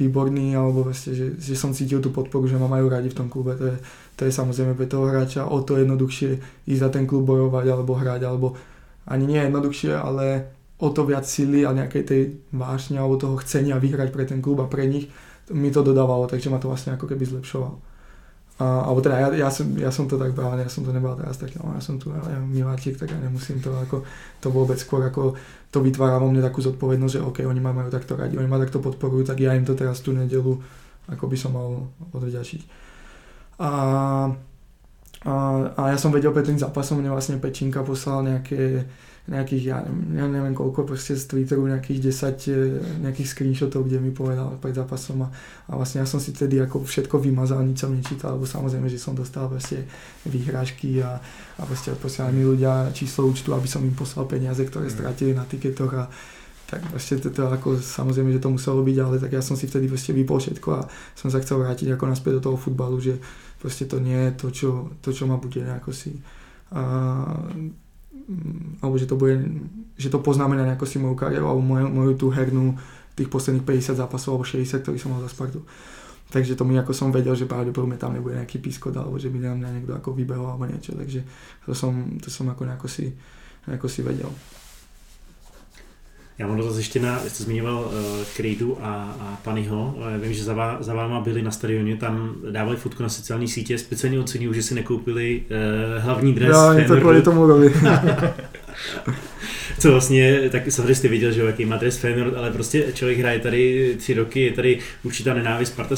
[0.01, 3.29] výborní, alebo vlastne, že, že som cítil tú podporu, že ma majú radi v tom
[3.29, 3.53] klube.
[3.61, 3.77] To je,
[4.17, 7.93] to je samozrejme pre toho hráča o to jednoduchšie ísť za ten klub bojovať alebo
[7.93, 8.57] hrať, alebo
[9.05, 10.49] ani nie jednoduchšie, ale
[10.81, 14.65] o to viac síly a nejakej tej vášne alebo toho chcenia vyhrať pre ten klub
[14.65, 15.13] a pre nich
[15.53, 17.79] mi to dodávalo, takže ma to vlastne ako keby zlepšovalo.
[18.61, 21.17] A, alebo teda ja, ja, som, ja som to tak bral, ja som to nebral
[21.17, 24.05] teraz tak, no, ja som tu ja, miláčik, tak ja nemusím to ako,
[24.41, 25.37] to vôbec skôr ako
[25.73, 28.61] to vytvára vo mne takú zodpovednosť, že OK, oni ma majú takto radi, oni ma
[28.61, 30.61] takto podporujú, tak ja im to teraz tú nedelu
[31.11, 32.63] ako by som mal odvďačiť.
[33.61, 33.71] A,
[35.27, 35.35] a,
[35.77, 38.87] a ja som vedel pred tým zápasom, mne vlastne Pečinka poslal nejaké
[39.29, 42.61] nejakých, ja neviem, ja neviem koľko proste z Twitteru, nejakých 10 e,
[43.05, 45.29] nejakých screenshotov, kde mi povedal pred zápasom a,
[45.69, 48.97] a vlastne ja som si tedy ako všetko vymazal, nič som nečítal, lebo samozrejme, že
[48.97, 49.85] som dostal proste
[50.25, 51.21] výhražky a,
[51.61, 54.95] a proste posielali mi ľudia číslo účtu, aby som im poslal peniaze, ktoré mm.
[54.97, 56.09] stratili na tiketoch a
[56.71, 59.67] tak proste to, to ako samozrejme, že to muselo byť, ale tak ja som si
[59.67, 60.87] vtedy proste vypol všetko a
[61.19, 63.19] som sa chcel vrátiť ako naspäť do toho futbalu, že
[63.59, 64.71] proste to nie je to, čo,
[65.03, 66.15] to, čo ma bude nejako si
[66.71, 66.83] a,
[68.81, 69.43] alebo že to bude,
[69.99, 72.79] že to poznamená nejako si moju kariéru alebo moju, moju tú hernú
[73.19, 75.67] tých posledných 50 zápasov alebo 60, ktorý som mal za Spartu.
[76.31, 79.51] Takže to mi ako som vedel, že pravdepodobne tam nebude nejaký pískot alebo že by
[79.51, 81.27] mňa niekto ako vybehol alebo niečo, takže
[81.67, 83.11] to som, to som ako nejako si,
[83.67, 84.31] nejako si vedel.
[86.41, 87.91] Já mám dotaz ještě na, jste zmiňoval uh,
[88.37, 89.95] Krejdu a, a Panyho.
[89.97, 93.49] Uh, vím, že za, vá, za váma byli na stadioně, tam dávali fotku na sociální
[93.49, 96.51] sítě, speciálně oceňují, že si nekoupili uh, hlavní dres.
[96.51, 97.69] Já ani to kvůli tomu robí.
[99.79, 103.39] Co vlastně, tak samozřejmě jste viděl, že jaký má dres Feyenoord, ale prostě člověk hraje
[103.39, 105.95] tady tři roky, je tady určitá nenávist Sparta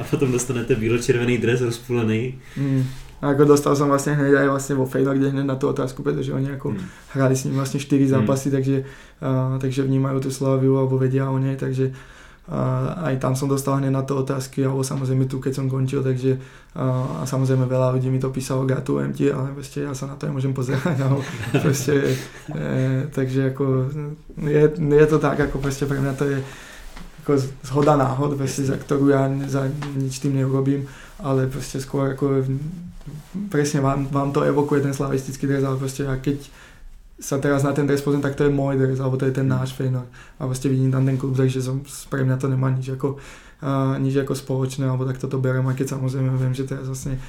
[0.00, 2.34] a potom dostanete bílo-červený dres rozpůlený.
[2.56, 2.86] Mm.
[3.20, 6.32] A ako dostal som vlastne hneď aj vlastne vo Feynorde hneď na tú otázku, pretože
[6.32, 6.80] oni ako mm.
[7.12, 8.12] hrali s ním vlastne 4 hmm.
[8.16, 8.54] zápasy, mm.
[8.56, 8.76] takže,
[9.20, 13.76] uh, takže vnímajú tú Slaviu alebo vedia o nej, takže uh, aj tam som dostal
[13.76, 18.00] hneď na to otázky, alebo samozrejme tu, keď som končil, takže uh, a samozrejme veľa
[18.00, 21.20] ľudí mi to písalo, gratulujem ti, ale proste ja sa na to nemôžem pozerať, alebo
[21.60, 22.16] proste,
[22.48, 23.64] e, takže ako
[24.48, 26.40] je, je to tak, ako proste pre mňa to je
[27.20, 27.36] ako
[27.68, 30.88] zhoda náhod, proste, za ktorú ja za nič tým neurobím,
[31.20, 32.48] ale proste skôr ako
[33.48, 36.46] presne vám, vám to evokuje ten slavistický dres, ale proste a keď
[37.20, 39.44] sa teraz na ten dres pozriem, tak to je môj dres, alebo to je ten
[39.44, 39.52] mm.
[39.52, 40.08] náš Feynor.
[40.40, 43.20] A proste vidím tam ten klub, takže som, pre mňa to nemá nič ako,
[43.60, 47.20] uh, nič ako spoločné, alebo tak toto berem, aj keď samozrejme viem, že teraz vlastne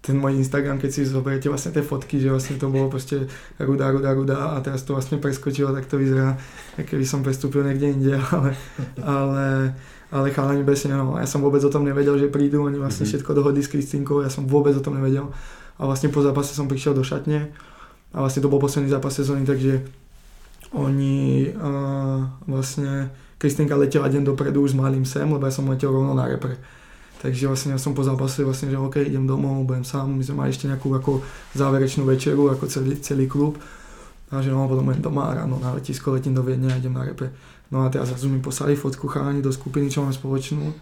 [0.00, 3.28] ten môj Instagram, keď si zoberiete vlastne tie fotky, že vlastne to bolo proste
[3.60, 6.40] ruda, ruda, ruda a teraz to vlastne preskočilo, tak to vyzerá,
[6.80, 8.56] keby som prestúpil niekde inde, ale,
[9.04, 9.44] ale
[10.10, 13.22] ale chalani presne, no, ja som vôbec o tom nevedel, že prídu, oni vlastne mm-hmm.
[13.22, 15.30] všetko dohodli s Kristinkou, ja som vôbec o tom nevedel.
[15.78, 17.54] A vlastne po zápase som prišiel do šatne
[18.10, 19.86] a vlastne to bol posledný zápas sezóny, takže
[20.74, 25.94] oni uh, vlastne Kristinka letela deň dopredu už s malým sem, lebo ja som letel
[25.94, 26.58] rovno na repre.
[27.20, 30.44] Takže vlastne ja som po zápase vlastne, že OK, idem domov, budem sám, my sme
[30.44, 31.20] mali ešte nejakú ako
[31.52, 33.60] záverečnú večeru, ako celý, celý klub.
[34.30, 37.04] A že no, potom budem doma ráno na letisko, letím do Viedne a idem na
[37.04, 37.34] repre.
[37.70, 40.74] No a teraz zrazu mi poslali fotku chalani do skupiny, čo mám spoločnú.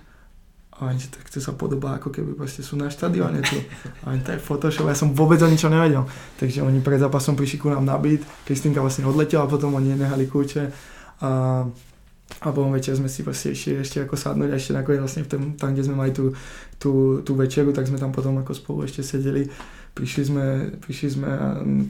[0.79, 3.59] A oni, tak to sa podobá, ako keby proste sú na štadióne tu.
[4.07, 6.07] A oni, to je Photoshop, ja som vôbec o ničom nevedel.
[6.39, 10.31] Takže oni pred zápasom prišli ku nám na byt, Kristýnka vlastne odletela, potom oni nehali
[10.31, 10.71] kľúče.
[11.27, 11.31] A,
[12.41, 15.31] a potom večer sme si vlastne ešte, ešte ako sadnúť a ešte nakoniec vlastne v
[15.35, 16.31] tom, tam, kde sme mali tú,
[16.79, 19.51] tú, tú večeru, tak sme tam potom ako spolu ešte sedeli.
[19.99, 20.45] Prišli sme,
[20.79, 21.31] prišli sme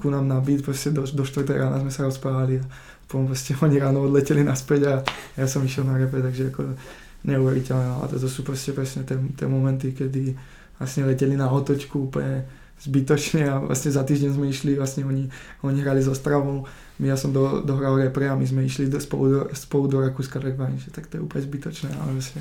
[0.00, 2.64] ku nám na byt, proste do, do 4 rána sme sa rozprávali a
[3.08, 4.94] potom proste oni ráno odleteli naspäť a
[5.40, 6.76] ja som išiel na repe, takže ako
[7.24, 7.86] neuveriteľné.
[7.88, 8.04] No.
[8.04, 10.36] A to sú proste presne tie momenty, kedy
[10.76, 12.44] vlastne leteli na otočku úplne
[12.78, 15.26] zbytočne a vlastne za týždeň sme išli, vlastne oni,
[15.66, 16.62] oni hrali so Stravou,
[17.02, 19.98] my ja som do, dohral repre a my sme išli do, spolu, do, spolu do
[19.98, 22.38] Rakúska, tak že tak to je úplne zbytočné, ale vlastne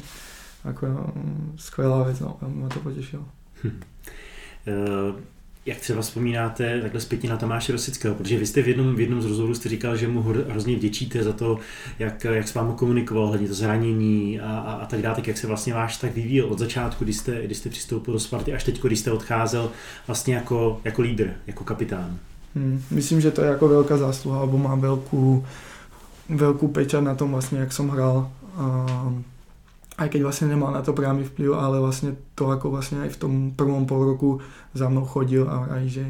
[0.62, 1.04] ako no,
[1.58, 3.26] skvelá vec, no, ma to potešilo.
[3.66, 3.82] Hm.
[4.68, 5.37] Uh
[5.68, 9.22] jak třeba vzpomínáte takhle zpětně na Tomáše Rosického, protože vy jste v jednom, v jednom
[9.22, 11.60] z rozhovorů jste říkal, že mu hrozně vděčíte za to,
[12.00, 15.38] jak, jak s vámi komunikoval, hledně to zranění a, a, a tak dále, tak jak
[15.38, 18.64] se vlastně váš tak vyvíjel od začátku, kdy jste, kdy jste přistoupil do Sparty, až
[18.64, 19.72] teď, když jste odcházel
[20.08, 22.18] vlastně jako, jako lídr, jako kapitán.
[22.56, 25.46] Hmm, myslím, že to je jako velká zásluha, alebo má velkou,
[26.30, 28.32] velkou pečať na tom vlastně, jak som hral.
[28.60, 29.24] Um,
[29.98, 33.20] aj keď vlastne nemal na to priamy vplyv, ale vlastne to ako vlastne aj v
[33.20, 34.30] tom prvom pol roku
[34.78, 36.06] za mnou chodil a aj že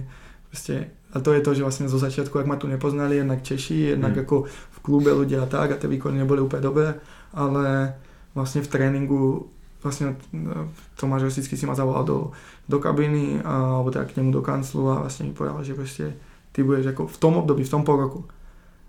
[0.52, 3.96] vlastne, a to je to, že vlastne zo začiatku, ak ma tu nepoznali, jednak Češi,
[3.96, 4.22] jednak mm.
[4.28, 6.88] ako v klube ľudia a tak a tie výkony neboli úplne dobré,
[7.32, 7.96] ale
[8.36, 9.48] vlastne v tréningu
[9.80, 10.68] vlastne no,
[11.00, 12.36] Tomáš Rosický si ma zavolal do,
[12.68, 16.12] do kabiny a, alebo teda k nemu do kanclu a vlastne mi povedal, že proste
[16.52, 18.22] ty budeš ako v tom období, v tom pol roku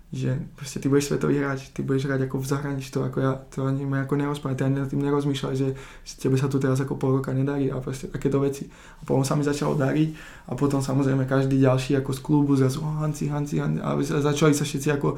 [0.09, 3.37] že proste ty budeš svetový hráč, ty budeš hrať ako v zahraničí, to ako ja,
[3.53, 6.57] to ani ma ako nerozprávať, ty ani nad tým nerozmýšľaj, že, že tebe sa tu
[6.57, 8.65] teraz ako pol roka nedarí a proste takéto veci.
[8.73, 10.09] A potom sa mi začalo dariť
[10.49, 14.57] a potom samozrejme každý ďalší ako z klubu zrazu, oh, Hanci, Hanci, Hanci a začali
[14.57, 15.13] sa všetci ako,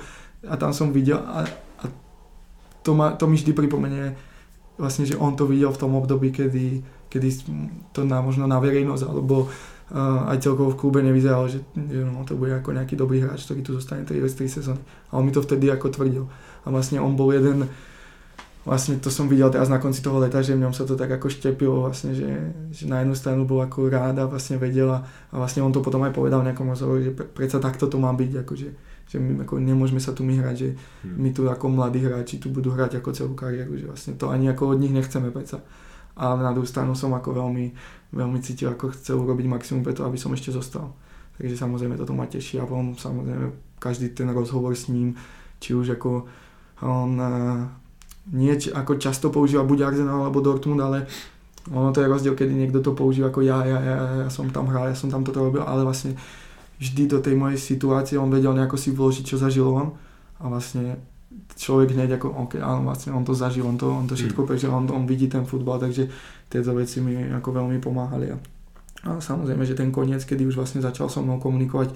[0.52, 1.48] a tam som videl a,
[1.80, 1.84] a
[2.84, 4.12] to, ma, to mi vždy pripomenie
[4.76, 7.30] vlastne, že on to videl v tom období, kedy, kedy
[7.96, 9.48] to na, možno na verejnosť alebo
[9.92, 13.60] aj celkovo v klube nevyzeralo, že, že no, to bude ako nejaký dobrý hráč, ktorý
[13.60, 14.80] tu zostane 3 3 sezóny.
[15.12, 16.32] A on mi to vtedy ako tvrdil.
[16.64, 17.68] A vlastne on bol jeden,
[18.64, 21.12] vlastne to som videl teraz na konci toho leta, že v ňom sa to tak
[21.12, 22.30] ako štepilo vlastne, že,
[22.72, 26.00] že na jednu stranu bol ako rád a vlastne vedela a vlastne on to potom
[26.08, 28.68] aj povedal v nejakom rozhovoru, že predsa takto to má byť, akože,
[29.12, 30.70] že my ako nemôžeme sa tu my hrať, že
[31.04, 31.20] hmm.
[31.20, 34.48] my tu ako mladí hráči tu budú hrať ako celú kariéru, že vlastne to ani
[34.48, 35.60] ako od nich nechceme predsa.
[36.20, 37.66] A na druhú stranu som ako veľmi
[38.12, 40.92] veľmi cítil, ako chcel urobiť maximum preto, aby som ešte zostal.
[41.40, 45.16] Takže samozrejme toto ma teší a potom samozrejme každý ten rozhovor s ním,
[45.64, 46.28] či už ako
[46.84, 47.66] on uh,
[48.36, 51.08] nie ako často používa buď Arsenal alebo Dortmund, ale
[51.72, 53.98] ono to je rozdiel, kedy niekto to používa ako ja, ja, ja,
[54.28, 56.18] ja som tam hral, ja som tam toto robil, ale vlastne
[56.82, 59.94] vždy do tej mojej situácie on vedel nejako si vložiť, čo zažil on
[60.42, 60.98] a vlastne
[61.62, 64.48] človek hneď ako, ok, áno, vlastne on to zažil, on to, on to všetko mm.
[64.50, 66.10] prežil, on, on vidí ten futbal, takže
[66.50, 68.34] tieto veci mi ako veľmi pomáhali.
[68.34, 68.38] A,
[69.06, 71.94] a samozrejme, že ten koniec, kedy už vlastne začal so mnou komunikovať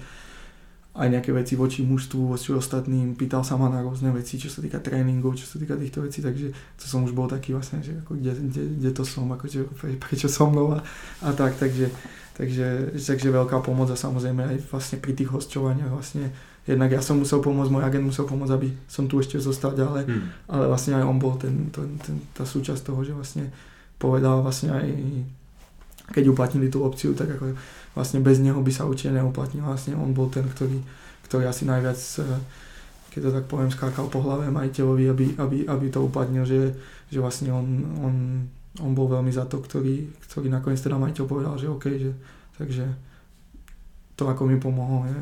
[0.96, 4.64] aj nejaké veci voči mužstvu, voči ostatným, pýtal sa ma na rôzne veci, čo sa
[4.64, 8.00] týka tréningov, čo sa týka týchto vecí, takže to som už bol taký vlastne, že
[8.00, 10.80] ako kde, kde, kde to som, ako, že, pre, prečo som mnou a,
[11.20, 11.92] a tak, takže,
[12.38, 16.32] takže, takže veľká pomoc a samozrejme aj vlastne pri tých hosťovaniach vlastne
[16.66, 20.10] jednak ja som musel pomôcť, môj agent musel pomôcť, aby som tu ešte zostal ďalej,
[20.10, 20.50] hmm.
[20.50, 23.54] ale vlastne aj on bol ten, ten, ten, tá súčasť toho, že vlastne
[23.96, 24.86] povedal vlastne aj
[26.06, 27.54] keď uplatnili tú opciu, tak ako
[27.98, 29.66] vlastne bez neho by sa určite neuplatnil.
[29.66, 30.78] Vlastne on bol ten, ktorý,
[31.26, 32.38] ktorý asi najviac, eh,
[33.10, 36.76] keď to tak poviem, skákal po hlave majiteľovi, aby, aby, aby to uplatnil, že,
[37.10, 37.66] že vlastne on,
[38.04, 38.14] on,
[38.78, 42.12] on bol veľmi za to, ktorý, ktorý nakoniec teda majiteľ povedal, že OK, že,
[42.60, 42.84] takže
[44.14, 45.18] to ako mi pomohlo je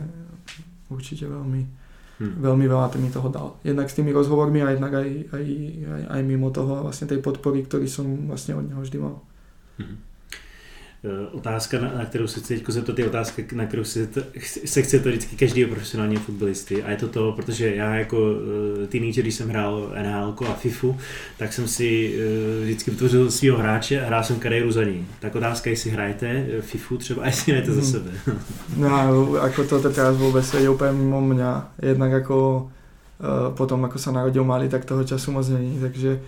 [0.88, 1.62] určite veľmi,
[2.20, 2.34] hmm.
[2.40, 3.48] veľmi veľa mi toho dal.
[3.64, 5.44] Jednak s tými rozhovormi a jednak aj, aj,
[5.84, 9.20] aj, aj mimo toho vlastne tej podpory, ktorý som vlastne od neho vždy mal.
[9.80, 9.98] Hmm.
[11.04, 14.08] Eh, otázka, na kterou se chci teď zeptat, je otázka, na kterou se,
[14.64, 16.82] se chce to vždycky každého profesionálního fotbalisty.
[16.82, 20.96] A je to to, protože já jako uh, teenager, když jsem hrál NHL a FIFU,
[21.38, 25.06] tak jsem si uh, vždycky vytvořil svého hráče a hrál jsem kariéru za ní.
[25.20, 27.90] Tak otázka, jestli hrajete FIFU třeba a jestli hrajete za mhm.
[27.90, 28.10] sebe.
[28.76, 28.88] no,
[29.40, 31.84] ako to teraz vôbec je úplne mimo mňa.
[31.84, 32.36] Jednak ako
[33.20, 36.20] uh, potom, ako sa narodil malý, tak toho času moc není, takže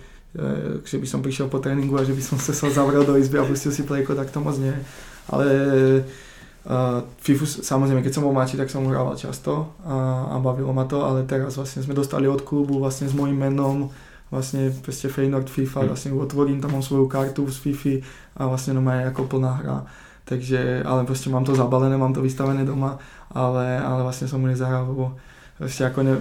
[0.83, 3.47] že by som prišiel po tréningu a že by som sa zavrel do izby a
[3.47, 4.75] pustil si plejko, tak to moc nie.
[5.31, 5.45] Ale
[6.67, 10.85] uh, FIFU, samozrejme, keď som bol mladší, tak som hrával často a, a bavilo ma
[10.85, 13.89] to, ale teraz vlastne sme dostali od klubu vlastne s mojím menom,
[14.27, 15.87] vlastne proste Feyenoord FIFA, hm.
[15.87, 17.93] vlastne otvorím, tam mám svoju kartu z FIFA
[18.37, 19.77] a vlastne no je ako plná hra.
[20.27, 22.99] Takže, ale proste mám to zabalené, mám to vystavené doma,
[23.31, 25.15] ale, ale vlastne som mu nezahral, lebo
[25.57, 26.13] ešte ako, ne,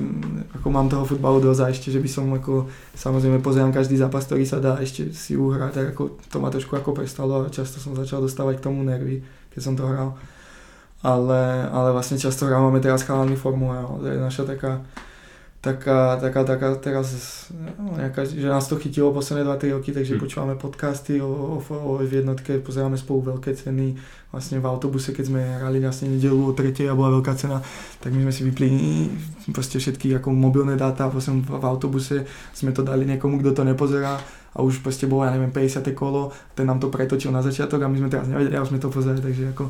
[0.56, 4.24] ako mám toho futbalu dosť a ešte, že by som ako, samozrejme pozerám každý zápas,
[4.24, 7.76] ktorý sa dá ešte si uhrať, tak ako to ma trošku ako prestalo a často
[7.76, 9.20] som začal dostávať k tomu nervy,
[9.52, 10.16] keď som to hral.
[11.04, 14.80] Ale, ale vlastne často hrávame teraz chalami formu a je naša taká
[15.66, 17.08] taká, taká, taká teraz,
[17.50, 20.22] no, nejaká, že nás to chytilo posledné 2-3 roky, takže hmm.
[20.22, 23.98] počúvame podcasty o, o, o, v jednotke, pozeráme spolu veľké ceny,
[24.30, 27.58] vlastne v autobuse, keď sme hrali vlastne nedelu o 3 a bola veľká cena,
[27.98, 28.70] tak my sme si vypli
[29.50, 32.22] proste všetky ako mobilné dáta, potom v, v autobuse
[32.54, 34.22] sme to dali niekomu, kto to nepozerá
[34.56, 35.84] a už proste bolo, ja neviem, 50.
[35.92, 38.88] kolo, ten nám to pretočil na začiatok a my sme teraz nevedeli, už sme to
[38.88, 39.68] pozerali, takže ako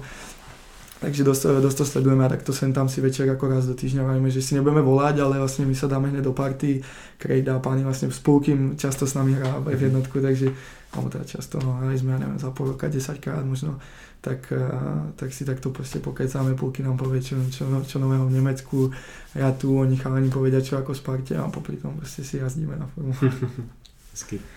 [0.96, 4.16] Takže dosť, dosť to sledujeme a takto sem tam si večer ako raz do týždňa
[4.16, 6.80] vajme, že si nebudeme volať, ale vlastne my sa dáme hneď do party.
[7.20, 10.56] Krejda a páni vlastne spolkým často s nami hrá v jednotku, takže
[10.96, 13.76] alebo teda často, no hrali sme, ja neviem, za pol roka 10 krát možno,
[14.24, 14.48] tak,
[15.20, 18.88] tak si takto proste pokecáme, púky nám povie, čo, čo, čo nového v Nemecku,
[19.36, 22.88] ja tu, oni chalani povedia, čo ako Sparte a popri tom proste si jazdíme na
[22.88, 23.12] formu.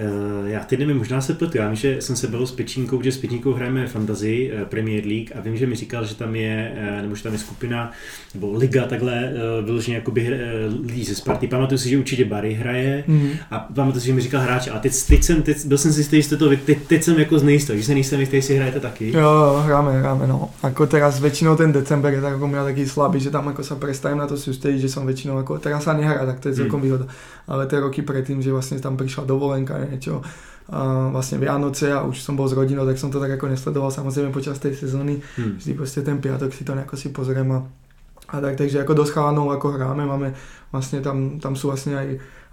[0.00, 1.58] Eh, já teď nevím, možná se pletu.
[1.58, 5.04] Já vím, že jsem se bavil s Pečínkou, že s Pečínkou hrajeme Fantasy eh, Premier
[5.04, 7.90] League a vím, že mi říkal, že tam je, eh, nebo že tam je skupina,
[8.34, 9.32] nebo liga takhle
[9.64, 10.40] vyloženě jakoby
[10.86, 11.46] lidí ze Sparty.
[11.46, 13.30] Pamatuju si, že určitě Barry hraje mm.
[13.50, 14.68] a pamatuju si, že mi říkal hráč.
[14.68, 17.38] A teď, teď jsem, teď, byl jsem si jistý, že to, teď, teď jsem jako
[17.38, 19.12] znejistý, že se nejsem jistý, jestli hrajete taky.
[19.16, 20.50] Jo, hráme, hráme, no.
[20.62, 23.74] Ako teraz väčšinou ten december je tak ako mňa taký slabý, že tam ako sa
[23.74, 26.78] prestajem na to sústrediť, že som väčšinou ako, teraz sa nehrá, tak to je celkom
[26.78, 26.86] mm.
[26.86, 27.06] výhoda.
[27.48, 30.20] Ale tie roky predtým, že vlastne tam prišla dovolenka, niečo,
[30.68, 33.88] a vlastne Vianoce a už som bol s rodinou, tak som to tak ako nesledoval
[33.88, 35.16] samozrejme počas tej sezóny.
[35.40, 35.56] Hmm.
[35.56, 37.64] Vždy proste ten piatok si to nejako si pozriem a,
[38.28, 40.36] a tak, takže ako dosť chalanov ako hráme, máme
[40.68, 42.08] vlastne tam, tam sú vlastne aj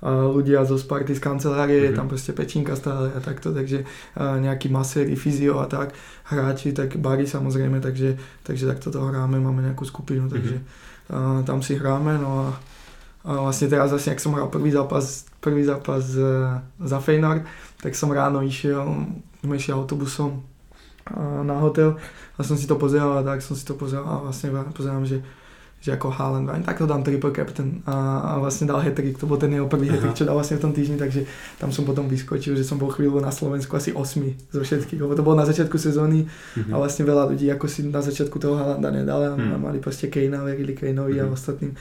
[0.06, 1.92] ľudia zo Sparty z kancelárie, mm-hmm.
[1.92, 3.84] je tam proste pečinka stále a takto, takže
[4.16, 5.92] nejaký maséri, fyzio a tak,
[6.32, 8.16] hráči, tak bary samozrejme, takže,
[8.48, 11.44] takže takto to hráme, máme nejakú skupinu, takže mm-hmm.
[11.44, 12.50] tam si hráme, no a
[13.26, 16.02] a vlastne teraz vlastne, ak som hral prvý zápas, prvý zápas
[16.82, 17.46] za Feynord,
[17.78, 18.82] tak som ráno išiel,
[19.46, 20.42] sme išli autobusom
[21.46, 22.02] na hotel
[22.34, 25.22] a som si to pozeral a tak som si to pozeral a vlastne pozerám, že
[25.86, 29.38] že ako Haaland, tak to dám triple captain a, a vlastne dal hat-trick, to bol
[29.38, 31.30] ten jeho prvý hat čo dal vlastne v tom týždni, takže
[31.62, 35.14] tam som potom vyskočil, že som bol chvíľu na Slovensku asi 8 zo všetkých, lebo
[35.14, 36.74] to bolo na začiatku sezóny mm-hmm.
[36.74, 39.62] a vlastne veľa ľudí ako si na začiatku toho Haalanda nedali a mm.
[39.62, 41.30] mali proste Kejna, verili Kejnovi mm-hmm.
[41.30, 41.38] a mhm.
[41.38, 41.72] ostatným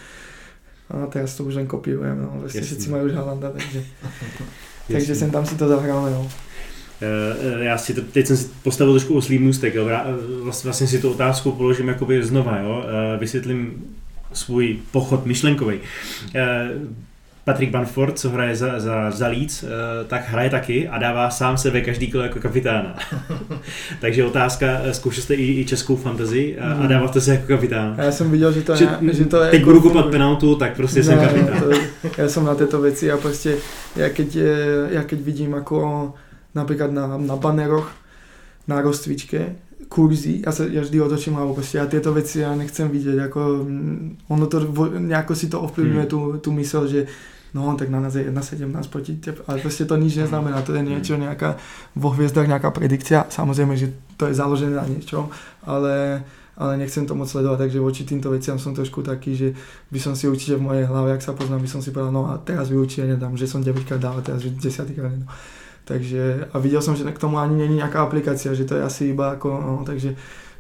[0.91, 2.45] a teraz to už len kopírujem, no.
[2.45, 3.81] Vlastne všetci majú už Halanda, takže,
[4.93, 6.29] takže sem tam si to zahráme, no.
[7.59, 9.89] Já si to, teď jsem si postavil trošku oslý můstek, jo.
[10.43, 12.85] Vlastně, vlastně si tu otázku položím jakoby znova, jo.
[13.19, 13.85] Vysvětlím
[14.33, 15.81] svůj pochod myšlenkový.
[17.45, 19.69] Patrik Banford, co hraje za, za, za Leeds, eh,
[20.07, 22.97] tak hraje taky a dává sám sebe každý kolo jako kapitána.
[24.01, 26.89] Takže otázka, eh, zkoušel jste i, i českou fantasy a, a hmm.
[26.89, 27.95] dáváte se jako kapitán.
[27.99, 29.51] Já jsem viděl, že to, že, je, že to je...
[29.51, 31.61] Teď jako budu kopat penaltu, tak prostě ne, jsem kapitán.
[31.61, 31.71] To,
[32.23, 33.57] já jsem na této věci a prostě,
[33.97, 34.37] já keď,
[34.89, 36.13] já keď vidím jako
[36.55, 37.93] například na, na baneroch,
[38.69, 39.55] na rozcvičke,
[39.89, 43.41] kurzy, ja sa ja vždy otočím hlavu, proste ja tieto veci ja nechcem vidieť, ako
[43.63, 44.57] mm, ono to,
[44.99, 46.13] nejako si to ovplyvňuje hmm.
[46.13, 47.01] tú, tú mysel, že
[47.55, 50.83] no tak na nás je 1,17 proti tebe, ale proste to nič neznamená, to je
[50.83, 51.57] niečo, nejaká
[51.95, 55.31] vo hviezdach nejaká predikcia, samozrejme, že to je založené na niečom,
[55.63, 59.49] ale ale nechcem to moc sledovať, takže voči týmto veciam som trošku taký, že
[59.91, 62.31] by som si určite v mojej hlave, ak sa poznám, by som si povedal, no
[62.31, 64.63] a teraz by určite nedám, že som 9 krát dal, teraz 10
[64.95, 65.31] krát nedám.
[65.85, 69.13] Takže, a videl som, že k tomu ani není nejaká aplikácia, že to je asi
[69.13, 70.15] iba ako, no, takže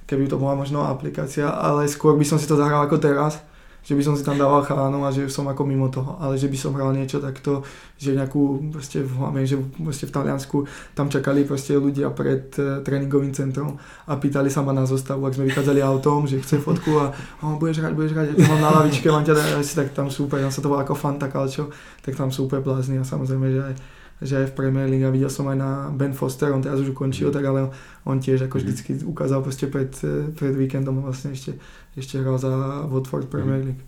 [0.04, 3.40] keby to bola možno aplikácia, ale skôr by som si to zahral ako teraz,
[3.84, 6.48] že by som si tam dával chalanov a že som ako mimo toho, ale že
[6.48, 7.60] by som hral niečo takto,
[8.00, 10.64] že nejakú, proste v hlavne, že proste v Taliansku
[10.96, 13.76] tam čakali proste ľudia pred uh, tréningovým centrom
[14.08, 17.12] a pýtali sa ma na zostavu, ak sme vychádzali autom, že chce fotku a
[17.44, 20.40] oh, budeš hrať, budeš hrať, ja mám na lavičke, mám ťa dať, tak tam super,
[20.40, 21.68] tam sa to bolo ako Fanta Calcio,
[22.00, 23.76] tak tam super blázni a samozrejme, že aj
[24.22, 26.94] že aj v Premier League a videl som aj na Ben Foster, on teraz už
[26.94, 27.74] ukončil, tak ale
[28.06, 28.62] on tiež ako mhm.
[28.62, 29.90] vždycky ukázal proste pred,
[30.38, 31.58] pred víkendom vlastne ešte,
[31.96, 32.50] ešte hral za
[32.86, 33.66] Watford Premier mhm.
[33.66, 33.82] League.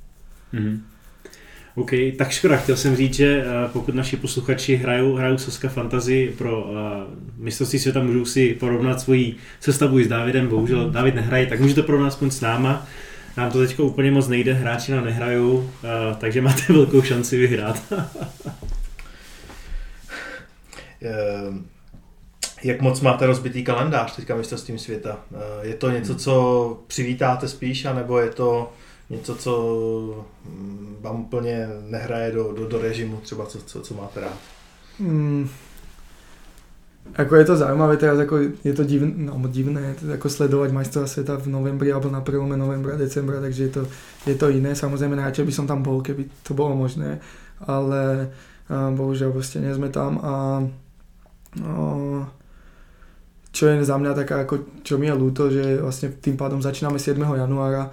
[0.54, 0.80] Mm-hmm.
[1.76, 6.34] OK, tak škoda, chtěl jsem říct, že eh, pokud naši posluchači hrajou, hrajou Soska Fantasy
[6.38, 6.78] pro uh,
[7.36, 10.92] mistrovství světa, můžou si porovnat svoji sestavu s Davidem, bohužel mhm.
[10.92, 12.86] David nehraje, tak můžete porovnat aspoň s náma.
[13.36, 15.68] Nám to teď úplně moc nejde, hráči nám nehrajou, uh,
[16.18, 17.82] takže máte velkou šanci vyhrát.
[21.02, 21.64] Ehm,
[22.66, 25.18] jak moc máte rozbitý kalendář teďka mistrovstvím světa?
[25.34, 28.72] Ehm, je to něco, co přivítáte spíš, anebo je to
[29.10, 29.52] něco, co
[30.44, 34.38] mm, vám úplně nehraje do, do, do režimu, třeba co, co, co máte rád?
[35.00, 35.48] Hmm.
[37.16, 41.38] Ako je to zaujímavé teraz, ako je to divné, no, divné ako sledovať majstra sveta
[41.38, 43.82] v novembri alebo na prelome novembra, decembra, takže je to,
[44.26, 44.74] je to iné.
[44.74, 47.22] Samozrejme, najradšej by som tam bol, keby to bolo možné,
[47.62, 48.34] ale
[48.66, 50.32] uh, bohužiaľ proste nie sme tam a
[51.56, 52.26] No,
[53.56, 57.00] čo je za mňa taká, ako, čo mi je ľúto, že vlastne tým pádom začíname
[57.00, 57.16] 7.
[57.16, 57.88] januára,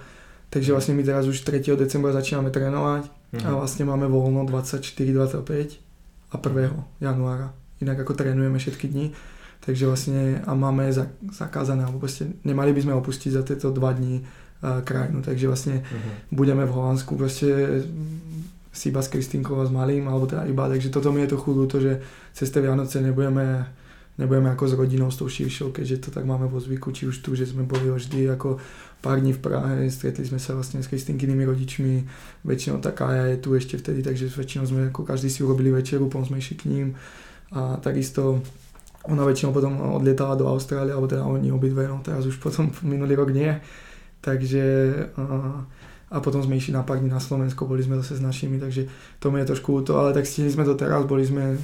[0.52, 0.74] takže mhm.
[0.76, 1.64] vlastne my teraz už 3.
[1.80, 3.08] decembra začíname trénovať
[3.40, 3.56] a mhm.
[3.64, 5.80] vlastne máme voľno 24-25
[6.28, 7.00] a 1.
[7.00, 7.56] januára.
[7.80, 9.16] Inak ako trénujeme všetky dni,
[9.64, 10.92] takže vlastne a máme
[11.32, 15.80] zakázané, alebo proste nemali by sme opustiť za tieto dva dní uh, krajinu, takže vlastne
[15.80, 16.28] uh-huh.
[16.28, 17.80] budeme v Holandsku proste
[18.74, 21.50] si iba s Kristínkou a s malým, alebo teda iba, takže toto mi je trochu
[21.54, 22.02] ľúto, že
[22.34, 23.70] cez tie Vianoce nebudeme,
[24.18, 27.18] nebudeme ako s rodinou s tou širšou, keďže to tak máme vo zvyku, či už
[27.18, 28.62] tu, že sme boli vždy ako
[29.02, 31.94] pár dní v Prahe, stretli sme sa vlastne s Kristýnkynými rodičmi,
[32.46, 36.24] väčšinou taká je tu ešte vtedy, takže väčšinou sme ako každý si urobili večeru, potom
[36.24, 36.86] sme išli k ním.
[37.52, 38.40] A takisto
[39.04, 43.18] ona väčšinou potom odlietala do Austrálie, alebo teda oni obidve, no teraz už potom minulý
[43.18, 43.50] rok nie,
[44.24, 44.62] takže
[45.18, 45.60] uh,
[46.14, 48.86] a potom sme išli na pár dní na Slovensko, boli sme zase s našimi, takže
[49.18, 51.58] to mi je trošku to, ale tak stihli sme to teraz, boli sme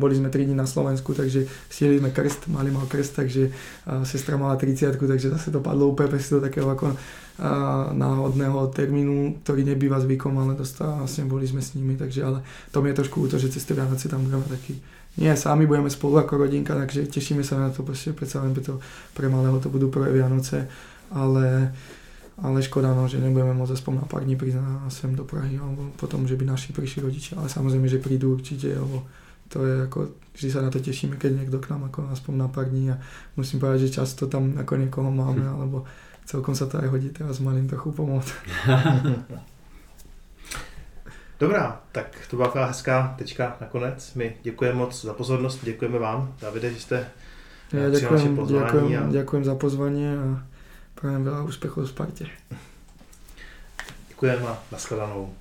[0.00, 4.00] Boli sme 3 dní na Slovensku, takže stihli sme krst, mali mal krst, takže uh,
[4.00, 6.96] sestra mala 30 takže zase to padlo úplne bez toho takého ako uh,
[7.92, 12.40] náhodného termínu, ktorý nebýva zvykom, ale dostal, vlastne boli sme s nimi, takže ale
[12.72, 14.80] to mi je trošku to, že cez tie Vianoce tam budeme taký
[15.12, 18.80] nie, sami budeme spolu ako rodinka, takže tešíme sa na to, proste predsa len to,
[19.12, 20.64] pre malého to budú prvé Vianoce,
[21.12, 21.68] ale
[22.40, 25.60] ale škoda, no, že nebudeme môcť aspoň na pár dní prísť na, sem do Prahy,
[25.60, 29.04] alebo potom, že by naši prišli rodičia, ale samozrejme, že prídu určite, lebo
[29.52, 29.98] to je ako,
[30.32, 32.96] vždy sa na to tešíme, keď niekto k nám ako aspoň na pár dní a
[33.36, 35.52] musím povedať, že často tam ako niekoho máme, hm.
[35.52, 35.84] alebo
[36.24, 38.32] celkom sa to aj hodí teraz malým trochu pomôcť.
[41.42, 44.14] Dobrá, tak to byla taková hezká tečka nakonec.
[44.14, 47.06] My děkujeme moc za pozornost, děkujeme vám, Davide, že jste
[47.72, 49.08] ja ďakujem, ďakujem, a...
[49.08, 50.44] ďakujem za pozvanie a
[51.02, 52.24] Prajem veľa úspechov v Sparte.
[54.14, 55.34] Ďakujem a nashledanou.